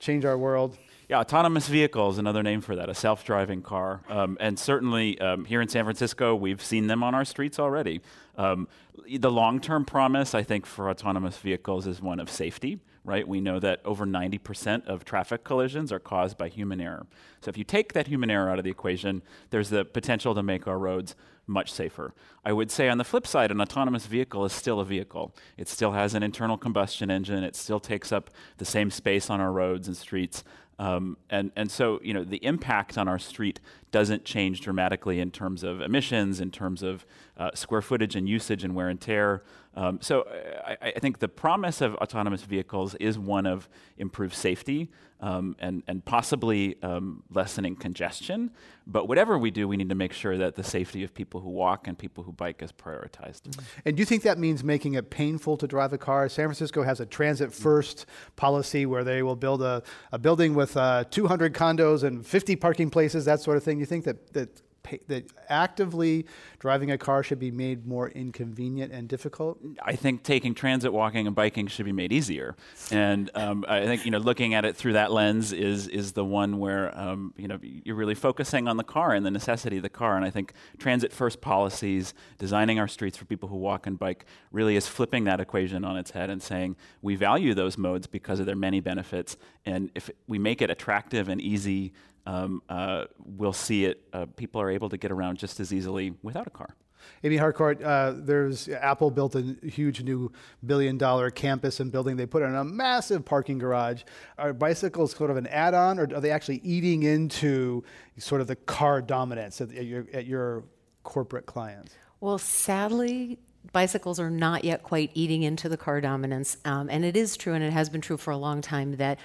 change 0.00 0.24
our 0.24 0.36
world. 0.36 0.76
Yeah, 1.08 1.20
autonomous 1.20 1.68
vehicle 1.68 2.10
is 2.10 2.18
another 2.18 2.42
name 2.42 2.62
for 2.62 2.74
that, 2.74 2.88
a 2.88 2.94
self 2.96 3.24
driving 3.24 3.62
car. 3.62 4.00
Um, 4.08 4.36
and 4.40 4.58
certainly 4.58 5.20
um, 5.20 5.44
here 5.44 5.60
in 5.60 5.68
San 5.68 5.84
Francisco, 5.84 6.34
we've 6.34 6.60
seen 6.64 6.88
them 6.88 7.04
on 7.04 7.14
our 7.14 7.24
streets 7.24 7.60
already. 7.60 8.00
Um, 8.36 8.66
the 9.08 9.30
long 9.30 9.60
term 9.60 9.84
promise, 9.84 10.34
I 10.34 10.42
think, 10.42 10.66
for 10.66 10.90
autonomous 10.90 11.38
vehicles 11.38 11.86
is 11.86 12.02
one 12.02 12.18
of 12.18 12.28
safety, 12.28 12.80
right? 13.04 13.26
We 13.26 13.40
know 13.40 13.58
that 13.58 13.80
over 13.84 14.06
90% 14.06 14.86
of 14.86 15.04
traffic 15.04 15.44
collisions 15.44 15.90
are 15.90 15.98
caused 15.98 16.38
by 16.38 16.48
human 16.48 16.80
error. 16.80 17.06
So 17.40 17.48
if 17.48 17.58
you 17.58 17.64
take 17.64 17.92
that 17.92 18.06
human 18.06 18.30
error 18.30 18.48
out 18.48 18.58
of 18.58 18.64
the 18.64 18.70
equation, 18.70 19.22
there's 19.50 19.70
the 19.70 19.84
potential 19.84 20.34
to 20.34 20.42
make 20.42 20.68
our 20.68 20.78
roads 20.78 21.14
much 21.46 21.72
safer. 21.72 22.14
I 22.44 22.52
would 22.52 22.70
say 22.70 22.88
on 22.88 22.98
the 22.98 23.04
flip 23.04 23.26
side, 23.26 23.50
an 23.50 23.60
autonomous 23.60 24.06
vehicle 24.06 24.44
is 24.44 24.52
still 24.52 24.78
a 24.78 24.84
vehicle. 24.84 25.34
It 25.56 25.68
still 25.68 25.92
has 25.92 26.14
an 26.14 26.22
internal 26.22 26.56
combustion 26.56 27.10
engine, 27.10 27.42
it 27.42 27.56
still 27.56 27.80
takes 27.80 28.12
up 28.12 28.30
the 28.58 28.64
same 28.64 28.90
space 28.90 29.28
on 29.28 29.40
our 29.40 29.52
roads 29.52 29.88
and 29.88 29.96
streets. 29.96 30.44
Um, 30.82 31.16
and, 31.30 31.52
and 31.54 31.70
so, 31.70 32.00
you 32.02 32.12
know, 32.12 32.24
the 32.24 32.44
impact 32.44 32.98
on 32.98 33.06
our 33.06 33.18
street 33.18 33.60
doesn't 33.92 34.24
change 34.24 34.62
dramatically 34.62 35.20
in 35.20 35.30
terms 35.30 35.62
of 35.62 35.80
emissions, 35.80 36.40
in 36.40 36.50
terms 36.50 36.82
of 36.82 37.06
uh, 37.36 37.50
square 37.54 37.82
footage 37.82 38.16
and 38.16 38.28
usage 38.28 38.64
and 38.64 38.74
wear 38.74 38.88
and 38.88 39.00
tear. 39.00 39.44
Um, 39.76 40.00
so 40.00 40.26
I, 40.66 40.76
I 40.96 40.98
think 40.98 41.20
the 41.20 41.28
promise 41.28 41.82
of 41.82 41.94
autonomous 41.96 42.42
vehicles 42.42 42.96
is 42.96 43.16
one 43.16 43.46
of 43.46 43.68
improved 43.96 44.34
safety 44.34 44.90
um, 45.22 45.56
and, 45.60 45.82
and 45.86 46.04
possibly 46.04 46.76
um, 46.82 47.22
lessening 47.30 47.76
congestion. 47.76 48.50
But 48.86 49.06
whatever 49.06 49.38
we 49.38 49.52
do, 49.52 49.68
we 49.68 49.76
need 49.76 49.88
to 49.88 49.94
make 49.94 50.12
sure 50.12 50.36
that 50.36 50.56
the 50.56 50.64
safety 50.64 51.04
of 51.04 51.14
people 51.14 51.40
who 51.40 51.48
walk 51.48 51.86
and 51.86 51.96
people 51.96 52.24
who 52.24 52.32
bike 52.32 52.60
is 52.60 52.72
prioritized. 52.72 53.42
And 53.84 53.96
do 53.96 54.00
you 54.00 54.04
think 54.04 54.24
that 54.24 54.38
means 54.38 54.64
making 54.64 54.94
it 54.94 55.10
painful 55.10 55.56
to 55.58 55.68
drive 55.68 55.92
a 55.92 55.98
car? 55.98 56.28
San 56.28 56.46
Francisco 56.46 56.82
has 56.82 56.98
a 56.98 57.06
transit 57.06 57.52
first 57.52 58.06
policy 58.34 58.84
where 58.84 59.04
they 59.04 59.22
will 59.22 59.36
build 59.36 59.62
a, 59.62 59.84
a 60.10 60.18
building 60.18 60.54
with 60.54 60.76
uh, 60.76 61.04
200 61.10 61.54
condos 61.54 62.02
and 62.02 62.26
50 62.26 62.56
parking 62.56 62.90
places, 62.90 63.24
that 63.24 63.40
sort 63.40 63.56
of 63.56 63.62
thing. 63.62 63.76
Do 63.76 63.80
you 63.80 63.86
think 63.86 64.04
that, 64.04 64.32
that, 64.32 64.62
that 65.08 65.24
actively 65.48 66.26
driving 66.58 66.90
a 66.90 66.98
car 66.98 67.22
should 67.22 67.38
be 67.38 67.50
made 67.50 67.86
more 67.86 68.08
inconvenient 68.10 68.92
and 68.92 69.08
difficult? 69.08 69.58
I 69.82 69.96
think 69.96 70.22
taking 70.22 70.54
transit, 70.54 70.92
walking, 70.92 71.26
and 71.26 71.36
biking 71.36 71.66
should 71.66 71.86
be 71.86 71.92
made 71.92 72.12
easier. 72.12 72.56
And 72.90 73.30
um, 73.34 73.64
I 73.68 73.84
think 73.84 74.04
you 74.04 74.10
know, 74.10 74.18
looking 74.18 74.54
at 74.54 74.64
it 74.64 74.76
through 74.76 74.94
that 74.94 75.12
lens 75.12 75.52
is 75.52 75.88
is 75.88 76.12
the 76.12 76.24
one 76.24 76.58
where 76.58 76.96
um, 76.98 77.34
you 77.36 77.48
know 77.48 77.58
you're 77.62 77.96
really 77.96 78.14
focusing 78.14 78.68
on 78.68 78.76
the 78.76 78.84
car 78.84 79.12
and 79.12 79.24
the 79.24 79.30
necessity 79.30 79.76
of 79.76 79.82
the 79.82 79.88
car. 79.88 80.16
And 80.16 80.24
I 80.24 80.30
think 80.30 80.52
transit 80.78 81.12
first 81.12 81.40
policies, 81.40 82.14
designing 82.38 82.78
our 82.78 82.88
streets 82.88 83.16
for 83.16 83.24
people 83.24 83.48
who 83.48 83.56
walk 83.56 83.86
and 83.86 83.98
bike, 83.98 84.26
really 84.50 84.76
is 84.76 84.86
flipping 84.86 85.24
that 85.24 85.40
equation 85.40 85.84
on 85.84 85.96
its 85.96 86.12
head 86.12 86.30
and 86.30 86.42
saying 86.42 86.76
we 87.00 87.14
value 87.16 87.54
those 87.54 87.78
modes 87.78 88.06
because 88.06 88.40
of 88.40 88.46
their 88.46 88.56
many 88.56 88.80
benefits. 88.80 89.36
And 89.64 89.90
if 89.94 90.10
we 90.26 90.38
make 90.38 90.60
it 90.60 90.70
attractive 90.70 91.28
and 91.28 91.40
easy. 91.40 91.92
Um, 92.26 92.62
uh, 92.68 93.04
we'll 93.24 93.52
see 93.52 93.84
it. 93.84 94.02
Uh, 94.12 94.26
people 94.36 94.60
are 94.60 94.70
able 94.70 94.88
to 94.88 94.96
get 94.96 95.10
around 95.10 95.38
just 95.38 95.60
as 95.60 95.72
easily 95.72 96.14
without 96.22 96.46
a 96.46 96.50
car. 96.50 96.76
Amy 97.24 97.36
Harcourt, 97.36 97.82
uh, 97.82 98.14
there's 98.16 98.68
Apple 98.68 99.10
built 99.10 99.34
a 99.34 99.56
huge 99.64 100.02
new 100.02 100.30
billion 100.64 100.98
dollar 100.98 101.30
campus 101.30 101.80
and 101.80 101.90
building. 101.90 102.16
They 102.16 102.26
put 102.26 102.42
in 102.42 102.54
a 102.54 102.64
massive 102.64 103.24
parking 103.24 103.58
garage. 103.58 104.02
Are 104.38 104.52
bicycles 104.52 105.12
sort 105.12 105.30
of 105.30 105.36
an 105.36 105.46
add 105.48 105.74
on, 105.74 105.98
or 105.98 106.02
are 106.02 106.20
they 106.20 106.30
actually 106.30 106.60
eating 106.62 107.02
into 107.02 107.84
sort 108.18 108.40
of 108.40 108.46
the 108.46 108.56
car 108.56 109.02
dominance 109.02 109.60
at 109.60 109.70
your, 109.72 110.06
at 110.12 110.26
your 110.26 110.64
corporate 111.02 111.46
clients? 111.46 111.94
Well, 112.20 112.38
sadly, 112.38 113.38
bicycles 113.72 114.20
are 114.20 114.30
not 114.30 114.64
yet 114.64 114.82
quite 114.82 115.10
eating 115.14 115.42
into 115.42 115.68
the 115.68 115.76
car 115.76 116.00
dominance. 116.00 116.56
Um, 116.64 116.88
and 116.90 117.04
it 117.04 117.16
is 117.16 117.36
true, 117.36 117.54
and 117.54 117.64
it 117.64 117.72
has 117.72 117.88
been 117.88 118.00
true 118.00 118.16
for 118.16 118.30
a 118.30 118.36
long 118.36 118.60
time, 118.60 118.96
that 118.96 119.18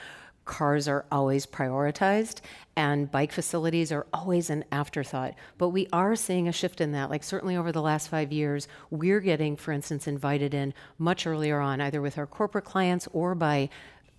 cars 0.47 0.87
are 0.87 1.05
always 1.11 1.45
prioritized 1.45 2.41
and 2.75 3.11
bike 3.11 3.31
facilities 3.31 3.91
are 3.91 4.05
always 4.13 4.49
an 4.49 4.63
afterthought. 4.71 5.33
But 5.57 5.69
we 5.69 5.87
are 5.91 6.15
seeing 6.15 6.47
a 6.47 6.51
shift 6.51 6.79
in 6.79 6.91
that. 6.93 7.09
Like, 7.09 7.23
certainly 7.23 7.57
over 7.57 7.71
the 7.71 7.81
last 7.81 8.07
five 8.07 8.31
years, 8.31 8.67
we're 8.89 9.19
getting, 9.19 9.55
for 9.55 9.71
instance, 9.71 10.07
invited 10.07 10.53
in 10.53 10.73
much 10.97 11.25
earlier 11.25 11.59
on, 11.59 11.81
either 11.81 12.01
with 12.01 12.17
our 12.17 12.27
corporate 12.27 12.65
clients 12.65 13.07
or 13.13 13.33
by 13.35 13.69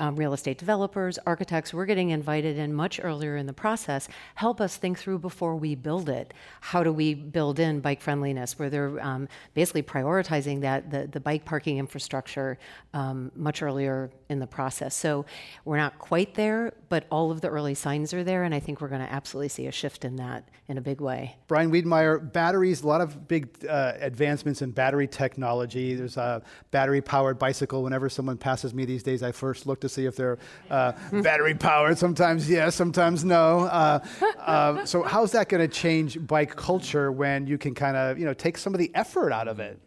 um, 0.00 0.16
real 0.16 0.32
estate 0.32 0.58
developers, 0.58 1.18
architects, 1.26 1.74
we're 1.74 1.86
getting 1.86 2.10
invited 2.10 2.56
in 2.58 2.72
much 2.72 3.00
earlier 3.02 3.36
in 3.36 3.46
the 3.46 3.52
process. 3.52 4.08
Help 4.34 4.60
us 4.60 4.76
think 4.76 4.98
through 4.98 5.18
before 5.18 5.56
we 5.56 5.74
build 5.74 6.08
it. 6.08 6.34
How 6.60 6.82
do 6.82 6.92
we 6.92 7.14
build 7.14 7.58
in 7.58 7.80
bike 7.80 8.00
friendliness, 8.00 8.58
where 8.58 8.70
they're 8.70 9.00
um, 9.00 9.28
basically 9.54 9.82
prioritizing 9.82 10.60
that 10.60 10.90
the, 10.90 11.06
the 11.06 11.20
bike 11.20 11.44
parking 11.44 11.78
infrastructure 11.78 12.58
um, 12.94 13.32
much 13.34 13.62
earlier 13.62 14.10
in 14.28 14.38
the 14.38 14.46
process. 14.46 14.94
So 14.94 15.26
we're 15.64 15.76
not 15.76 15.98
quite 15.98 16.34
there, 16.34 16.72
but 16.88 17.04
all 17.10 17.30
of 17.30 17.40
the 17.40 17.48
early 17.48 17.74
signs 17.74 18.14
are 18.14 18.24
there, 18.24 18.44
and 18.44 18.54
I 18.54 18.60
think 18.60 18.80
we're 18.80 18.88
going 18.88 19.00
to 19.00 19.12
absolutely 19.12 19.48
see 19.48 19.66
a 19.66 19.72
shift 19.72 20.04
in 20.04 20.16
that 20.16 20.48
in 20.68 20.78
a 20.78 20.80
big 20.80 21.00
way. 21.00 21.36
Brian 21.46 21.70
Wiedenmeier, 21.70 22.32
batteries, 22.32 22.82
a 22.82 22.86
lot 22.86 23.00
of 23.00 23.26
big 23.26 23.48
uh, 23.66 23.94
advancements 24.00 24.62
in 24.62 24.70
battery 24.70 25.06
technology. 25.06 25.94
There's 25.94 26.16
a 26.16 26.42
battery 26.70 27.00
powered 27.00 27.38
bicycle. 27.38 27.82
Whenever 27.82 28.08
someone 28.08 28.36
passes 28.36 28.74
me 28.74 28.84
these 28.84 29.02
days, 29.02 29.22
I 29.22 29.32
first 29.32 29.66
look 29.66 29.80
to 29.80 29.87
to 29.88 29.94
see 29.94 30.06
if 30.06 30.16
they're 30.16 30.38
uh, 30.70 30.92
battery 31.22 31.54
powered. 31.54 31.98
Sometimes 31.98 32.48
yes, 32.48 32.74
sometimes 32.74 33.24
no. 33.24 33.60
Uh, 33.60 34.04
uh, 34.38 34.84
so 34.84 35.02
how's 35.02 35.32
that 35.32 35.48
going 35.48 35.60
to 35.60 35.68
change 35.68 36.24
bike 36.26 36.54
culture 36.56 37.10
when 37.10 37.46
you 37.46 37.58
can 37.58 37.74
kind 37.74 37.96
of 37.96 38.18
you 38.18 38.24
know 38.24 38.34
take 38.34 38.58
some 38.58 38.74
of 38.74 38.78
the 38.78 38.90
effort 38.94 39.32
out 39.32 39.48
of 39.48 39.60
it? 39.60 39.78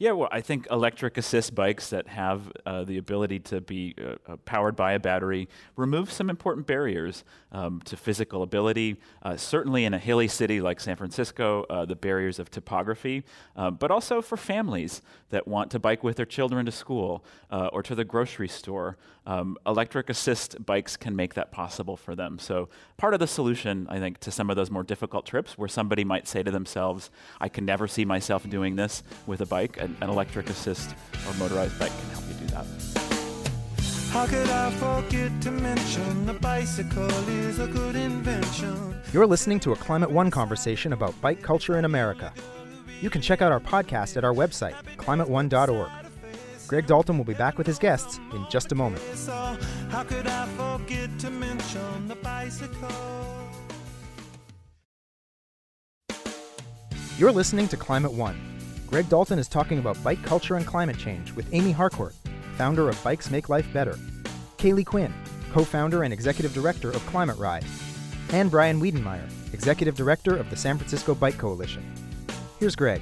Yeah, 0.00 0.12
well, 0.12 0.30
I 0.32 0.40
think 0.40 0.66
electric 0.70 1.18
assist 1.18 1.54
bikes 1.54 1.90
that 1.90 2.08
have 2.08 2.50
uh, 2.64 2.84
the 2.84 2.96
ability 2.96 3.38
to 3.40 3.60
be 3.60 3.94
uh, 4.02 4.32
uh, 4.32 4.36
powered 4.46 4.74
by 4.74 4.92
a 4.94 4.98
battery 4.98 5.46
remove 5.76 6.10
some 6.10 6.30
important 6.30 6.66
barriers 6.66 7.22
um, 7.52 7.82
to 7.84 7.98
physical 7.98 8.42
ability. 8.42 8.96
Uh, 9.22 9.36
certainly 9.36 9.84
in 9.84 9.92
a 9.92 9.98
hilly 9.98 10.26
city 10.26 10.62
like 10.62 10.80
San 10.80 10.96
Francisco, 10.96 11.66
uh, 11.68 11.84
the 11.84 11.96
barriers 11.96 12.38
of 12.38 12.50
topography, 12.50 13.24
um, 13.56 13.74
but 13.74 13.90
also 13.90 14.22
for 14.22 14.38
families 14.38 15.02
that 15.28 15.46
want 15.46 15.70
to 15.72 15.78
bike 15.78 16.02
with 16.02 16.16
their 16.16 16.24
children 16.24 16.64
to 16.64 16.72
school 16.72 17.22
uh, 17.50 17.68
or 17.70 17.82
to 17.82 17.94
the 17.94 18.04
grocery 18.04 18.48
store. 18.48 18.96
Um, 19.26 19.58
electric 19.66 20.08
assist 20.08 20.64
bikes 20.64 20.96
can 20.96 21.14
make 21.14 21.34
that 21.34 21.52
possible 21.52 21.96
for 21.98 22.16
them. 22.16 22.38
So, 22.38 22.70
part 22.96 23.12
of 23.12 23.20
the 23.20 23.26
solution, 23.26 23.86
I 23.90 23.98
think, 23.98 24.18
to 24.20 24.30
some 24.30 24.48
of 24.48 24.56
those 24.56 24.70
more 24.70 24.82
difficult 24.82 25.26
trips 25.26 25.58
where 25.58 25.68
somebody 25.68 26.04
might 26.04 26.26
say 26.26 26.42
to 26.42 26.50
themselves, 26.50 27.10
I 27.38 27.50
can 27.50 27.66
never 27.66 27.86
see 27.86 28.06
myself 28.06 28.48
doing 28.48 28.76
this 28.76 29.02
with 29.26 29.42
a 29.42 29.46
bike 29.46 29.76
an, 29.90 30.02
an 30.02 30.10
electric 30.10 30.50
assist 30.50 30.94
or 31.26 31.34
motorized 31.34 31.78
bike 31.78 31.92
can 32.00 32.10
help 32.10 32.24
you 32.28 32.34
do 32.34 32.46
that. 32.46 32.66
How 34.10 34.26
could 34.26 34.50
I 34.50 34.70
forget 34.72 35.40
to 35.42 35.50
mention 35.50 36.26
the 36.26 36.34
bicycle 36.34 37.10
is 37.28 37.60
a 37.60 37.66
good 37.68 37.94
invention? 37.94 39.00
You're 39.12 39.26
listening 39.26 39.60
to 39.60 39.72
a 39.72 39.76
Climate 39.76 40.10
One 40.10 40.30
conversation 40.30 40.92
about 40.92 41.18
bike 41.20 41.42
culture 41.42 41.78
in 41.78 41.84
America. 41.84 42.32
You 43.00 43.08
can 43.08 43.22
check 43.22 43.40
out 43.40 43.52
our 43.52 43.60
podcast 43.60 44.16
at 44.16 44.24
our 44.24 44.34
website, 44.34 44.74
climateone.org. 44.96 45.90
Greg 46.66 46.86
Dalton 46.86 47.18
will 47.18 47.24
be 47.24 47.34
back 47.34 47.56
with 47.56 47.66
his 47.66 47.78
guests 47.78 48.18
in 48.32 48.46
just 48.50 48.72
a 48.72 48.74
moment. 48.74 49.02
How 49.90 50.04
could 50.04 50.26
I 50.26 50.46
forget 50.56 51.18
to 51.20 51.30
mention 51.30 52.08
the 52.08 52.16
bicycle? 52.16 52.88
You're 57.16 57.32
listening 57.32 57.68
to 57.68 57.76
Climate 57.76 58.12
One. 58.12 58.59
Greg 58.90 59.08
Dalton 59.08 59.38
is 59.38 59.46
talking 59.46 59.78
about 59.78 60.02
bike 60.02 60.20
culture 60.24 60.56
and 60.56 60.66
climate 60.66 60.98
change 60.98 61.32
with 61.36 61.46
Amy 61.54 61.70
Harcourt, 61.70 62.12
founder 62.56 62.88
of 62.88 63.02
Bikes 63.04 63.30
Make 63.30 63.48
Life 63.48 63.72
Better, 63.72 63.96
Caeli 64.58 64.84
Quinn, 64.84 65.14
co 65.52 65.62
founder 65.62 66.02
and 66.02 66.12
executive 66.12 66.52
director 66.52 66.90
of 66.90 67.06
Climate 67.06 67.38
Ride, 67.38 67.64
and 68.32 68.50
Brian 68.50 68.80
Wiedenmeier, 68.80 69.30
executive 69.54 69.94
director 69.94 70.36
of 70.36 70.50
the 70.50 70.56
San 70.56 70.76
Francisco 70.76 71.14
Bike 71.14 71.38
Coalition. 71.38 71.84
Here's 72.58 72.74
Greg. 72.74 73.00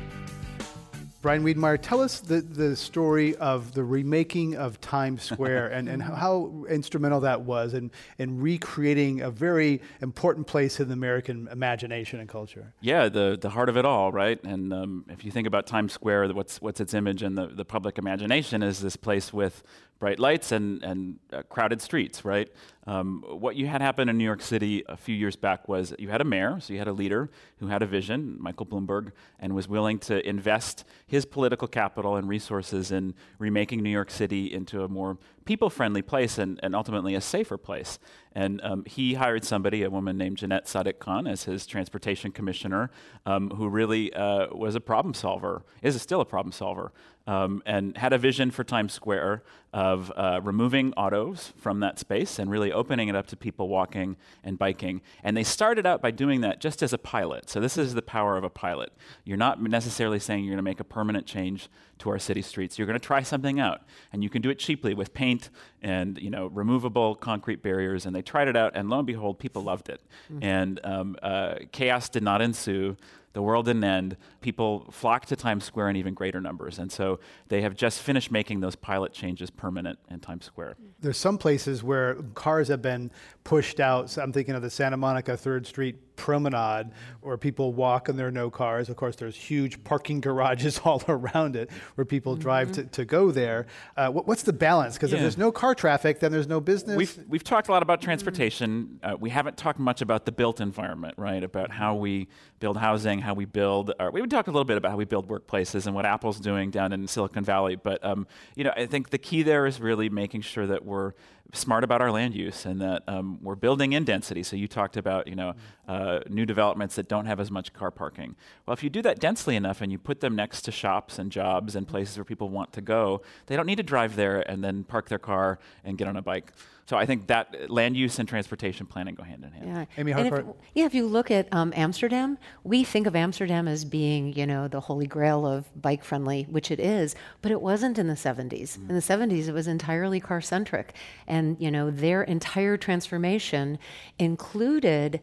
Brian 1.20 1.42
Wiedenmeier, 1.42 1.78
tell 1.82 2.00
us 2.00 2.20
the, 2.20 2.40
the 2.40 2.76
story 2.76 3.34
of 3.36 3.74
the 3.74 3.82
remaking 3.82 4.54
of 4.54 4.80
Times 4.80 5.22
Square 5.32 5.68
and, 5.68 5.88
and 5.88 6.00
how 6.00 6.64
instrumental 6.70 7.20
that 7.20 7.40
was 7.40 7.74
in, 7.74 7.90
in 8.18 8.40
recreating 8.40 9.22
a 9.22 9.30
very 9.30 9.80
important 10.00 10.46
place 10.46 10.78
in 10.78 10.86
the 10.86 10.94
American 10.94 11.48
imagination 11.50 12.20
and 12.20 12.28
culture. 12.28 12.72
Yeah, 12.80 13.08
the, 13.08 13.36
the 13.40 13.50
heart 13.50 13.68
of 13.68 13.76
it 13.76 13.84
all, 13.84 14.12
right? 14.12 14.42
And 14.44 14.72
um, 14.72 15.04
if 15.08 15.24
you 15.24 15.32
think 15.32 15.48
about 15.48 15.66
Times 15.66 15.92
Square, 15.92 16.28
what's, 16.34 16.60
what's 16.62 16.80
its 16.80 16.94
image 16.94 17.24
in 17.24 17.34
the, 17.34 17.48
the 17.48 17.64
public 17.64 17.98
imagination 17.98 18.62
is 18.62 18.80
this 18.80 18.94
place 18.94 19.32
with 19.32 19.64
bright 19.98 20.18
lights 20.20 20.52
and, 20.52 20.82
and 20.82 21.18
uh, 21.32 21.42
crowded 21.42 21.80
streets, 21.80 22.24
right? 22.24 22.48
Um, 22.86 23.24
what 23.26 23.56
you 23.56 23.66
had 23.66 23.82
happen 23.82 24.08
in 24.08 24.16
New 24.16 24.24
York 24.24 24.40
City 24.40 24.84
a 24.88 24.96
few 24.96 25.14
years 25.14 25.36
back 25.36 25.68
was 25.68 25.92
you 25.98 26.08
had 26.08 26.20
a 26.20 26.24
mayor, 26.24 26.58
so 26.60 26.72
you 26.72 26.78
had 26.78 26.88
a 26.88 26.92
leader 26.92 27.30
who 27.58 27.66
had 27.66 27.82
a 27.82 27.86
vision, 27.86 28.36
Michael 28.38 28.66
Bloomberg, 28.66 29.12
and 29.40 29.54
was 29.54 29.68
willing 29.68 29.98
to 30.00 30.26
invest 30.26 30.84
his 31.06 31.24
political 31.24 31.68
capital 31.68 32.16
and 32.16 32.28
resources 32.28 32.92
in 32.92 33.14
remaking 33.38 33.82
New 33.82 33.90
York 33.90 34.10
City 34.10 34.52
into 34.52 34.84
a 34.84 34.88
more 34.88 35.18
people 35.48 35.70
friendly 35.70 36.02
place 36.02 36.36
and, 36.36 36.60
and 36.62 36.76
ultimately 36.76 37.14
a 37.14 37.20
safer 37.22 37.56
place. 37.56 37.98
And 38.32 38.60
um, 38.62 38.84
he 38.84 39.14
hired 39.14 39.44
somebody, 39.44 39.82
a 39.82 39.88
woman 39.88 40.18
named 40.18 40.36
Janette 40.36 40.68
Sadik 40.68 41.00
Khan, 41.00 41.26
as 41.26 41.44
his 41.44 41.66
transportation 41.66 42.32
commissioner, 42.32 42.90
um, 43.24 43.48
who 43.50 43.66
really 43.66 44.12
uh, 44.12 44.48
was 44.54 44.74
a 44.74 44.80
problem 44.80 45.14
solver, 45.14 45.64
is 45.80 46.00
still 46.02 46.20
a 46.20 46.26
problem 46.26 46.52
solver, 46.52 46.92
um, 47.26 47.62
and 47.64 47.96
had 47.96 48.12
a 48.12 48.18
vision 48.18 48.50
for 48.50 48.62
Times 48.62 48.92
Square 48.92 49.42
of 49.72 50.12
uh, 50.16 50.40
removing 50.42 50.92
autos 50.94 51.54
from 51.56 51.80
that 51.80 51.98
space 51.98 52.38
and 52.38 52.50
really 52.50 52.70
opening 52.70 53.08
it 53.08 53.16
up 53.16 53.26
to 53.28 53.36
people 53.36 53.68
walking 53.68 54.16
and 54.44 54.58
biking. 54.58 55.00
And 55.24 55.34
they 55.34 55.44
started 55.44 55.86
out 55.86 56.02
by 56.02 56.10
doing 56.10 56.42
that 56.42 56.60
just 56.60 56.82
as 56.82 56.92
a 56.92 56.98
pilot. 56.98 57.48
So 57.48 57.58
this 57.58 57.78
is 57.78 57.94
the 57.94 58.02
power 58.02 58.36
of 58.36 58.44
a 58.44 58.50
pilot. 58.50 58.92
You're 59.24 59.38
not 59.38 59.62
necessarily 59.62 60.18
saying 60.18 60.44
you're 60.44 60.52
going 60.52 60.58
to 60.64 60.70
make 60.70 60.80
a 60.80 60.84
permanent 60.84 61.26
change 61.26 61.70
to 61.98 62.10
our 62.10 62.18
city 62.18 62.42
streets. 62.42 62.78
You're 62.78 62.86
going 62.86 62.98
to 62.98 63.04
try 63.04 63.22
something 63.22 63.60
out, 63.60 63.82
and 64.12 64.22
you 64.22 64.30
can 64.30 64.42
do 64.42 64.50
it 64.50 64.58
cheaply 64.58 64.94
with 64.94 65.14
paint 65.14 65.50
and 65.82 66.18
you 66.18 66.30
know 66.30 66.46
removable 66.46 67.14
concrete 67.14 67.62
barriers. 67.62 68.06
And 68.06 68.14
they 68.14 68.22
tried 68.22 68.48
it 68.48 68.56
out, 68.56 68.72
and 68.74 68.88
lo 68.88 68.98
and 68.98 69.06
behold, 69.06 69.38
people 69.38 69.62
loved 69.62 69.88
it. 69.88 70.00
Mm-hmm. 70.32 70.44
And 70.44 70.80
um, 70.84 71.16
uh, 71.22 71.56
chaos 71.72 72.08
did 72.08 72.22
not 72.22 72.40
ensue 72.40 72.96
the 73.38 73.42
world 73.42 73.66
didn't 73.66 73.84
end. 73.84 74.16
People 74.40 74.86
flocked 74.90 75.28
to 75.28 75.36
Times 75.36 75.64
Square 75.64 75.90
in 75.90 75.96
even 75.96 76.12
greater 76.12 76.40
numbers. 76.40 76.80
And 76.80 76.90
so 76.90 77.20
they 77.46 77.62
have 77.62 77.76
just 77.76 78.00
finished 78.00 78.32
making 78.32 78.58
those 78.58 78.74
pilot 78.74 79.12
changes 79.12 79.48
permanent 79.48 79.98
in 80.10 80.18
Times 80.18 80.44
Square. 80.44 80.76
There's 81.00 81.18
some 81.18 81.38
places 81.38 81.84
where 81.84 82.16
cars 82.34 82.66
have 82.66 82.82
been 82.82 83.12
pushed 83.44 83.78
out. 83.78 84.10
So 84.10 84.22
I'm 84.22 84.32
thinking 84.32 84.56
of 84.56 84.62
the 84.62 84.70
Santa 84.70 84.96
Monica 84.96 85.32
3rd 85.32 85.66
Street 85.66 85.96
promenade 86.18 86.90
where 87.22 87.38
people 87.38 87.72
walk 87.72 88.08
and 88.08 88.18
there 88.18 88.26
are 88.26 88.32
no 88.32 88.50
cars. 88.50 88.90
Of 88.90 88.96
course, 88.96 89.16
there's 89.16 89.36
huge 89.36 89.82
parking 89.84 90.20
garages 90.20 90.78
all 90.84 91.02
around 91.08 91.56
it 91.56 91.70
where 91.94 92.04
people 92.04 92.34
mm-hmm. 92.34 92.42
drive 92.42 92.72
to, 92.72 92.84
to 92.84 93.04
go 93.06 93.30
there. 93.30 93.66
Uh, 93.96 94.10
what, 94.10 94.26
what's 94.26 94.42
the 94.42 94.52
balance? 94.52 94.94
Because 94.94 95.10
yeah. 95.10 95.16
if 95.16 95.22
there's 95.22 95.38
no 95.38 95.50
car 95.50 95.74
traffic, 95.74 96.20
then 96.20 96.32
there's 96.32 96.48
no 96.48 96.60
business. 96.60 96.96
We've, 96.96 97.18
we've 97.28 97.44
talked 97.44 97.68
a 97.68 97.72
lot 97.72 97.82
about 97.82 98.02
transportation. 98.02 98.98
Uh, 99.02 99.16
we 99.18 99.30
haven't 99.30 99.56
talked 99.56 99.78
much 99.78 100.02
about 100.02 100.26
the 100.26 100.32
built 100.32 100.60
environment, 100.60 101.14
right? 101.16 101.42
About 101.42 101.70
how 101.70 101.94
we 101.94 102.28
build 102.58 102.76
housing, 102.76 103.20
how 103.20 103.34
we 103.34 103.44
build. 103.44 103.92
Or 103.98 104.10
we 104.10 104.20
would 104.20 104.30
talk 104.30 104.48
a 104.48 104.50
little 104.50 104.64
bit 104.64 104.76
about 104.76 104.90
how 104.90 104.96
we 104.96 105.04
build 105.04 105.28
workplaces 105.28 105.86
and 105.86 105.94
what 105.94 106.04
Apple's 106.04 106.40
doing 106.40 106.70
down 106.70 106.92
in 106.92 107.06
Silicon 107.06 107.44
Valley. 107.44 107.76
But 107.76 108.04
um, 108.04 108.26
you 108.56 108.64
know, 108.64 108.72
I 108.76 108.86
think 108.86 109.10
the 109.10 109.18
key 109.18 109.42
there 109.42 109.66
is 109.66 109.80
really 109.80 110.08
making 110.08 110.42
sure 110.42 110.66
that 110.66 110.84
we're 110.84 111.12
smart 111.54 111.82
about 111.82 112.02
our 112.02 112.10
land 112.10 112.34
use 112.34 112.66
and 112.66 112.80
that 112.80 113.02
um, 113.08 113.38
we're 113.42 113.54
building 113.54 113.92
in 113.92 114.04
density. 114.04 114.42
So 114.42 114.54
you 114.54 114.68
talked 114.68 114.96
about 114.96 115.26
you 115.26 115.34
know 115.34 115.54
uh, 115.86 116.20
new 116.28 116.44
developments 116.44 116.96
that 116.96 117.08
don't 117.08 117.26
have 117.26 117.40
as 117.40 117.50
much 117.50 117.72
car 117.72 117.90
parking. 117.90 118.36
Well, 118.66 118.74
if 118.74 118.82
you 118.82 118.90
do 118.90 119.02
that 119.02 119.18
densely 119.18 119.56
enough 119.56 119.80
and 119.80 119.90
you 119.90 119.98
put 119.98 120.20
them 120.20 120.36
next 120.36 120.62
to 120.62 120.72
shops 120.72 121.18
and 121.18 121.32
jobs 121.32 121.74
and 121.74 121.88
places 121.88 122.16
where 122.16 122.24
people 122.24 122.48
want 122.50 122.72
to 122.74 122.80
go, 122.80 123.22
they 123.46 123.56
don't 123.56 123.66
need 123.66 123.76
to 123.76 123.82
drive 123.82 124.16
there 124.16 124.48
and 124.50 124.62
then 124.62 124.84
park 124.84 125.08
their 125.08 125.18
car 125.18 125.58
and 125.84 125.96
get 125.96 126.06
on 126.06 126.16
a 126.16 126.22
bike. 126.22 126.52
So 126.88 126.96
I 126.96 127.04
think 127.04 127.26
that 127.26 127.70
land 127.70 127.98
use 127.98 128.18
and 128.18 128.26
transportation 128.26 128.86
planning 128.86 129.14
go 129.14 129.22
hand 129.22 129.44
in 129.44 129.52
hand. 129.52 129.66
Yeah. 129.66 129.84
Amy 129.98 130.12
Harcourt. 130.12 130.46
If, 130.48 130.54
yeah, 130.74 130.86
if 130.86 130.94
you 130.94 131.06
look 131.06 131.30
at 131.30 131.46
um, 131.52 131.70
Amsterdam, 131.76 132.38
we 132.64 132.82
think 132.82 133.06
of 133.06 133.14
Amsterdam 133.14 133.68
as 133.68 133.84
being, 133.84 134.32
you 134.32 134.46
know, 134.46 134.68
the 134.68 134.80
holy 134.80 135.06
grail 135.06 135.46
of 135.46 135.66
bike 135.78 136.02
friendly, 136.02 136.46
which 136.48 136.70
it 136.70 136.80
is, 136.80 137.14
but 137.42 137.52
it 137.52 137.60
wasn't 137.60 137.98
in 137.98 138.06
the 138.06 138.14
70s. 138.14 138.78
Mm. 138.78 138.88
In 138.88 138.94
the 138.94 139.02
70s, 139.02 139.48
it 139.48 139.52
was 139.52 139.68
entirely 139.68 140.18
car 140.18 140.40
centric. 140.40 140.94
And, 141.26 141.58
you 141.60 141.70
know, 141.70 141.90
their 141.90 142.22
entire 142.22 142.78
transformation 142.78 143.78
included 144.18 145.20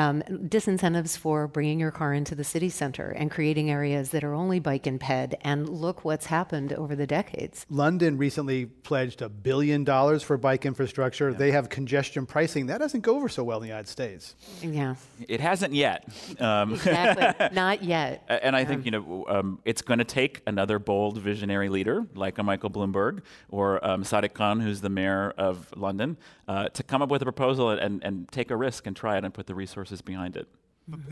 um, 0.00 0.22
disincentives 0.22 1.16
for 1.16 1.46
bringing 1.46 1.78
your 1.78 1.90
car 1.90 2.14
into 2.14 2.34
the 2.34 2.44
city 2.44 2.70
center 2.70 3.10
and 3.10 3.30
creating 3.30 3.70
areas 3.70 4.10
that 4.10 4.24
are 4.24 4.34
only 4.34 4.58
bike 4.58 4.86
and 4.86 4.98
ped. 4.98 5.34
And 5.42 5.68
look 5.68 6.04
what's 6.04 6.26
happened 6.26 6.72
over 6.72 6.96
the 6.96 7.06
decades. 7.06 7.66
London 7.68 8.16
recently 8.16 8.66
pledged 8.66 9.20
a 9.20 9.28
billion 9.28 9.84
dollars 9.84 10.22
for 10.22 10.38
bike 10.38 10.64
infrastructure. 10.64 11.30
Yeah. 11.30 11.36
They 11.36 11.50
have 11.52 11.68
congestion 11.68 12.24
pricing. 12.26 12.66
That 12.66 12.78
doesn't 12.78 13.02
go 13.02 13.16
over 13.16 13.28
so 13.28 13.44
well 13.44 13.58
in 13.58 13.62
the 13.62 13.68
United 13.68 13.88
States. 13.88 14.34
Yeah. 14.62 14.94
It 15.28 15.40
hasn't 15.40 15.74
yet. 15.74 16.08
Um, 16.38 16.72
exactly. 16.74 17.48
Not 17.52 17.84
yet. 17.84 18.24
And 18.28 18.56
I 18.56 18.64
think, 18.64 18.86
you 18.86 18.90
know, 18.90 19.26
um, 19.28 19.58
it's 19.64 19.82
going 19.82 19.98
to 19.98 20.04
take 20.04 20.40
another 20.46 20.78
bold 20.78 21.18
visionary 21.18 21.68
leader 21.68 22.06
like 22.14 22.38
a 22.38 22.42
Michael 22.42 22.70
Bloomberg 22.70 23.20
or 23.50 23.84
um, 23.86 24.02
Sadiq 24.02 24.32
Khan, 24.32 24.60
who's 24.60 24.80
the 24.80 24.88
mayor 24.88 25.34
of 25.36 25.68
London, 25.76 26.16
uh, 26.48 26.68
to 26.70 26.82
come 26.82 27.02
up 27.02 27.10
with 27.10 27.22
a 27.22 27.24
proposal 27.24 27.70
and, 27.70 28.02
and 28.02 28.28
take 28.32 28.50
a 28.50 28.56
risk 28.56 28.86
and 28.86 28.96
try 28.96 29.18
it 29.18 29.24
and 29.24 29.34
put 29.34 29.46
the 29.46 29.54
resources 29.54 29.89
resources 29.90 30.02
behind 30.02 30.36
it. 30.36 30.48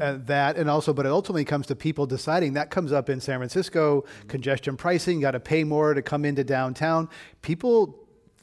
Uh, 0.01 0.19
that 0.27 0.57
and 0.57 0.69
also, 0.69 0.93
but 0.93 1.07
it 1.07 1.13
ultimately 1.13 1.45
comes 1.45 1.67
to 1.67 1.77
people 1.77 2.05
deciding. 2.05 2.55
That 2.55 2.71
comes 2.71 2.91
up 2.91 3.09
in 3.09 3.21
San 3.21 3.39
Francisco, 3.39 4.05
congestion 4.27 4.77
pricing. 4.77 5.19
You 5.19 5.23
got 5.23 5.33
to 5.33 5.41
pay 5.41 5.63
more 5.63 5.95
to 5.95 6.03
come 6.03 6.25
into 6.25 6.43
downtown. 6.43 7.09
People 7.43 7.97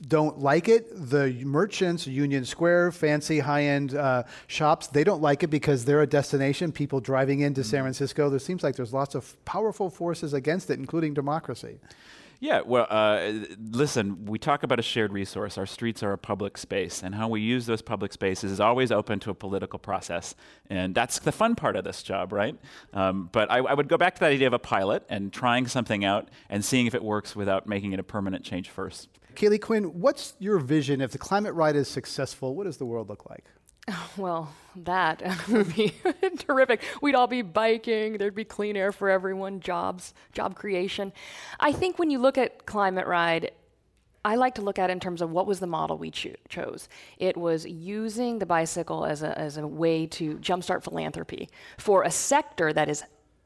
don't 0.07 0.39
like 0.39 0.69
it. 0.69 0.88
The 1.09 1.33
merchants, 1.43 2.07
Union 2.07 2.45
Square, 2.45 2.93
fancy 2.93 3.39
high-end 3.39 3.95
uh, 3.95 4.23
shops, 4.47 4.88
they 4.88 5.03
don't 5.03 5.21
like 5.21 5.43
it 5.43 5.49
because 5.49 5.83
they're 5.83 6.01
a 6.01 6.07
destination. 6.07 6.71
People 6.71 7.01
driving 7.01 7.41
into 7.41 7.63
San 7.63 7.79
mm-hmm. 7.79 7.86
Francisco. 7.86 8.29
There 8.29 8.39
seems 8.39 8.63
like 8.63 8.75
there's 8.75 8.93
lots 8.93 9.15
of 9.15 9.43
powerful 9.43 9.89
forces 9.89 10.33
against 10.33 10.69
it, 10.69 10.79
including 10.79 11.13
democracy. 11.13 11.79
Yeah, 12.45 12.61
well, 12.63 12.85
uh, 12.91 13.31
listen, 13.71 14.27
we 14.27 14.37
talk 14.37 14.61
about 14.61 14.77
a 14.77 14.83
shared 14.83 15.11
resource. 15.11 15.57
Our 15.57 15.65
streets 15.65 16.03
are 16.03 16.11
a 16.11 16.17
public 16.19 16.59
space, 16.59 17.01
and 17.01 17.15
how 17.15 17.27
we 17.27 17.41
use 17.41 17.65
those 17.65 17.81
public 17.81 18.13
spaces 18.13 18.51
is 18.51 18.59
always 18.59 18.91
open 18.91 19.19
to 19.21 19.31
a 19.31 19.33
political 19.33 19.79
process. 19.79 20.35
And 20.69 20.93
that's 20.93 21.17
the 21.17 21.31
fun 21.31 21.55
part 21.55 21.75
of 21.75 21.83
this 21.83 22.03
job, 22.03 22.31
right? 22.31 22.55
Um, 22.93 23.29
but 23.31 23.49
I, 23.49 23.57
I, 23.57 23.73
would 23.73 23.87
go 23.87 23.97
back 23.97 24.13
to 24.13 24.19
that 24.19 24.31
idea 24.31 24.45
of 24.45 24.53
a 24.53 24.59
pilot 24.59 25.03
and 25.09 25.33
trying 25.33 25.65
something 25.65 26.05
out 26.05 26.29
and 26.47 26.63
seeing 26.63 26.85
if 26.85 26.93
it 26.93 27.03
works 27.03 27.35
without 27.35 27.65
making 27.65 27.93
it 27.93 27.99
a 27.99 28.03
permanent 28.03 28.45
change 28.45 28.69
first. 28.69 29.09
Caeli 29.33 29.57
Quinn, 29.59 29.99
what's 29.99 30.35
your 30.37 30.59
vision? 30.59 31.01
If 31.01 31.13
the 31.13 31.17
climate 31.17 31.55
ride 31.55 31.75
is 31.75 31.87
successful, 31.87 32.53
what 32.53 32.65
does 32.65 32.77
the 32.77 32.85
world 32.85 33.09
look 33.09 33.27
like? 33.27 33.45
Well, 34.17 34.53
that 34.75 35.21
would 35.49 35.75
be 35.75 35.93
terrific. 36.38 36.81
We'd 37.01 37.15
all 37.15 37.27
be 37.27 37.41
biking, 37.41 38.17
there'd 38.17 38.36
be 38.36 38.45
clean 38.45 38.75
air 38.75 38.91
for 38.91 39.09
everyone, 39.09 39.59
jobs, 39.59 40.13
job 40.31 40.55
creation. 40.55 41.13
I 41.59 41.71
think 41.71 41.99
when 41.99 42.09
you 42.09 42.19
look 42.19 42.38
at 42.38 42.65
Climate 42.65 43.07
Ride, 43.07 43.51
I 44.23 44.36
like 44.36 44.55
to 44.55 44.61
look 44.63 44.79
at 44.79 44.89
in 44.89 44.99
terms 44.99 45.21
of 45.21 45.29
what 45.29 45.45
was 45.45 45.59
the 45.59 45.67
model 45.67 45.97
we 45.97 46.09
cho- 46.11 46.33
chose. 46.49 46.89
It 47.19 47.38
was 47.38 47.65
using 47.65 48.39
the 48.39 48.45
bicycle 48.45 49.05
as 49.05 49.21
a, 49.21 49.38
as 49.38 49.57
a 49.57 49.67
way 49.67 50.07
to 50.07 50.38
jumpstart 50.38 50.83
philanthropy 50.83 51.49
for 51.77 52.03
a 52.03 52.11
sector 52.11 52.73
that 52.73 52.89
is 52.89 53.03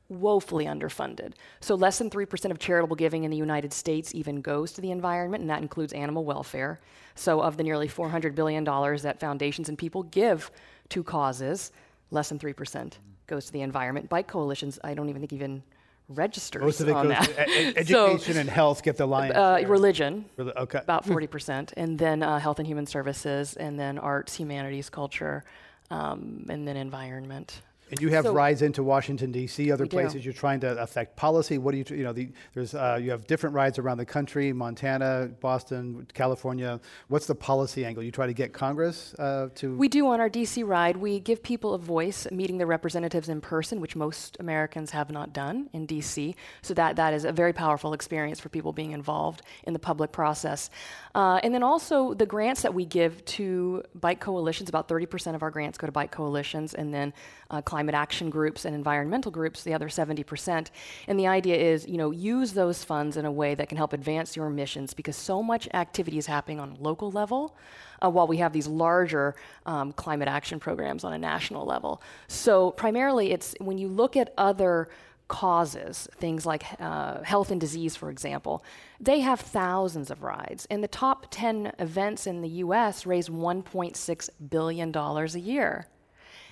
woefully 0.09 0.65
underfunded. 0.65 1.33
So, 1.61 1.75
less 1.75 1.99
than 1.99 2.09
3% 2.09 2.51
of 2.51 2.59
charitable 2.59 2.95
giving 2.95 3.23
in 3.23 3.31
the 3.31 3.37
United 3.37 3.71
States 3.71 4.13
even 4.13 4.41
goes 4.41 4.73
to 4.73 4.81
the 4.81 4.91
environment, 4.91 5.41
and 5.41 5.49
that 5.49 5.61
includes 5.61 5.93
animal 5.93 6.25
welfare. 6.25 6.79
So, 7.15 7.41
of 7.41 7.57
the 7.57 7.63
nearly 7.63 7.87
$400 7.87 8.35
billion 8.35 8.63
that 8.63 9.19
foundations 9.19 9.69
and 9.69 9.77
people 9.77 10.03
give 10.03 10.51
to 10.89 11.03
causes, 11.03 11.71
less 12.11 12.29
than 12.29 12.39
3% 12.39 12.93
goes 13.27 13.45
to 13.45 13.53
the 13.53 13.61
environment. 13.61 14.09
Bike 14.09 14.27
coalitions, 14.27 14.79
I 14.83 14.95
don't 14.95 15.09
even 15.09 15.21
think 15.21 15.33
even 15.33 15.63
registers 16.09 16.63
Most 16.63 16.81
of 16.81 16.89
it 16.89 16.93
on 16.93 17.07
goes 17.07 17.17
that. 17.17 17.47
to 17.47 17.77
education 17.77 18.33
so, 18.33 18.39
and 18.39 18.49
health 18.49 18.81
get 18.81 18.97
the 18.97 19.05
lion's 19.05 19.35
uh, 19.35 19.63
religion, 19.67 20.25
okay. 20.39 20.79
about 20.79 21.05
40%, 21.05 21.73
and 21.77 21.99
then 21.99 22.23
uh, 22.23 22.39
health 22.39 22.57
and 22.57 22.67
human 22.67 22.87
services, 22.87 23.55
and 23.55 23.79
then 23.79 23.99
arts, 23.99 24.35
humanities, 24.35 24.89
culture, 24.89 25.43
um, 25.91 26.45
and 26.49 26.67
then 26.67 26.75
environment. 26.75 27.61
And 27.91 28.01
you 28.01 28.09
have 28.09 28.25
So- 28.25 28.33
rides 28.33 28.61
into 28.61 28.83
Washington 28.83 29.31
D.C., 29.31 29.71
other 29.71 29.85
places 29.85 30.23
you're 30.23 30.33
trying 30.33 30.59
to 30.61 30.81
affect 30.81 31.15
policy. 31.15 31.57
What 31.57 31.71
do 31.71 31.77
you, 31.77 31.85
you 31.97 32.03
know, 32.03 32.13
the, 32.13 32.29
there's 32.53 32.75
uh, 32.75 32.99
you 33.01 33.11
have 33.11 33.27
different 33.27 33.55
rides 33.55 33.79
around 33.79 33.97
the 33.97 34.05
country: 34.05 34.53
Montana, 34.53 35.29
Boston, 35.39 36.07
California. 36.13 36.79
What's 37.07 37.25
the 37.27 37.35
policy 37.35 37.85
angle? 37.85 38.03
You 38.03 38.11
try 38.11 38.27
to 38.27 38.33
get 38.33 38.53
Congress 38.53 39.13
uh, 39.15 39.49
to. 39.55 39.75
We 39.75 39.87
do 39.87 40.07
on 40.07 40.19
our 40.19 40.29
DC 40.29 40.65
ride. 40.67 40.97
We 40.97 41.19
give 41.19 41.41
people 41.41 41.73
a 41.73 41.79
voice, 41.79 42.27
meeting 42.31 42.57
their 42.57 42.67
representatives 42.67 43.29
in 43.29 43.41
person, 43.41 43.81
which 43.81 43.95
most 43.95 44.37
Americans 44.39 44.91
have 44.91 45.09
not 45.11 45.33
done 45.33 45.69
in 45.73 45.87
DC. 45.87 46.35
So 46.61 46.73
that 46.75 46.95
that 46.95 47.13
is 47.13 47.25
a 47.25 47.31
very 47.31 47.53
powerful 47.53 47.93
experience 47.93 48.39
for 48.39 48.49
people 48.49 48.73
being 48.73 48.91
involved 48.91 49.41
in 49.63 49.73
the 49.73 49.79
public 49.79 50.11
process. 50.11 50.69
Uh, 51.15 51.39
and 51.43 51.53
then 51.53 51.63
also 51.63 52.13
the 52.13 52.25
grants 52.25 52.61
that 52.61 52.73
we 52.73 52.85
give 52.85 53.23
to 53.25 53.83
bike 53.95 54.19
coalitions. 54.19 54.69
About 54.69 54.87
30% 54.87 55.35
of 55.35 55.43
our 55.43 55.51
grants 55.51 55.77
go 55.77 55.87
to 55.87 55.91
bike 55.91 56.11
coalitions, 56.11 56.73
and 56.73 56.93
then 56.93 57.13
uh, 57.49 57.61
climate 57.79 57.95
action 57.95 58.29
groups 58.29 58.65
and 58.65 58.75
environmental 58.75 59.31
groups, 59.31 59.63
the 59.63 59.73
other 59.73 59.87
70%. 59.87 60.67
And 61.07 61.17
the 61.17 61.27
idea 61.27 61.55
is, 61.55 61.87
you 61.87 61.95
know, 61.95 62.11
use 62.11 62.51
those 62.51 62.83
funds 62.83 63.15
in 63.15 63.23
a 63.23 63.31
way 63.31 63.55
that 63.55 63.69
can 63.69 63.77
help 63.77 63.93
advance 63.93 64.35
your 64.35 64.49
missions 64.49 64.93
because 64.93 65.15
so 65.15 65.41
much 65.41 65.65
activity 65.73 66.17
is 66.17 66.25
happening 66.25 66.59
on 66.59 66.71
a 66.71 66.83
local 66.83 67.09
level 67.09 67.55
uh, 68.03 68.09
while 68.09 68.27
we 68.27 68.35
have 68.35 68.51
these 68.51 68.67
larger 68.67 69.33
um, 69.65 69.93
climate 69.93 70.27
action 70.27 70.59
programs 70.59 71.05
on 71.05 71.13
a 71.13 71.17
national 71.17 71.65
level. 71.65 72.01
So 72.27 72.71
primarily, 72.71 73.31
it's 73.31 73.55
when 73.61 73.77
you 73.77 73.87
look 73.87 74.17
at 74.17 74.33
other 74.37 74.89
causes, 75.29 76.09
things 76.17 76.45
like 76.45 76.65
uh, 76.81 77.23
health 77.23 77.49
and 77.49 77.61
disease, 77.61 77.95
for 77.95 78.09
example, 78.09 78.61
they 78.99 79.21
have 79.21 79.39
thousands 79.39 80.11
of 80.11 80.21
rides. 80.21 80.67
And 80.69 80.83
the 80.83 80.89
top 80.89 81.27
10 81.31 81.71
events 81.79 82.27
in 82.27 82.41
the 82.41 82.49
US 82.65 83.05
raise 83.05 83.29
$1.6 83.29 84.29
billion 84.49 84.93
a 84.93 85.39
year. 85.39 85.87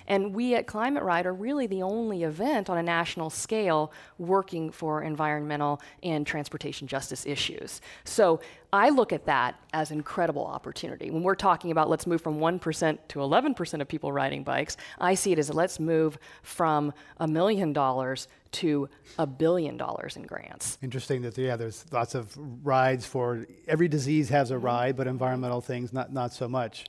And 0.08 0.34
we 0.34 0.54
at 0.54 0.66
Climate 0.66 1.04
Ride 1.04 1.26
are 1.26 1.34
really 1.34 1.68
the 1.68 1.82
only 1.82 2.24
event 2.24 2.68
on 2.68 2.78
a 2.78 2.82
national 2.82 3.30
scale 3.30 3.92
working 4.18 4.70
for 4.70 5.02
environmental 5.02 5.80
and 6.02 6.26
transportation 6.26 6.88
justice 6.88 7.26
issues. 7.26 7.80
So 8.04 8.40
I 8.72 8.88
look 8.88 9.12
at 9.12 9.26
that 9.26 9.60
as 9.72 9.90
incredible 9.90 10.46
opportunity. 10.46 11.10
When 11.10 11.22
we're 11.22 11.34
talking 11.34 11.70
about 11.70 11.88
let's 11.88 12.06
move 12.06 12.20
from 12.20 12.38
1% 12.38 12.98
to 13.08 13.18
11% 13.18 13.80
of 13.80 13.88
people 13.88 14.10
riding 14.10 14.42
bikes, 14.42 14.76
I 14.98 15.14
see 15.14 15.32
it 15.32 15.38
as 15.38 15.52
let's 15.52 15.78
move 15.78 16.18
from 16.42 16.92
a 17.18 17.28
million 17.28 17.72
dollars 17.72 18.28
to 18.50 18.88
a 19.18 19.26
billion 19.26 19.76
dollars 19.76 20.16
in 20.16 20.22
grants. 20.22 20.78
Interesting 20.82 21.22
that 21.22 21.36
yeah, 21.36 21.56
there's 21.56 21.84
lots 21.92 22.14
of 22.14 22.34
rides 22.64 23.04
for 23.04 23.46
every 23.66 23.88
disease 23.88 24.30
has 24.30 24.50
a 24.50 24.54
mm-hmm. 24.54 24.64
ride, 24.64 24.96
but 24.96 25.06
environmental 25.06 25.60
things 25.60 25.92
not 25.92 26.12
not 26.12 26.32
so 26.32 26.48
much. 26.48 26.86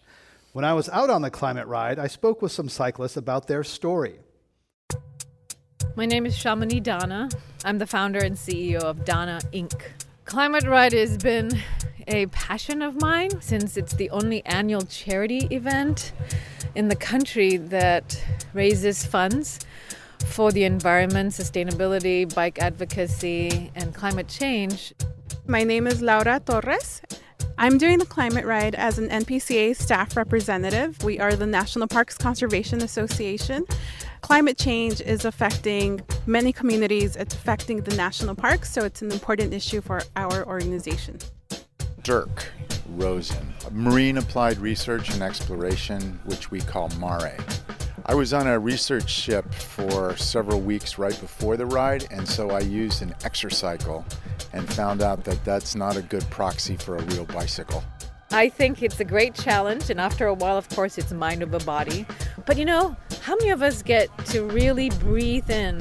When 0.52 0.66
I 0.66 0.74
was 0.74 0.90
out 0.90 1.12
on 1.12 1.22
the 1.22 1.30
climate 1.30 1.68
ride, 1.68 2.00
I 2.00 2.08
spoke 2.08 2.42
with 2.42 2.52
some 2.52 2.70
cyclists 2.70 3.16
about 3.16 3.46
their 3.46 3.64
story. 3.64 4.16
My 5.96 6.08
name 6.08 6.26
is 6.26 6.36
Shamini 6.36 6.82
Dhana. 6.82 7.32
I'm 7.64 7.78
the 7.78 7.86
founder 7.86 8.18
and 8.18 8.36
CEO 8.36 8.80
of 8.80 9.06
Dhana 9.06 9.44
Inc. 9.52 9.80
Climate 10.26 10.64
Ride 10.64 10.94
has 10.94 11.18
been 11.18 11.52
a 12.08 12.26
passion 12.28 12.82
of 12.82 13.00
mine 13.00 13.30
since 13.42 13.78
it's 13.78 13.94
the 13.94 14.10
only 14.10 14.44
annual 14.48 14.82
charity 14.82 15.48
event 15.52 16.14
in 16.74 16.88
the 16.88 16.96
country 16.96 17.58
that 17.58 18.20
raises 18.54 19.06
funds 19.06 19.60
for 20.26 20.52
the 20.52 20.64
environment, 20.64 21.32
sustainability, 21.32 22.34
bike 22.34 22.58
advocacy, 22.58 23.72
and 23.76 23.94
climate 23.94 24.28
change. 24.28 24.96
My 25.46 25.64
name 25.64 25.86
is 25.86 26.02
Laura 26.02 26.40
Torres. 26.40 27.02
I'm 27.62 27.78
doing 27.78 27.98
the 28.00 28.06
climate 28.06 28.46
ride 28.46 28.74
as 28.74 29.00
an 29.00 29.10
NPCA 29.10 29.76
staff 29.76 30.16
representative. 30.16 31.04
We 31.04 31.20
are 31.20 31.36
the 31.36 31.46
National 31.46 31.90
Parks 31.90 32.18
Conservation 32.18 32.82
Association. 32.82 33.66
Climate 34.22 34.58
change 34.58 35.02
is 35.02 35.26
affecting 35.26 36.00
many 36.26 36.54
communities, 36.54 37.18
it's 37.18 37.36
affecting 37.36 37.82
the 37.82 37.94
national 37.98 38.36
parks, 38.36 38.72
so 38.72 38.86
it's 38.86 39.02
an 39.02 39.12
important 39.12 39.54
issue 39.54 39.82
for 39.82 40.02
our 40.16 40.48
organization. 40.48 41.18
Dirk 42.02 42.48
Rosen, 42.92 43.54
Marine 43.72 44.20
Applied 44.20 44.58
Research 44.60 45.10
and 45.10 45.22
Exploration, 45.22 46.18
which 46.24 46.52
we 46.52 46.62
call 46.62 46.88
MARE. 46.98 47.36
I 48.10 48.16
was 48.16 48.34
on 48.34 48.48
a 48.48 48.58
research 48.58 49.08
ship 49.08 49.54
for 49.54 50.18
several 50.18 50.62
weeks 50.62 50.98
right 50.98 51.18
before 51.22 51.58
the 51.58 51.68
ride, 51.68 52.08
and 52.10 52.28
so 52.28 52.50
I 52.50 52.62
used 52.62 53.04
an 53.04 53.14
exercycle 53.20 54.04
and 54.52 54.68
found 54.74 55.04
out 55.04 55.24
that 55.26 55.46
that's 55.46 55.76
not 55.76 55.96
a 55.96 56.02
good 56.02 56.28
proxy 56.32 56.76
for 56.76 56.98
a 56.98 57.04
real 57.04 57.26
bicycle. 57.26 57.84
I 58.32 58.50
think 58.50 58.82
it's 58.82 59.00
a 59.00 59.06
great 59.06 59.36
challenge, 59.36 59.92
and 59.92 60.02
after 60.02 60.26
a 60.26 60.34
while, 60.34 60.58
of 60.58 60.68
course, 60.70 60.98
it's 60.98 61.12
mind 61.12 61.44
over 61.44 61.60
body. 61.60 62.08
But 62.48 62.58
you 62.58 62.66
know, 62.66 62.98
how 63.22 63.36
many 63.36 63.52
of 63.52 63.62
us 63.62 63.84
get 63.84 64.10
to 64.30 64.44
really 64.44 64.90
breathe 64.90 65.52
in 65.52 65.78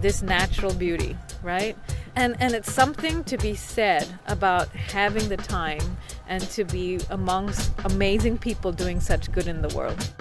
this 0.00 0.20
natural 0.20 0.74
beauty, 0.74 1.16
right? 1.44 1.76
And, 2.16 2.36
and 2.40 2.54
it's 2.54 2.72
something 2.72 3.22
to 3.22 3.38
be 3.38 3.54
said 3.54 4.04
about 4.26 4.68
having 4.70 5.28
the 5.28 5.36
time 5.36 5.96
and 6.26 6.42
to 6.50 6.64
be 6.64 6.98
amongst 7.10 7.70
amazing 7.84 8.38
people 8.38 8.72
doing 8.72 8.98
such 8.98 9.30
good 9.30 9.46
in 9.46 9.62
the 9.62 9.68
world. 9.76 10.12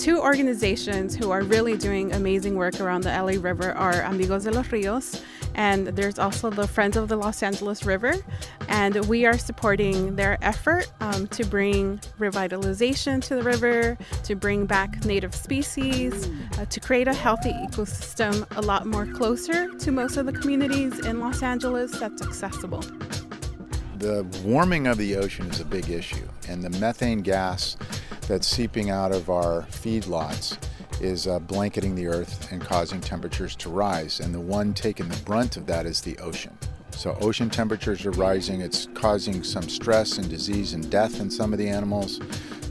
Two 0.00 0.18
organizations 0.18 1.14
who 1.14 1.30
are 1.30 1.42
really 1.42 1.76
doing 1.76 2.14
amazing 2.14 2.54
work 2.54 2.80
around 2.80 3.02
the 3.02 3.10
LA 3.10 3.38
River 3.38 3.72
are 3.72 4.00
Amigos 4.04 4.44
de 4.44 4.50
los 4.50 4.72
Rios, 4.72 5.22
and 5.54 5.88
there's 5.88 6.18
also 6.18 6.48
the 6.48 6.66
Friends 6.66 6.96
of 6.96 7.08
the 7.08 7.16
Los 7.16 7.42
Angeles 7.42 7.84
River. 7.84 8.14
And 8.68 8.96
we 9.08 9.26
are 9.26 9.36
supporting 9.36 10.16
their 10.16 10.38
effort 10.40 10.90
um, 11.00 11.26
to 11.26 11.44
bring 11.44 11.98
revitalization 12.18 13.22
to 13.24 13.34
the 13.34 13.42
river, 13.42 13.98
to 14.24 14.34
bring 14.34 14.64
back 14.64 15.04
native 15.04 15.34
species, 15.34 16.30
uh, 16.58 16.64
to 16.64 16.80
create 16.80 17.06
a 17.06 17.12
healthy 17.12 17.52
ecosystem 17.52 18.46
a 18.56 18.62
lot 18.62 18.86
more 18.86 19.04
closer 19.04 19.68
to 19.68 19.92
most 19.92 20.16
of 20.16 20.24
the 20.24 20.32
communities 20.32 20.98
in 21.00 21.20
Los 21.20 21.42
Angeles 21.42 21.90
that's 22.00 22.22
accessible. 22.22 22.80
The 23.98 24.24
warming 24.46 24.86
of 24.86 24.96
the 24.96 25.16
ocean 25.16 25.50
is 25.50 25.60
a 25.60 25.64
big 25.66 25.90
issue, 25.90 26.26
and 26.48 26.64
the 26.64 26.70
methane 26.80 27.20
gas 27.20 27.76
that's 28.30 28.46
seeping 28.46 28.90
out 28.90 29.10
of 29.10 29.28
our 29.28 29.62
feedlots 29.62 30.56
is 31.00 31.26
uh, 31.26 31.40
blanketing 31.40 31.96
the 31.96 32.06
earth 32.06 32.52
and 32.52 32.60
causing 32.62 33.00
temperatures 33.00 33.56
to 33.56 33.68
rise. 33.68 34.20
And 34.20 34.32
the 34.32 34.38
one 34.38 34.72
taking 34.72 35.08
the 35.08 35.16
brunt 35.24 35.56
of 35.56 35.66
that 35.66 35.84
is 35.84 36.00
the 36.00 36.16
ocean. 36.18 36.56
So, 36.92 37.18
ocean 37.20 37.50
temperatures 37.50 38.06
are 38.06 38.12
rising. 38.12 38.60
It's 38.60 38.86
causing 38.94 39.42
some 39.42 39.68
stress 39.68 40.18
and 40.18 40.30
disease 40.30 40.74
and 40.74 40.88
death 40.88 41.18
in 41.18 41.28
some 41.28 41.52
of 41.52 41.58
the 41.58 41.68
animals, 41.68 42.20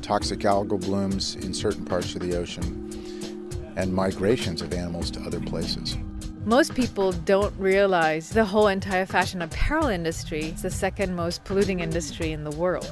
toxic 0.02 0.40
algal 0.40 0.80
blooms 0.80 1.36
in 1.36 1.54
certain 1.54 1.84
parts 1.84 2.16
of 2.16 2.22
the 2.22 2.38
ocean, 2.38 3.74
and 3.76 3.94
migrations 3.94 4.62
of 4.62 4.74
animals 4.74 5.12
to 5.12 5.20
other 5.24 5.42
places. 5.42 5.98
Most 6.46 6.74
people 6.74 7.12
don't 7.12 7.54
realize 7.60 8.30
the 8.30 8.46
whole 8.46 8.70
entire 8.70 9.06
fashion 9.06 9.42
apparel 9.42 9.88
industry 9.88 10.46
is 10.46 10.62
the 10.62 10.72
second 10.72 11.18
most 11.18 11.44
polluting 11.44 11.82
industry 11.82 12.32
in 12.32 12.46
the 12.46 12.52
world. 12.52 12.90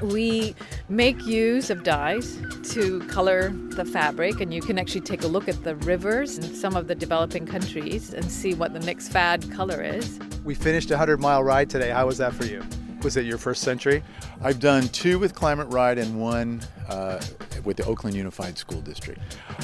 We 0.00 0.54
make 0.88 1.26
use 1.26 1.68
of 1.70 1.82
dyes 1.82 2.38
to 2.62 3.00
color 3.08 3.50
the 3.50 3.84
fabric, 3.84 4.40
and 4.40 4.52
you 4.52 4.62
can 4.62 4.78
actually 4.78 5.02
take 5.02 5.22
a 5.22 5.26
look 5.26 5.48
at 5.48 5.62
the 5.64 5.76
rivers 5.76 6.38
in 6.38 6.54
some 6.54 6.76
of 6.76 6.88
the 6.88 6.94
developing 6.94 7.46
countries 7.46 8.14
and 8.14 8.30
see 8.30 8.54
what 8.54 8.72
the 8.72 8.80
next 8.80 9.08
fad 9.08 9.50
color 9.52 9.82
is. 9.82 10.18
We 10.44 10.54
finished 10.54 10.90
a 10.90 10.94
100 10.94 11.20
mile 11.20 11.44
ride 11.44 11.68
today. 11.68 11.90
How 11.90 12.06
was 12.06 12.18
that 12.18 12.32
for 12.32 12.46
you? 12.46 12.62
Was 13.02 13.16
it 13.16 13.26
your 13.26 13.38
first 13.38 13.62
century? 13.62 14.02
I've 14.42 14.58
done 14.58 14.88
two 14.88 15.18
with 15.18 15.34
Climate 15.34 15.68
Ride 15.68 15.98
and 15.98 16.20
one 16.20 16.62
uh, 16.88 17.22
with 17.64 17.76
the 17.76 17.84
Oakland 17.84 18.16
Unified 18.16 18.58
School 18.58 18.80
District. 18.80 19.20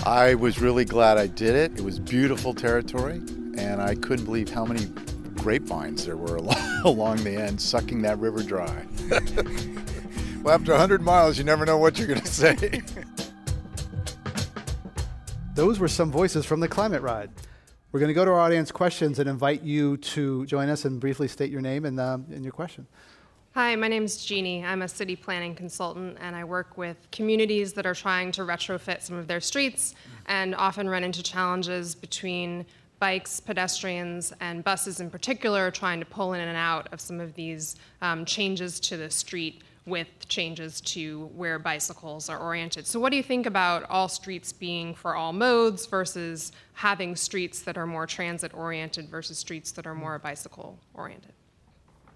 I 0.06 0.34
was 0.34 0.60
really 0.60 0.84
glad 0.84 1.18
I 1.18 1.26
did 1.26 1.56
it. 1.56 1.78
It 1.78 1.82
was 1.82 1.98
beautiful 1.98 2.54
territory, 2.54 3.16
and 3.56 3.80
I 3.80 3.96
couldn't 3.96 4.26
believe 4.26 4.50
how 4.50 4.64
many 4.64 4.86
grapevines 5.34 6.06
there 6.06 6.16
were 6.16 6.36
along 6.84 7.24
the 7.24 7.34
end, 7.34 7.60
sucking 7.60 8.02
that 8.02 8.18
river 8.18 8.42
dry. 8.42 8.84
well, 10.44 10.54
after 10.54 10.72
100 10.72 11.00
miles, 11.00 11.38
you 11.38 11.44
never 11.44 11.64
know 11.64 11.78
what 11.78 11.98
you're 11.98 12.06
going 12.06 12.20
to 12.20 12.26
say. 12.26 12.54
Those 15.54 15.78
were 15.78 15.88
some 15.88 16.12
voices 16.12 16.44
from 16.44 16.60
the 16.60 16.68
Climate 16.68 17.00
Ride. 17.00 17.30
We're 17.92 18.00
going 18.00 18.08
to 18.08 18.14
go 18.14 18.26
to 18.26 18.30
our 18.32 18.40
audience 18.40 18.70
questions 18.70 19.18
and 19.18 19.26
invite 19.26 19.62
you 19.62 19.96
to 19.96 20.44
join 20.44 20.68
us 20.68 20.84
and 20.84 21.00
briefly 21.00 21.28
state 21.28 21.50
your 21.50 21.62
name 21.62 21.86
and, 21.86 21.98
um, 21.98 22.26
and 22.30 22.44
your 22.44 22.52
question. 22.52 22.86
Hi, 23.54 23.74
my 23.76 23.88
name 23.88 24.04
is 24.04 24.22
Jeannie. 24.22 24.62
I'm 24.62 24.82
a 24.82 24.88
city 24.88 25.16
planning 25.16 25.54
consultant, 25.54 26.18
and 26.20 26.36
I 26.36 26.44
work 26.44 26.76
with 26.76 26.98
communities 27.10 27.72
that 27.74 27.86
are 27.86 27.94
trying 27.94 28.30
to 28.32 28.42
retrofit 28.42 29.00
some 29.00 29.16
of 29.16 29.26
their 29.26 29.40
streets 29.40 29.94
and 30.26 30.54
often 30.56 30.90
run 30.90 31.04
into 31.04 31.22
challenges 31.22 31.94
between 31.94 32.66
bikes, 32.98 33.40
pedestrians, 33.40 34.34
and 34.40 34.62
buses 34.62 35.00
in 35.00 35.08
particular, 35.08 35.70
trying 35.70 36.00
to 36.00 36.06
pull 36.06 36.34
in 36.34 36.40
and 36.40 36.56
out 36.56 36.92
of 36.92 37.00
some 37.00 37.18
of 37.18 37.32
these 37.34 37.76
um, 38.02 38.26
changes 38.26 38.78
to 38.80 38.98
the 38.98 39.08
street 39.08 39.62
with 39.86 40.08
changes 40.28 40.80
to 40.80 41.26
where 41.34 41.58
bicycles 41.58 42.28
are 42.28 42.38
oriented. 42.38 42.86
So, 42.86 42.98
what 42.98 43.10
do 43.10 43.16
you 43.16 43.22
think 43.22 43.46
about 43.46 43.84
all 43.90 44.08
streets 44.08 44.52
being 44.52 44.94
for 44.94 45.14
all 45.14 45.32
modes 45.32 45.86
versus 45.86 46.52
having 46.72 47.16
streets 47.16 47.62
that 47.62 47.76
are 47.76 47.86
more 47.86 48.06
transit 48.06 48.54
oriented 48.54 49.08
versus 49.08 49.38
streets 49.38 49.72
that 49.72 49.86
are 49.86 49.94
more 49.94 50.18
bicycle 50.18 50.78
oriented? 50.94 51.32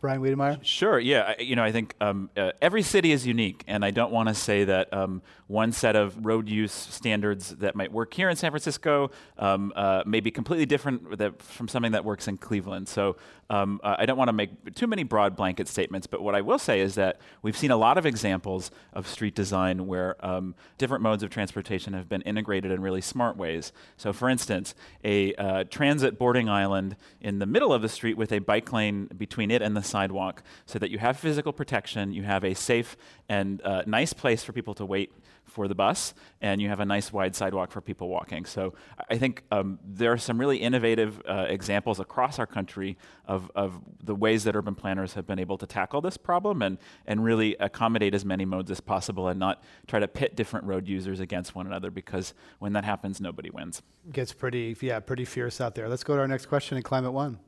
Brian 0.01 0.21
Wiedenmeier? 0.21 0.63
Sure, 0.63 0.99
yeah. 0.99 1.35
I, 1.39 1.43
you 1.43 1.57
know, 1.57 1.65
I 1.65 1.73
think 1.73 1.95
um, 2.01 2.31
uh, 2.37 2.53
every 2.63 2.83
city 2.83 3.13
is 3.13 3.27
unique, 3.27 3.65
and 3.67 3.85
I 3.85 3.91
don't 3.91 4.13
want 4.13 4.29
to 4.29 4.35
say 4.35 4.65
that 4.65 4.93
um, 4.93 5.23
one 5.49 5.73
set 5.73 5.97
of 5.97 6.25
road 6.25 6.49
use 6.49 6.73
standards 6.73 7.57
that 7.57 7.75
might 7.75 7.91
work 7.91 8.15
here 8.15 8.29
in 8.29 8.37
San 8.37 8.51
Francisco 8.51 9.11
um, 9.39 9.73
uh, 9.75 10.03
may 10.07 10.21
be 10.21 10.31
completely 10.31 10.67
different 10.67 11.19
that, 11.19 11.43
from 11.43 11.69
something 11.69 11.93
that 11.93 12.05
works 12.05 12.29
in 12.29 12.37
Cleveland. 12.37 12.89
So 12.89 13.17
um, 13.51 13.81
uh, 13.83 13.97
I 13.99 14.07
don't 14.07 14.19
want 14.19 14.29
to 14.29 14.35
make 14.35 14.75
too 14.75 14.87
many 14.87 15.05
broad 15.05 15.35
blanket 15.35 15.69
statements, 15.69 16.07
but 16.07 16.23
what 16.23 16.35
I 16.35 16.43
will 16.43 16.59
say 16.59 16.81
is 16.81 16.95
that 16.97 17.19
we've 17.43 17.57
seen 17.57 17.71
a 17.71 17.77
lot 17.77 17.97
of 17.97 18.05
examples 18.05 18.71
of 18.93 19.09
street 19.09 19.35
design 19.35 19.87
where 19.87 20.15
um, 20.25 20.55
different 20.77 21.03
modes 21.03 21.23
of 21.23 21.31
transportation 21.31 21.95
have 21.95 22.09
been 22.09 22.23
integrated 22.23 22.71
in 22.71 22.83
really 22.83 23.01
smart 23.01 23.37
ways. 23.37 23.73
So, 23.97 24.13
for 24.13 24.29
instance, 24.29 24.75
a 25.03 25.35
uh, 25.35 25.65
transit 25.65 26.19
boarding 26.19 26.49
island 26.49 26.97
in 27.21 27.39
the 27.39 27.47
middle 27.47 27.73
of 27.73 27.81
the 27.81 27.89
street 27.89 28.19
with 28.19 28.33
a 28.33 28.39
bike 28.41 28.73
lane 28.73 29.07
between 29.17 29.51
it 29.51 29.63
and 29.63 29.75
the 29.75 29.83
sidewalk 29.89 30.43
so 30.67 30.79
that 30.79 30.91
you 30.91 30.99
have 30.99 31.19
physical 31.19 31.53
protection, 31.53 32.13
you 32.13 32.23
have 32.23 32.45
a 32.45 32.55
safe 32.55 32.97
and 33.29 33.61
uh, 33.63 33.83
nice 33.87 34.13
place 34.13 34.45
for 34.45 34.53
people 34.53 34.75
to 34.75 34.87
wait 34.87 35.13
for 35.49 35.67
the 35.67 35.75
bus, 35.75 36.15
and 36.41 36.61
you 36.61 36.69
have 36.69 36.81
a 36.81 36.85
nice 36.85 37.13
wide 37.13 37.35
sidewalk 37.35 37.71
for 37.71 37.81
people 37.81 38.09
walking. 38.09 38.45
So 38.45 38.75
I 39.11 39.19
think 39.19 39.43
um, 39.51 39.79
there 39.85 40.13
are 40.13 40.19
some 40.19 40.39
really 40.39 40.59
innovative 40.59 41.21
uh, 41.29 41.47
examples 41.49 42.01
across 42.01 42.39
our 42.39 42.47
country 42.47 42.97
of, 43.27 43.51
of 43.55 43.81
the 44.03 44.15
ways 44.15 44.45
that 44.45 44.55
urban 44.55 44.75
planners 44.75 45.15
have 45.15 45.27
been 45.27 45.39
able 45.39 45.59
to 45.59 45.67
tackle 45.67 46.01
this 46.01 46.17
problem 46.17 46.63
and, 46.63 46.79
and 47.07 47.25
really 47.25 47.57
accommodate 47.61 48.15
as 48.15 48.25
many 48.25 48.45
modes 48.45 48.71
as 48.71 48.81
possible 48.81 49.29
and 49.29 49.41
not 49.41 49.63
try 49.87 49.99
to 49.99 50.09
pit 50.09 50.37
different 50.37 50.67
road 50.67 50.87
users 50.87 51.21
against 51.21 51.55
one 51.55 51.67
another 51.67 51.91
because 51.91 52.35
when 52.59 52.73
that 52.75 52.85
happens, 52.85 53.21
nobody 53.21 53.51
wins. 53.51 53.83
Gets 54.13 54.33
pretty, 54.33 54.77
yeah, 54.81 55.01
pretty 55.01 55.25
fierce 55.25 55.61
out 55.61 55.75
there. 55.75 55.89
Let's 55.89 56.05
go 56.05 56.15
to 56.15 56.21
our 56.21 56.29
next 56.29 56.47
question 56.47 56.77
in 56.77 56.83
Climate 56.83 57.13
One. 57.13 57.39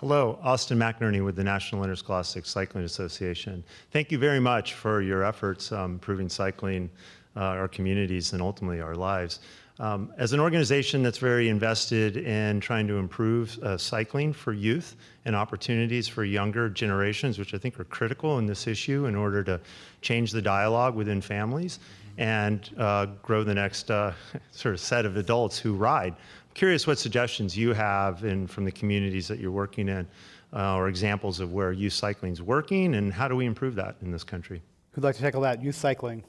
Hello, 0.00 0.38
Austin 0.44 0.78
McInerney 0.78 1.24
with 1.24 1.34
the 1.34 1.42
National 1.42 1.82
Interscholastic 1.82 2.46
Cycling 2.46 2.84
Association. 2.84 3.64
Thank 3.90 4.12
you 4.12 4.18
very 4.18 4.38
much 4.38 4.74
for 4.74 5.02
your 5.02 5.24
efforts 5.24 5.72
um, 5.72 5.94
improving 5.94 6.28
cycling, 6.28 6.88
uh, 7.34 7.40
our 7.40 7.66
communities, 7.66 8.32
and 8.32 8.40
ultimately 8.40 8.80
our 8.80 8.94
lives. 8.94 9.40
Um, 9.80 10.12
as 10.16 10.32
an 10.32 10.38
organization 10.38 11.02
that's 11.02 11.18
very 11.18 11.48
invested 11.48 12.16
in 12.16 12.60
trying 12.60 12.86
to 12.86 12.98
improve 12.98 13.58
uh, 13.58 13.76
cycling 13.76 14.32
for 14.32 14.52
youth 14.52 14.94
and 15.24 15.34
opportunities 15.34 16.06
for 16.06 16.24
younger 16.24 16.68
generations, 16.68 17.36
which 17.36 17.52
I 17.52 17.58
think 17.58 17.80
are 17.80 17.84
critical 17.84 18.38
in 18.38 18.46
this 18.46 18.68
issue 18.68 19.06
in 19.06 19.16
order 19.16 19.42
to 19.42 19.60
change 20.00 20.30
the 20.30 20.42
dialogue 20.42 20.94
within 20.94 21.20
families 21.20 21.80
and 22.18 22.70
uh, 22.78 23.06
grow 23.22 23.42
the 23.42 23.54
next 23.54 23.90
uh, 23.90 24.12
sort 24.52 24.74
of 24.74 24.80
set 24.80 25.06
of 25.06 25.16
adults 25.16 25.58
who 25.58 25.74
ride 25.74 26.14
curious 26.54 26.86
what 26.86 26.98
suggestions 26.98 27.56
you 27.56 27.72
have 27.72 28.24
in, 28.24 28.46
from 28.46 28.64
the 28.64 28.72
communities 28.72 29.28
that 29.28 29.38
you're 29.38 29.52
working 29.52 29.88
in 29.88 30.06
uh, 30.52 30.76
or 30.76 30.88
examples 30.88 31.40
of 31.40 31.52
where 31.52 31.72
youth 31.72 31.92
cycling 31.92 32.32
is 32.32 32.42
working 32.42 32.94
and 32.94 33.12
how 33.12 33.28
do 33.28 33.36
we 33.36 33.46
improve 33.46 33.74
that 33.76 33.96
in 34.02 34.10
this 34.10 34.24
country? 34.24 34.62
Who'd 34.92 35.04
like 35.04 35.16
to 35.16 35.20
tackle 35.20 35.42
that? 35.42 35.62
Youth 35.62 35.76
cycling. 35.76 36.24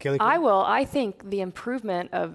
Caeli? 0.00 0.18
I 0.20 0.38
will. 0.38 0.62
I 0.66 0.84
think 0.84 1.30
the 1.30 1.40
improvement 1.40 2.10
of 2.12 2.34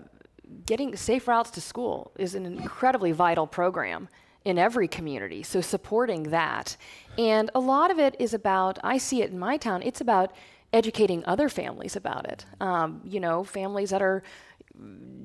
getting 0.66 0.96
safe 0.96 1.28
routes 1.28 1.52
to 1.52 1.62
school 1.62 2.12
is 2.18 2.36
an 2.36 2.46
incredibly 2.46 3.12
vital 3.12 3.46
program 3.46 4.08
in 4.46 4.58
every 4.58 4.88
community. 4.88 5.44
So 5.44 5.60
supporting 5.60 6.24
that. 6.24 6.78
And 7.18 7.52
a 7.54 7.60
lot 7.60 7.92
of 7.92 8.00
it 8.00 8.16
is 8.18 8.34
about, 8.34 8.80
I 8.84 8.98
see 8.98 9.22
it 9.22 9.32
in 9.32 9.38
my 9.38 9.58
town, 9.58 9.84
it's 9.84 10.00
about 10.00 10.32
educating 10.74 11.24
other 11.26 11.50
families 11.50 11.96
about 11.96 12.28
it. 12.28 12.46
Um, 12.60 13.02
you 13.06 13.20
know, 13.20 13.44
families 13.44 13.90
that 13.92 14.02
are 14.02 14.24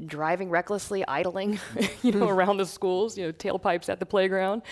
driving 0.07 0.51
recklessly, 0.51 1.07
idling, 1.07 1.59
you 2.03 2.12
know, 2.12 2.28
around 2.36 2.57
the 2.57 2.66
schools, 2.66 3.18
you 3.18 3.26
know, 3.26 3.32
tailpipes 3.32 3.88
at 3.88 4.01
the 4.01 4.07
playground. 4.07 4.62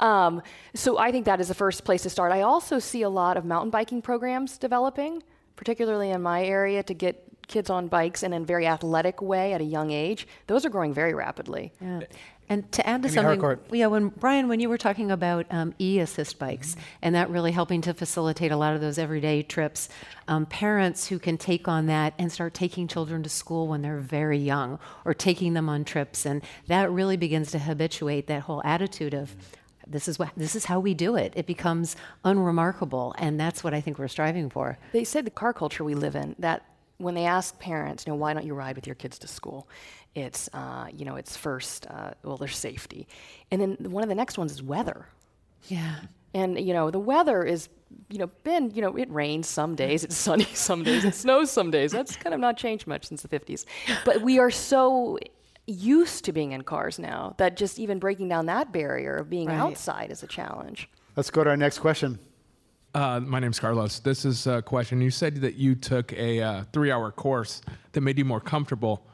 Um, 0.00 0.42
so 0.74 0.98
I 0.98 1.12
think 1.12 1.26
that 1.26 1.40
is 1.40 1.48
the 1.48 1.54
first 1.54 1.84
place 1.84 2.02
to 2.02 2.10
start. 2.10 2.32
I 2.32 2.42
also 2.42 2.78
see 2.78 3.02
a 3.02 3.10
lot 3.10 3.36
of 3.36 3.44
mountain 3.44 3.70
biking 3.70 4.02
programs 4.02 4.58
developing, 4.58 5.22
particularly 5.56 6.10
in 6.10 6.22
my 6.22 6.44
area, 6.44 6.82
to 6.82 6.94
get 6.94 7.24
kids 7.46 7.68
on 7.68 7.88
bikes 7.88 8.22
in 8.22 8.32
a 8.32 8.40
very 8.40 8.66
athletic 8.66 9.20
way 9.20 9.52
at 9.52 9.60
a 9.60 9.64
young 9.64 9.90
age. 9.90 10.26
Those 10.46 10.64
are 10.64 10.70
growing 10.70 10.94
very 10.94 11.14
rapidly. 11.14 11.72
Yeah. 11.80 12.02
And 12.50 12.70
to 12.72 12.86
add 12.86 13.02
to 13.02 13.08
Amy 13.08 13.14
something, 13.14 13.40
Harcourt. 13.40 13.64
yeah, 13.70 13.86
when 13.86 14.08
Brian, 14.08 14.48
when 14.48 14.58
you 14.58 14.68
were 14.68 14.76
talking 14.76 15.10
about 15.10 15.46
um, 15.50 15.72
e-assist 15.78 16.38
bikes 16.38 16.72
Mm-hmm. 16.74 16.80
and 17.02 17.14
that 17.14 17.30
really 17.30 17.52
helping 17.52 17.80
to 17.82 17.94
facilitate 17.94 18.50
a 18.52 18.56
lot 18.56 18.74
of 18.74 18.80
those 18.80 18.98
everyday 18.98 19.42
trips, 19.42 19.88
um, 20.28 20.44
parents 20.46 21.06
who 21.06 21.18
can 21.18 21.38
take 21.38 21.68
on 21.68 21.86
that 21.86 22.12
and 22.18 22.30
start 22.30 22.52
taking 22.52 22.88
children 22.88 23.22
to 23.22 23.28
school 23.30 23.68
when 23.68 23.82
they're 23.82 23.98
very 24.00 24.38
young, 24.38 24.78
or 25.04 25.14
taking 25.14 25.54
them 25.54 25.68
on 25.68 25.84
trips, 25.84 26.26
and 26.26 26.42
that 26.66 26.90
really 26.90 27.16
begins 27.16 27.50
to 27.52 27.58
habituate 27.60 28.26
that 28.26 28.42
whole 28.42 28.60
attitude 28.64 29.14
of. 29.14 29.34
This 29.86 30.06
is 30.08 30.18
what 30.18 30.30
this 30.36 30.54
is 30.54 30.66
how 30.66 30.78
we 30.80 30.92
do 30.94 31.16
it. 31.16 31.32
It 31.36 31.46
becomes 31.46 31.96
unremarkable, 32.24 33.14
and 33.18 33.40
that's 33.40 33.64
what 33.64 33.74
I 33.74 33.80
think 33.80 33.98
we're 33.98 34.08
striving 34.08 34.50
for. 34.50 34.76
They 34.92 35.04
say 35.04 35.20
the 35.20 35.30
car 35.30 35.52
culture 35.52 35.82
we 35.84 35.94
live 35.94 36.14
in 36.16 36.34
that 36.38 36.64
when 36.98 37.14
they 37.14 37.24
ask 37.24 37.58
parents, 37.58 38.04
you 38.06 38.12
know, 38.12 38.16
why 38.16 38.34
don't 38.34 38.44
you 38.44 38.54
ride 38.54 38.76
with 38.76 38.86
your 38.86 38.94
kids 38.94 39.18
to 39.20 39.26
school? 39.26 39.66
It's, 40.14 40.48
uh, 40.52 40.86
you 40.92 41.04
know, 41.04 41.16
it's 41.16 41.36
first, 41.36 41.86
uh, 41.86 42.10
well, 42.24 42.36
there's 42.36 42.56
safety. 42.56 43.06
And 43.50 43.60
then 43.60 43.76
one 43.90 44.02
of 44.02 44.08
the 44.08 44.14
next 44.14 44.38
ones 44.38 44.52
is 44.52 44.62
weather. 44.62 45.06
Yeah. 45.68 45.96
And, 46.34 46.58
you 46.58 46.72
know, 46.72 46.90
the 46.90 46.98
weather 46.98 47.42
is, 47.44 47.68
you 48.08 48.18
know, 48.18 48.28
been, 48.44 48.70
you 48.72 48.82
know, 48.82 48.96
it 48.96 49.10
rains 49.10 49.48
some 49.48 49.74
days, 49.74 50.04
it's 50.04 50.16
sunny 50.16 50.44
some 50.54 50.82
days, 50.82 51.04
it 51.04 51.14
snows 51.14 51.50
some 51.50 51.70
days. 51.70 51.92
That's 51.92 52.16
kind 52.16 52.34
of 52.34 52.40
not 52.40 52.56
changed 52.56 52.86
much 52.86 53.06
since 53.06 53.22
the 53.22 53.28
50s. 53.28 53.64
But 54.04 54.22
we 54.22 54.38
are 54.38 54.50
so 54.50 55.18
used 55.66 56.24
to 56.24 56.32
being 56.32 56.52
in 56.52 56.62
cars 56.62 56.98
now 56.98 57.34
that 57.38 57.56
just 57.56 57.78
even 57.78 57.98
breaking 58.00 58.28
down 58.28 58.46
that 58.46 58.72
barrier 58.72 59.16
of 59.16 59.30
being 59.30 59.46
Right. 59.48 59.58
outside 59.58 60.10
is 60.10 60.22
a 60.22 60.26
challenge. 60.26 60.88
Let's 61.16 61.30
go 61.30 61.44
to 61.44 61.50
our 61.50 61.56
next 61.56 61.78
question. 61.78 62.18
Uh, 62.94 63.20
my 63.20 63.38
name's 63.38 63.60
Carlos. 63.60 64.00
This 64.00 64.24
is 64.24 64.48
a 64.48 64.62
question. 64.62 65.00
You 65.00 65.10
said 65.10 65.36
that 65.42 65.54
you 65.54 65.76
took 65.76 66.12
a 66.14 66.40
uh, 66.42 66.64
three 66.72 66.90
hour 66.90 67.12
course 67.12 67.62
that 67.92 68.00
made 68.00 68.18
you 68.18 68.24
more 68.24 68.40
comfortable. 68.40 69.06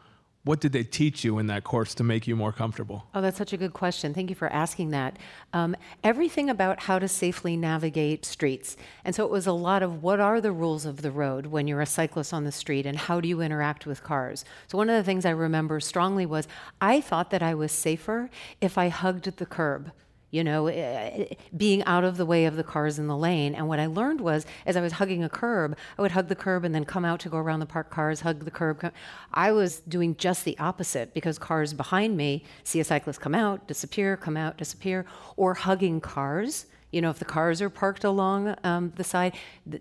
What 0.47 0.61
did 0.61 0.70
they 0.70 0.84
teach 0.84 1.24
you 1.24 1.40
in 1.40 1.49
that 1.49 1.64
course 1.64 1.92
to 1.97 2.05
make 2.05 2.28
you 2.28 2.36
more 2.36 2.53
comfortable? 2.53 3.09
Oh, 3.12 3.20
that's 3.20 3.36
such 3.36 3.53
a 3.53 3.57
good 3.57 3.72
question. 3.72 4.14
Thank 4.14 4.30
you 4.30 4.36
for 4.36 4.49
asking 4.53 4.90
that. 4.90 5.18
Um, 5.53 5.74
everything 6.05 6.49
about 6.49 6.84
how 6.84 7.01
to 7.01 7.09
safely 7.09 7.57
navigate 7.57 8.24
streets. 8.24 8.76
And 9.05 9.12
so 9.12 9.24
it 9.24 9.30
was 9.32 9.49
a 9.49 9.53
lot 9.53 9.82
of 9.82 10.05
what 10.05 10.20
are 10.20 10.40
the 10.40 10.53
rules 10.53 10.86
of 10.86 11.03
the 11.03 11.11
road 11.11 11.47
when 11.47 11.66
you're 11.66 11.80
a 11.80 11.86
cyclist 11.86 12.32
on 12.32 12.44
the 12.44 12.53
street 12.53 12.86
and 12.86 12.97
how 12.97 13.20
do 13.20 13.26
you 13.26 13.40
interact 13.40 13.86
with 13.86 14.05
cars. 14.05 14.44
So 14.68 14.78
one 14.78 14.88
of 14.88 14.94
the 14.94 15.03
things 15.03 15.24
I 15.24 15.30
remember 15.30 15.80
strongly 15.80 16.26
was 16.26 16.47
I 16.80 17.01
thought 17.01 17.30
that 17.30 17.42
I 17.42 17.57
was 17.57 17.72
safer 17.72 18.30
if 18.61 18.78
I 18.78 18.88
hugged 18.88 19.38
the 19.38 19.47
curb. 19.47 19.90
You 20.31 20.43
know, 20.45 20.66
eh, 20.66 21.35
being 21.57 21.85
out 21.85 22.05
of 22.05 22.16
the 22.16 22.27
way 22.27 22.47
of 22.47 22.57
the 22.57 22.64
cars 22.64 22.99
in 22.99 23.07
the 23.07 23.16
lane. 23.16 23.55
And 23.55 23.68
what 23.68 23.79
I 23.79 23.87
learned 23.87 24.20
was, 24.20 24.45
as 24.66 24.77
I 24.77 24.81
was 24.81 24.93
hugging 24.95 25.22
a 25.22 25.29
curb, 25.29 25.77
I 25.97 26.03
would 26.03 26.11
hug 26.12 26.29
the 26.29 26.35
curb 26.35 26.64
and 26.64 26.74
then 26.74 26.85
come 26.85 27.05
out 27.05 27.20
to 27.20 27.29
go 27.29 27.39
around 27.39 27.61
the 27.61 27.66
parked 27.66 27.91
cars, 27.91 28.22
hug 28.22 28.45
the 28.45 28.51
curb. 28.51 28.93
I 29.33 29.53
was 29.53 29.81
doing 29.81 30.16
just 30.16 30.45
the 30.45 30.59
opposite 30.59 31.14
because 31.14 31.39
cars 31.39 31.72
behind 31.72 32.16
me 32.16 32.45
see 32.64 32.81
a 32.81 32.85
cyclist 32.85 33.20
come 33.20 33.35
out, 33.35 33.68
disappear, 33.68 34.16
come 34.16 34.37
out, 34.37 34.59
disappear, 34.59 35.07
or 35.37 35.55
hugging 35.55 36.01
cars 36.01 36.66
You 36.93 37.03
know, 37.03 37.11
if 37.11 37.18
the 37.18 37.24
cars 37.24 37.61
are 37.61 37.68
parked 37.68 38.05
along 38.05 38.55
um, 38.64 38.93
the 38.97 39.05
side, 39.05 39.35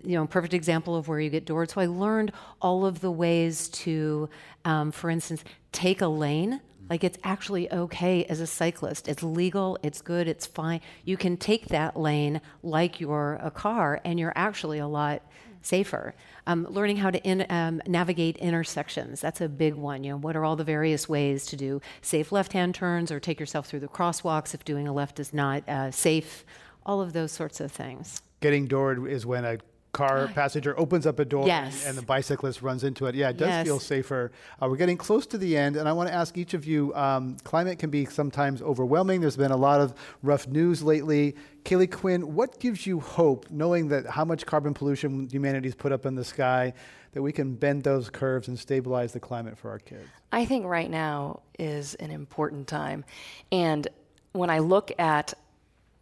you 0.04 0.16
know, 0.16 0.26
perfect 0.26 0.52
example 0.54 0.96
of 0.96 1.08
where 1.08 1.20
you 1.20 1.30
get 1.30 1.46
doored. 1.46 1.70
So 1.70 1.80
I 1.80 1.86
learned 1.86 2.32
all 2.60 2.84
of 2.84 3.00
the 3.00 3.10
ways 3.10 3.68
to, 3.68 4.28
um, 4.64 4.90
for 4.92 5.08
instance, 5.08 5.44
take 5.72 6.00
a 6.02 6.08
lane. 6.08 6.60
Like 6.88 7.04
it's 7.04 7.18
actually 7.24 7.70
okay 7.72 8.24
as 8.24 8.40
a 8.40 8.46
cyclist. 8.46 9.08
It's 9.08 9.22
legal, 9.22 9.78
it's 9.82 10.00
good, 10.00 10.28
it's 10.28 10.46
fine. 10.46 10.80
You 11.04 11.16
can 11.16 11.36
take 11.36 11.68
that 11.68 11.96
lane 11.96 12.40
like 12.62 13.00
you're 13.00 13.40
a 13.42 13.50
car, 13.50 14.00
and 14.04 14.18
you're 14.18 14.32
actually 14.36 14.78
a 14.78 14.86
lot 14.86 15.22
safer. 15.62 16.14
Um, 16.46 16.66
learning 16.70 16.98
how 16.98 17.10
to 17.10 17.22
in, 17.24 17.44
um, 17.50 17.82
navigate 17.86 18.36
intersections, 18.36 19.20
that's 19.20 19.40
a 19.40 19.48
big 19.48 19.74
one. 19.74 20.04
You 20.04 20.12
know, 20.12 20.16
what 20.18 20.36
are 20.36 20.44
all 20.44 20.54
the 20.54 20.64
various 20.64 21.08
ways 21.08 21.44
to 21.46 21.56
do 21.56 21.80
safe 22.02 22.30
left-hand 22.30 22.74
turns 22.74 23.10
or 23.10 23.18
take 23.18 23.40
yourself 23.40 23.66
through 23.66 23.80
the 23.80 23.88
crosswalks 23.88 24.54
if 24.54 24.64
doing 24.64 24.86
a 24.86 24.92
left 24.92 25.18
is 25.18 25.34
not 25.34 25.68
uh, 25.68 25.90
safe, 25.90 26.44
all 26.84 27.00
of 27.00 27.12
those 27.12 27.32
sorts 27.32 27.60
of 27.60 27.72
things. 27.72 28.22
Getting 28.40 28.66
doored 28.66 29.08
is 29.08 29.26
when 29.26 29.44
a 29.44 29.58
car 29.92 30.28
passenger 30.28 30.78
opens 30.78 31.06
up 31.06 31.18
a 31.18 31.24
door 31.24 31.46
Yes. 31.46 31.80
and, 31.80 31.90
and 31.90 31.98
the 31.98 32.02
bicyclist 32.06 32.60
runs 32.60 32.84
into 32.84 33.06
it. 33.06 33.14
Yeah, 33.14 33.30
it 33.30 33.38
does 33.38 33.48
Yes. 33.48 33.64
feel 33.66 33.80
safer. 33.80 34.30
Uh, 34.60 34.68
we're 34.68 34.76
getting 34.76 34.98
close 34.98 35.26
to 35.28 35.38
the 35.38 35.56
end, 35.56 35.76
and 35.76 35.88
I 35.88 35.92
want 35.92 36.08
to 36.08 36.14
ask 36.14 36.36
each 36.36 36.52
of 36.54 36.66
you 36.66 36.94
um, 36.94 37.36
climate 37.44 37.78
can 37.78 37.88
be 37.90 38.04
sometimes 38.04 38.60
overwhelming. 38.60 39.20
There's 39.22 39.36
been 39.38 39.52
a 39.52 39.56
lot 39.56 39.80
of 39.80 39.94
rough 40.22 40.46
news 40.46 40.82
lately. 40.82 41.34
Caeli 41.64 41.86
Quinn, 41.86 42.34
what 42.34 42.60
gives 42.60 42.86
you 42.86 43.00
hope 43.00 43.50
knowing 43.50 43.88
that 43.88 44.06
how 44.06 44.24
much 44.24 44.44
carbon 44.44 44.74
pollution 44.74 45.28
humanity's 45.30 45.74
put 45.74 45.92
up 45.92 46.04
in 46.04 46.14
the 46.14 46.24
sky, 46.24 46.74
that 47.12 47.22
we 47.22 47.32
can 47.32 47.54
bend 47.54 47.82
those 47.82 48.10
curves 48.10 48.48
and 48.48 48.58
stabilize 48.58 49.12
the 49.12 49.20
climate 49.20 49.56
for 49.56 49.70
our 49.70 49.78
kids? 49.78 50.06
I 50.30 50.44
think 50.44 50.66
right 50.66 50.90
now 50.90 51.40
is 51.58 51.94
an 51.94 52.10
important 52.10 52.68
time. 52.68 53.04
And 53.50 53.88
when 54.32 54.50
I 54.50 54.58
look 54.58 54.92
at 54.98 55.32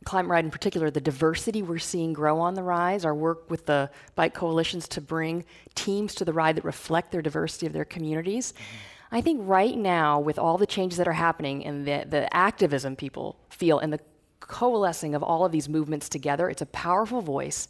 Climate 0.05 0.31
Ride 0.31 0.45
in 0.45 0.51
particular, 0.51 0.91
the 0.91 1.01
diversity 1.01 1.63
we're 1.63 1.79
seeing 1.79 2.13
grow 2.13 2.39
on 2.41 2.55
the 2.55 2.63
rise, 2.63 3.05
our 3.05 3.15
work 3.15 3.51
with 3.51 3.67
the 3.67 3.91
bike 4.15 4.35
coalitions 4.35 4.87
to 4.89 5.01
bring 5.01 5.45
teams 5.75 6.15
to 6.17 6.25
the 6.25 6.33
ride 6.33 6.57
that 6.57 6.65
reflect 6.65 7.11
their 7.11 7.23
diversity 7.23 7.67
of 7.67 7.73
their 7.73 7.85
communities. 7.85 8.53
Mm-hmm. 8.53 9.17
I 9.17 9.21
think 9.21 9.41
right 9.45 9.77
now, 9.77 10.19
with 10.19 10.39
all 10.39 10.59
the 10.59 10.67
changes 10.67 10.99
that 10.99 11.07
are 11.07 11.13
happening 11.13 11.65
and 11.65 11.87
the, 11.87 12.05
the 12.09 12.35
activism 12.37 12.97
people 12.97 13.37
feel 13.49 13.79
and 13.79 13.93
the 13.93 14.01
coalescing 14.41 15.15
of 15.15 15.23
all 15.23 15.45
of 15.45 15.53
these 15.53 15.69
movements 15.69 16.09
together, 16.09 16.51
it's 16.51 16.63
a 16.63 16.67
powerful 16.67 17.21
voice. 17.21 17.69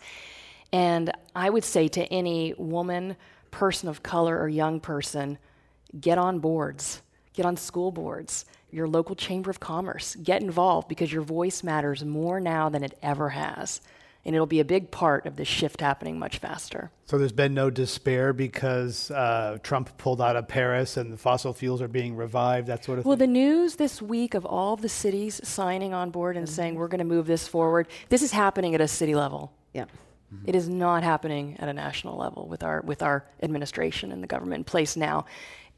And 0.73 1.13
I 1.37 1.51
would 1.51 1.65
say 1.65 1.87
to 1.89 2.05
any 2.07 2.55
woman, 2.57 3.17
person 3.51 3.89
of 3.89 4.03
color, 4.03 4.41
or 4.41 4.49
young 4.49 4.81
person, 4.81 5.39
get 6.01 6.19
on 6.19 6.39
boards, 6.39 7.03
get 7.35 7.45
on 7.45 7.57
school 7.57 7.93
boards, 7.93 8.47
your 8.71 8.89
local 8.89 9.15
chamber 9.15 9.51
of 9.51 9.61
commerce, 9.61 10.17
get 10.17 10.43
involved 10.43 10.89
because 10.89 11.13
your 11.13 11.23
voice 11.23 11.63
matters 11.63 12.05
more 12.05 12.41
now 12.41 12.69
than 12.69 12.83
it 12.83 12.97
ever 13.03 13.31
has. 13.31 13.81
And 14.27 14.35
it'll 14.35 14.47
be 14.47 14.61
a 14.61 14.65
big 14.65 14.91
part 14.91 15.27
of 15.27 15.37
this 15.37 15.47
shift 15.49 15.83
happening 15.83 16.19
much 16.19 16.39
faster. 16.39 16.91
So 17.05 17.19
there's 17.19 17.31
been 17.31 17.53
no 17.53 17.69
despair 17.69 18.33
because 18.33 19.11
uh, 19.11 19.59
Trump 19.63 19.99
pulled 19.99 20.23
out 20.23 20.35
of 20.35 20.49
Paris 20.49 20.97
and 20.97 21.13
the 21.13 21.19
fossil 21.19 21.53
fuels 21.53 21.83
are 21.83 21.89
being 21.89 22.17
revived, 22.17 22.69
that 22.69 22.83
sort 22.87 22.99
of 22.99 23.05
Well, 23.05 23.19
thing. 23.19 23.33
the 23.33 23.39
news 23.39 23.77
this 23.77 24.01
week 24.01 24.33
of 24.33 24.47
all 24.47 24.73
of 24.73 24.81
the 24.81 24.89
cities 24.89 25.43
signing 25.47 25.93
on 25.93 26.11
board 26.11 26.39
and 26.39 26.49
saying 26.49 26.77
we're 26.77 26.89
going 26.89 27.01
to 27.01 27.05
move 27.05 27.27
this 27.27 27.47
forward, 27.47 27.87
this 28.09 28.23
is 28.23 28.33
happening 28.33 28.75
at 28.75 28.81
a 28.81 28.89
city 28.89 29.15
level. 29.15 29.53
Yeah. 29.75 29.85
It 30.47 30.57
is 30.57 30.69
not 30.69 31.05
happening 31.05 31.57
at 31.61 31.69
a 31.69 31.73
national 31.73 32.17
level 32.17 32.49
with 32.49 32.65
our 32.65 32.81
with 32.81 33.03
our 33.03 33.25
administration 33.43 34.11
and 34.11 34.21
the 34.21 34.27
government 34.27 34.61
in 34.61 34.65
place 34.65 34.97
now. 34.97 35.27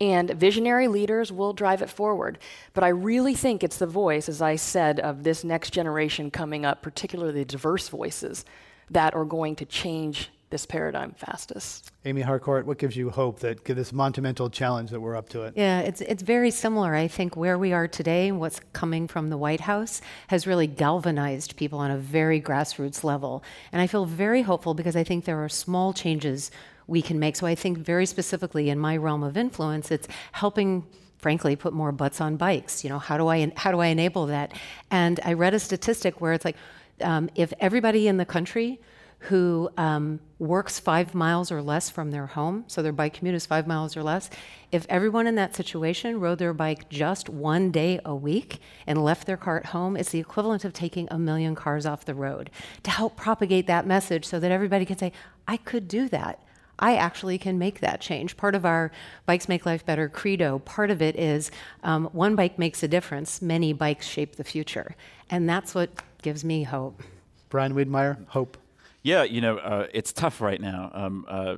And 0.01 0.31
visionary 0.31 0.89
leaders 0.89 1.33
will 1.33 1.53
drive 1.53 1.81
it 1.81 1.89
forward. 1.89 2.39
But 2.75 2.85
I 2.85 2.89
really 2.89 3.35
think 3.35 3.65
it's 3.65 3.79
the 3.79 3.87
voice, 3.87 4.29
as 4.29 4.43
I 4.43 4.57
said, 4.57 5.01
of 5.01 5.23
this 5.23 5.43
next 5.43 5.71
generation 5.71 6.31
coming 6.31 6.67
up, 6.67 6.83
particularly 6.83 7.45
diverse 7.45 7.89
voices, 7.89 8.45
that 8.91 9.15
are 9.15 9.25
going 9.25 9.57
to 9.57 9.65
change 9.65 10.31
this 10.51 10.65
paradigm 10.65 11.13
fastest. 11.13 11.91
Amy 12.05 12.21
Harcourt, 12.21 12.67
what 12.67 12.79
gives 12.79 12.97
you 12.97 13.11
hope 13.11 13.41
that 13.41 13.65
give 13.65 13.77
this 13.77 13.93
monumental 13.93 14.49
challenge 14.49 14.91
that 14.91 15.01
we're 15.01 15.17
up 15.17 15.29
to 15.31 15.43
it? 15.43 15.55
Yeah, 15.57 15.81
it's 15.81 16.01
it's 16.03 16.23
very 16.23 16.53
similar. 16.53 16.95
I 16.95 17.09
think 17.09 17.37
where 17.37 17.59
we 17.59 17.73
are 17.73 17.89
today 17.89 18.29
and 18.29 18.39
what's 18.39 18.61
coming 18.73 19.09
from 19.09 19.29
the 19.29 19.37
White 19.37 19.63
House 19.63 20.01
has 20.29 20.47
really 20.47 20.69
galvanized 20.69 21.57
people 21.57 21.81
on 21.81 21.91
a 21.91 21.99
very 21.99 22.41
grassroots 22.41 23.03
level. 23.03 23.43
And 23.73 23.83
I 23.83 23.89
feel 23.89 24.05
very 24.05 24.43
hopeful 24.43 24.75
because 24.75 24.95
I 24.95 25.03
think 25.03 25.25
there 25.25 25.43
are 25.43 25.49
small 25.49 25.93
changes 25.93 26.53
we 26.87 27.03
can 27.03 27.19
make. 27.19 27.37
So 27.37 27.47
I 27.47 27.55
think 27.55 27.79
very 27.79 28.07
specifically 28.07 28.71
in 28.71 28.79
my 28.79 28.97
realm 28.97 29.23
of 29.23 29.37
influence, 29.37 29.91
it's 29.91 30.09
helping 30.33 30.87
frankly 31.19 31.57
put 31.57 31.73
more 31.73 31.93
butts 31.93 32.21
on 32.21 32.37
bikes 32.37 32.85
you 32.85 32.91
know 32.91 32.99
how 32.99 33.17
do 33.17 33.27
i 33.27 33.51
how 33.57 33.73
do 33.73 33.81
i 33.81 33.87
enable 33.87 34.27
that 34.27 34.53
and 34.91 35.19
i 35.25 35.33
read 35.33 35.55
a 35.55 35.59
statistic 35.59 36.21
where 36.21 36.35
it's 36.35 36.45
like 36.45 36.57
um, 37.01 37.31
if 37.35 37.55
everybody 37.59 38.07
in 38.07 38.19
the 38.19 38.27
country 38.27 38.79
who 39.19 39.71
um, 39.77 40.21
works 40.39 40.79
five 40.79 41.15
miles 41.15 41.51
or 41.51 41.63
less 41.63 41.89
from 41.89 42.11
their 42.11 42.27
home, 42.27 42.65
so 42.67 42.83
their 42.83 42.93
bike 42.93 43.15
commute 43.15 43.35
is 43.35 43.47
five 43.47 43.67
miles 43.67 43.97
or 43.97 44.03
less, 44.03 44.31
if 44.71 44.87
everyone 44.89 45.27
in 45.27 45.35
that 45.37 45.57
situation 45.57 46.21
rode 46.21 46.39
their 46.39 46.53
bike 46.53 46.89
just 46.89 47.29
one 47.29 47.71
day 47.71 47.99
a 48.05 48.15
week 48.15 48.61
and 48.87 49.03
left 49.03 49.27
their 49.27 49.37
car 49.37 49.57
at 49.57 49.67
home, 49.67 49.97
it's 49.97 50.11
the 50.11 50.21
equivalent 50.21 50.65
of 50.65 50.73
taking 50.73 51.09
a 51.11 51.19
million 51.19 51.55
cars 51.55 51.87
off 51.87 52.05
the 52.05 52.15
road 52.15 52.51
to 52.83 52.91
help 52.91 53.17
propagate 53.17 53.67
that 53.67 53.87
message 53.87 54.25
so 54.25 54.39
that 54.39 54.51
everybody 54.51 54.85
can 54.85 54.99
say, 54.99 55.13
I 55.49 55.57
could 55.57 55.89
do 55.89 56.09
that. 56.11 56.43
I 56.79 56.97
actually 56.97 57.39
can 57.39 57.59
make 57.59 57.81
that 57.81 58.01
change. 58.01 58.37
Part 58.37 58.55
of 58.55 58.65
our 58.65 58.93
Bikes 59.25 59.49
Make 59.49 59.65
Life 59.65 59.85
Better 59.85 60.09
credo, 60.09 60.59
part 60.61 60.91
of 60.91 61.01
it 61.01 61.17
is 61.17 61.51
um, 61.83 62.07
one 62.13 62.37
bike 62.37 62.59
makes 62.59 62.83
a 62.83 62.89
difference, 62.89 63.41
many 63.41 63.73
bikes 63.73 64.07
shape 64.07 64.37
the 64.37 64.45
future. 64.45 64.95
And 65.31 65.49
that's 65.49 65.75
what 65.75 65.91
gives 66.23 66.45
me 66.45 66.65
hope. 66.65 67.03
Brian 67.49 67.75
Wiedenmeier, 67.75 68.27
hope. 68.29 68.59
Yeah, 69.03 69.23
you 69.23 69.41
know, 69.41 69.59
uh, 69.59 69.87
it's 69.95 70.13
tough 70.13 70.41
right 70.41 70.61
now. 70.61 70.91
Um, 70.93 71.25
uh, 71.29 71.57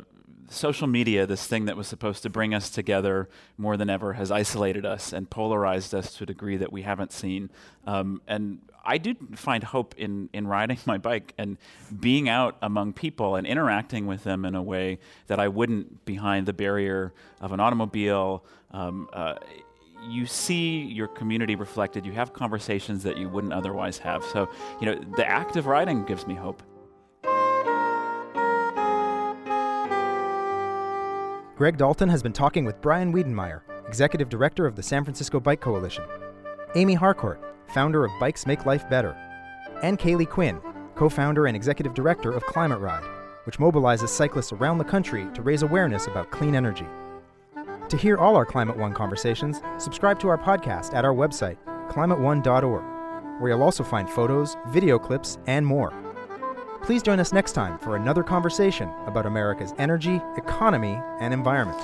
social 0.49 0.87
media, 0.87 1.27
this 1.27 1.47
thing 1.47 1.67
that 1.67 1.77
was 1.77 1.87
supposed 1.87 2.23
to 2.23 2.31
bring 2.31 2.55
us 2.55 2.71
together 2.71 3.29
more 3.57 3.77
than 3.77 3.91
ever, 3.91 4.15
has 4.15 4.31
isolated 4.31 4.87
us 4.87 5.13
and 5.13 5.29
polarized 5.29 5.95
us 5.95 6.15
to 6.15 6.25
a 6.25 6.27
degree 6.27 6.57
that 6.57 6.73
we 6.73 6.83
haven't 6.83 7.13
seen. 7.13 7.51
Um, 7.87 8.23
and 8.27 8.61
I 8.85 8.99
do 8.99 9.15
find 9.35 9.63
hope 9.63 9.95
in, 9.99 10.31
in 10.33 10.47
riding 10.47 10.79
my 10.87 10.99
bike 10.99 11.35
and 11.39 11.59
being 12.01 12.29
out 12.29 12.57
among 12.63 12.95
people 12.95 13.37
and 13.37 13.47
interacting 13.47 14.07
with 14.07 14.25
them 14.25 14.45
in 14.45 14.55
a 14.55 14.63
way 14.63 14.99
that 15.27 15.39
I 15.39 15.49
wouldn't 15.49 16.05
behind 16.05 16.47
the 16.47 16.55
barrier 16.55 17.13
of 17.41 17.53
an 17.53 17.61
automobile. 17.61 18.45
Um, 18.71 19.09
uh, 19.13 19.35
you 20.09 20.27
see 20.27 20.83
your 20.83 21.09
community 21.09 21.57
reflected. 21.57 22.07
You 22.07 22.13
have 22.13 22.33
conversations 22.33 23.03
that 23.03 23.19
you 23.19 23.29
wouldn't 23.29 23.53
otherwise 23.53 23.99
have. 23.99 24.25
So, 24.25 24.49
you 24.81 24.87
know, 24.87 24.95
the 25.17 25.27
act 25.27 25.57
of 25.57 25.67
riding 25.67 26.05
gives 26.05 26.27
me 26.27 26.35
hope. 26.35 26.63
Greg 31.59 31.77
Dalton 31.77 32.09
has 32.09 32.23
been 32.23 32.33
talking 32.33 32.65
with 32.65 32.81
Brian 32.81 33.13
Wiedenmeier, 33.13 33.63
Executive 33.89 34.29
Director 34.29 34.65
of 34.65 34.77
the 34.77 34.83
San 34.85 35.03
Francisco 35.03 35.41
Bike 35.41 35.61
Coalition, 35.61 36.05
Amy 36.77 36.95
Harcourt, 36.95 37.41
founder 37.67 38.05
of 38.05 38.13
Bikes 38.21 38.47
Make 38.47 38.65
Life 38.65 38.89
Better, 38.89 39.17
and 39.83 39.99
Caeli 39.99 40.25
Quinn, 40.25 40.61
co 40.95 41.09
founder 41.09 41.49
and 41.49 41.57
Executive 41.57 41.95
Director 41.95 42.31
of 42.31 42.45
Climate 42.45 42.79
Ride, 42.79 43.03
which 43.43 43.59
mobilizes 43.59 44.11
cyclists 44.11 44.53
around 44.53 44.79
the 44.79 44.85
country 44.85 45.27
to 45.35 45.43
raise 45.43 45.63
awareness 45.63 46.07
about 46.07 46.31
clean 46.31 46.55
energy. 46.55 46.87
To 47.89 47.97
hear 47.97 48.19
all 48.19 48.37
our 48.37 48.47
Climate 48.47 48.77
One 48.77 48.95
conversations, 48.95 49.61
subscribe 49.79 50.21
to 50.21 50.29
our 50.29 50.39
podcast 50.39 50.95
at 50.95 51.05
our 51.05 51.13
website, 51.13 51.57
climateone.org, 51.89 53.41
where 53.41 53.51
you'll 53.51 53.65
also 53.65 53.83
find 53.83 54.09
photos, 54.09 54.57
video 54.69 54.97
clips, 54.97 55.39
and 55.49 55.67
more. 55.67 55.93
Please 56.83 57.03
join 57.03 57.21
us 57.21 57.33
next 57.33 57.53
time 57.53 57.79
for 57.79 57.97
another 57.97 58.23
conversation 58.23 58.91
about 59.07 59.27
America's 59.27 59.75
energy, 59.79 60.21
economy, 60.37 61.01
and 61.21 61.35
environment. 61.35 61.79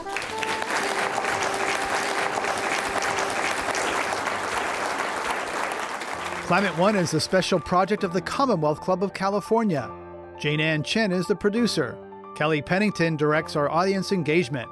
Climate 6.46 6.76
One 6.76 6.94
is 6.94 7.14
a 7.14 7.20
special 7.20 7.58
project 7.58 8.04
of 8.04 8.12
the 8.12 8.20
Commonwealth 8.20 8.80
Club 8.80 9.02
of 9.02 9.14
California. 9.14 9.90
Jane 10.38 10.60
Ann 10.60 10.82
Chen 10.82 11.10
is 11.10 11.26
the 11.26 11.34
producer. 11.34 11.98
Kelly 12.36 12.60
Pennington 12.60 13.16
directs 13.16 13.56
our 13.56 13.70
audience 13.70 14.12
engagement. 14.12 14.68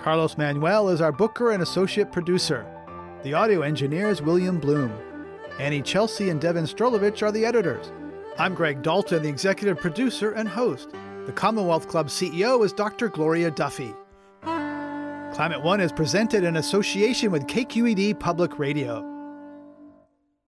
Carlos 0.00 0.36
Manuel 0.36 0.88
is 0.88 1.00
our 1.00 1.12
booker 1.12 1.52
and 1.52 1.62
associate 1.62 2.10
producer. 2.10 2.66
The 3.22 3.34
audio 3.34 3.62
engineer 3.62 4.10
is 4.10 4.20
William 4.20 4.58
Bloom. 4.58 4.92
Annie 5.60 5.82
Chelsea 5.82 6.30
and 6.30 6.40
Devin 6.40 6.64
Strolovich 6.64 7.22
are 7.22 7.30
the 7.30 7.46
editors. 7.46 7.92
I'm 8.38 8.54
Greg 8.54 8.82
Dalton, 8.82 9.22
the 9.22 9.28
executive 9.28 9.78
producer 9.78 10.32
and 10.32 10.48
host. 10.48 10.88
The 11.26 11.32
Commonwealth 11.32 11.86
Club 11.86 12.08
CEO 12.08 12.64
is 12.64 12.72
Dr. 12.72 13.08
Gloria 13.10 13.50
Duffy. 13.50 13.92
Climate 15.34 15.62
One 15.62 15.80
is 15.80 15.92
presented 15.92 16.42
in 16.42 16.56
association 16.56 17.30
with 17.30 17.46
KQED 17.46 18.18
Public 18.18 18.58
Radio. 18.58 19.11